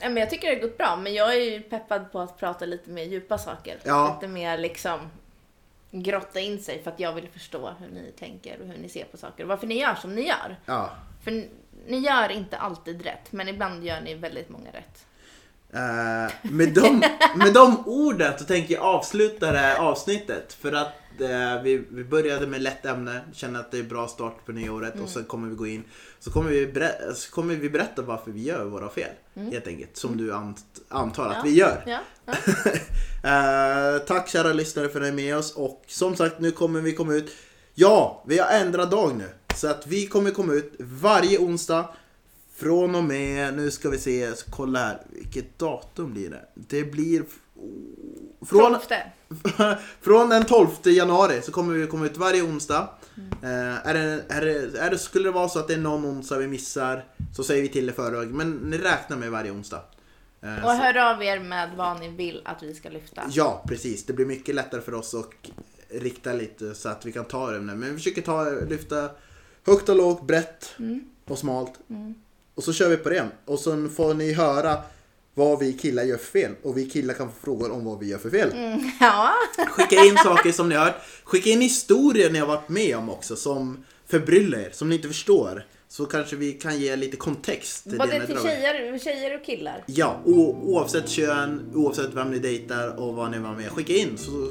Ja, 0.00 0.08
men 0.08 0.16
jag 0.16 0.30
tycker 0.30 0.48
det 0.48 0.54
har 0.54 0.60
gått 0.62 0.78
bra, 0.78 0.96
men 0.96 1.14
jag 1.14 1.36
är 1.36 1.40
ju 1.40 1.60
peppad 1.60 2.12
på 2.12 2.20
att 2.20 2.38
prata 2.38 2.64
lite 2.66 2.90
mer 2.90 3.04
djupa 3.04 3.38
saker. 3.38 3.78
Ja. 3.84 4.14
Lite 4.20 4.32
mer 4.32 4.58
liksom 4.58 5.00
grotta 5.90 6.40
in 6.40 6.62
sig 6.62 6.82
för 6.82 6.90
att 6.90 7.00
jag 7.00 7.12
vill 7.12 7.28
förstå 7.28 7.70
hur 7.80 7.88
ni 7.88 8.12
tänker 8.18 8.60
och 8.60 8.66
hur 8.66 8.78
ni 8.78 8.88
ser 8.88 9.04
på 9.04 9.16
saker. 9.16 9.42
Och 9.42 9.48
varför 9.48 9.66
ni 9.66 9.80
gör 9.80 9.94
som 9.94 10.14
ni 10.14 10.26
gör. 10.28 10.56
Ja. 10.66 10.90
För 11.24 11.30
ni- 11.30 11.48
ni 11.86 11.98
gör 11.98 12.30
inte 12.32 12.56
alltid 12.58 13.02
rätt, 13.04 13.32
men 13.32 13.48
ibland 13.48 13.84
gör 13.84 14.00
ni 14.00 14.14
väldigt 14.14 14.48
många 14.48 14.68
rätt. 14.72 15.06
Eh, 15.72 16.50
med, 16.50 16.68
de, 16.74 17.02
med 17.36 17.54
de 17.54 17.82
orden 17.86 18.38
så 18.38 18.44
tänker 18.44 18.74
jag 18.74 18.82
avsluta 18.82 19.52
det 19.52 19.58
här 19.58 19.76
avsnittet. 19.78 20.52
För 20.52 20.72
att 20.72 20.99
eh, 21.22 21.62
vi, 21.62 21.84
vi 21.90 22.04
började 22.04 22.46
med 22.46 22.62
lätt 22.62 22.86
ämne, 22.86 23.20
känner 23.32 23.60
att 23.60 23.70
det 23.70 23.78
är 23.78 23.82
bra 23.82 24.08
start 24.08 24.46
på 24.46 24.52
nyåret 24.52 25.00
och 25.02 25.08
sen 25.08 25.24
kommer 25.24 25.48
vi 25.48 25.54
gå 25.54 25.66
in. 25.66 25.84
Så 26.20 26.30
kommer 26.32 26.50
vi, 26.50 26.90
så 27.14 27.30
kommer 27.30 27.54
vi 27.54 27.70
berätta 27.70 28.02
varför 28.02 28.30
vi 28.30 28.42
gör 28.42 28.64
våra 28.64 28.88
fel. 28.88 29.10
Helt 29.34 29.66
enkelt. 29.66 29.96
Som 29.96 30.16
du 30.16 30.32
ant, 30.34 30.64
antar 30.88 31.26
att 31.26 31.36
Ja. 31.36 31.42
vi 31.44 31.50
gör. 31.50 31.82
Ja, 31.86 31.98
ja. 32.26 32.32
Eh, 33.24 33.98
tack 33.98 34.28
kära 34.28 34.52
lyssnare 34.52 34.88
för 34.88 35.00
att 35.00 35.02
ni 35.02 35.08
är 35.08 35.12
med 35.26 35.36
oss 35.36 35.54
och 35.56 35.84
som 35.86 36.16
sagt 36.16 36.40
nu 36.40 36.50
kommer 36.50 36.80
vi 36.80 36.92
komma 36.94 37.14
ut. 37.14 37.32
Ja, 37.74 38.24
vi 38.26 38.38
har 38.38 38.50
ändrat 38.50 38.90
dag 38.90 39.16
nu. 39.16 39.28
Så 39.54 39.68
att 39.68 39.86
vi 39.86 40.06
kommer 40.06 40.30
komma 40.30 40.52
ut 40.52 40.72
varje 40.78 41.38
onsdag. 41.38 41.88
Från 42.56 42.94
och 42.94 43.04
med, 43.04 43.54
nu 43.54 43.70
ska 43.70 43.90
vi 43.90 43.98
se, 43.98 44.30
kolla 44.50 44.78
här. 44.78 45.02
Vilket 45.10 45.58
datum 45.58 46.12
blir 46.12 46.30
det? 46.30 46.44
Det 46.54 46.84
blir... 46.84 47.22
Från, 48.46 48.60
Tolfte. 48.72 49.02
från 50.00 50.28
den 50.28 50.44
12 50.44 50.68
januari 50.84 51.42
så 51.42 51.52
kommer 51.52 51.74
vi 51.74 51.86
komma 51.86 52.06
ut 52.06 52.16
varje 52.16 52.42
onsdag. 52.42 52.88
Eh, 53.42 53.86
är 53.88 53.94
det, 53.94 54.24
är 54.28 54.40
det, 54.44 54.78
är 54.78 54.90
det, 54.90 54.98
skulle 54.98 55.28
det 55.28 55.32
vara 55.32 55.48
så 55.48 55.58
att 55.58 55.68
det 55.68 55.74
är 55.74 55.78
någon 55.78 56.04
onsdag 56.06 56.38
vi 56.38 56.46
missar 56.46 57.04
så 57.36 57.44
säger 57.44 57.62
vi 57.62 57.68
till 57.68 57.88
i 57.88 57.92
förväg. 57.92 58.28
Men 58.34 58.50
ni 58.52 58.78
räknar 58.78 59.16
med 59.16 59.30
varje 59.30 59.50
onsdag. 59.50 59.80
Eh, 60.42 60.64
Och 60.64 60.70
så- 60.70 60.76
hör 60.76 61.12
av 61.14 61.22
er 61.22 61.38
med 61.40 61.70
vad 61.76 62.00
ni 62.00 62.08
vill 62.08 62.42
att 62.44 62.62
vi 62.62 62.74
ska 62.74 62.88
lyfta. 62.88 63.22
Ja, 63.30 63.64
precis. 63.68 64.06
Det 64.06 64.12
blir 64.12 64.26
mycket 64.26 64.54
lättare 64.54 64.80
för 64.80 64.94
oss 64.94 65.14
att 65.14 65.30
rikta 65.88 66.32
lite 66.32 66.74
så 66.74 66.88
att 66.88 67.06
vi 67.06 67.12
kan 67.12 67.24
ta 67.24 67.54
ämnen. 67.54 67.78
Men 67.78 67.88
vi 67.90 67.96
försöker 67.96 68.22
ta, 68.22 68.44
lyfta 68.50 69.10
högt 69.66 69.88
och 69.88 69.96
lågt, 69.96 70.26
brett 70.26 70.74
och 71.28 71.38
smalt. 71.38 71.72
Och 72.54 72.64
så 72.64 72.72
kör 72.72 72.88
vi 72.88 72.96
på 72.96 73.08
det. 73.10 73.28
Och 73.44 73.58
sen 73.58 73.90
får 73.90 74.14
ni 74.14 74.32
höra 74.32 74.78
vad 75.34 75.58
vi 75.58 75.72
killar 75.72 76.02
gör 76.02 76.16
för 76.16 76.24
fel. 76.40 76.52
Och 76.62 76.78
vi 76.78 76.90
killar 76.90 77.14
kan 77.14 77.28
få 77.28 77.34
frågor 77.44 77.70
om 77.72 77.84
vad 77.84 77.98
vi 77.98 78.06
gör 78.08 78.18
för 78.18 78.30
fel. 78.30 78.52
Mm, 78.52 78.90
ja. 79.00 79.30
Skicka 79.68 80.04
in 80.04 80.16
saker 80.16 80.52
som 80.52 80.68
ni 80.68 80.74
har 80.74 80.84
hört. 80.84 80.96
Skicka 81.24 81.50
in 81.50 81.60
historier 81.60 82.30
ni 82.30 82.38
har 82.38 82.46
varit 82.46 82.68
med 82.68 82.96
om 82.96 83.10
också 83.10 83.36
som 83.36 83.84
förbryllar 84.06 84.58
er, 84.58 84.68
som 84.72 84.88
ni 84.88 84.94
inte 84.94 85.08
förstår. 85.08 85.66
Så 85.88 86.06
kanske 86.06 86.36
vi 86.36 86.52
kan 86.52 86.78
ge 86.80 86.96
lite 86.96 87.16
kontext 87.16 87.82
till 87.82 87.92
det 87.92 87.98
Både 87.98 88.26
till 88.26 88.38
tjejer, 88.38 88.98
tjejer 88.98 89.38
och 89.40 89.44
killar. 89.46 89.84
Ja, 89.86 90.20
o- 90.24 90.56
oavsett 90.62 91.08
kön, 91.08 91.70
oavsett 91.74 92.14
vem 92.14 92.30
ni 92.30 92.38
dejtar 92.38 93.00
och 93.00 93.14
vad 93.14 93.30
ni 93.30 93.38
var 93.38 93.54
med. 93.54 93.70
Skicka 93.70 93.92
in 93.92 94.18
så, 94.18 94.50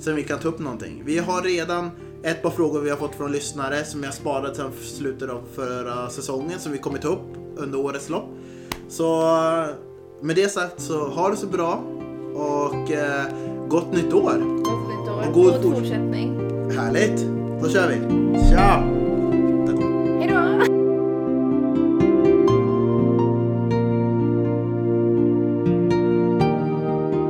så 0.00 0.12
vi 0.12 0.22
kan 0.22 0.38
ta 0.38 0.48
upp 0.48 0.58
någonting. 0.58 1.02
Vi 1.04 1.18
har 1.18 1.42
redan 1.42 1.90
ett 2.24 2.42
par 2.42 2.50
frågor 2.50 2.80
vi 2.80 2.90
har 2.90 2.96
fått 2.96 3.14
från 3.14 3.32
lyssnare 3.32 3.84
som 3.84 4.04
jag 4.04 4.14
sparat 4.14 4.56
sedan 4.56 4.72
slutet 4.82 5.30
av 5.30 5.48
förra 5.54 6.10
säsongen 6.10 6.60
som 6.60 6.72
vi 6.72 6.78
kommer 6.78 6.98
ta 6.98 7.08
upp 7.08 7.36
under 7.56 7.78
årets 7.78 8.08
lopp. 8.08 8.28
Så 8.88 9.22
med 10.20 10.36
det 10.36 10.48
sagt 10.52 10.80
så 10.80 11.08
ha 11.08 11.30
det 11.30 11.36
så 11.36 11.46
bra 11.46 11.82
och 12.34 12.90
eh, 12.90 13.24
gott 13.68 13.92
nytt 13.92 14.12
år. 14.12 14.62
Gott 14.64 14.88
nytt 14.88 15.08
år. 15.08 15.28
Och 15.28 15.34
god, 15.34 15.62
god 15.62 15.74
fortsättning. 15.74 16.40
Härligt. 16.70 17.26
Då 17.62 17.68
kör 17.68 17.88
vi. 17.88 17.96
Tja! 18.50 18.82
Hej 20.18 20.28
då! 20.28 20.87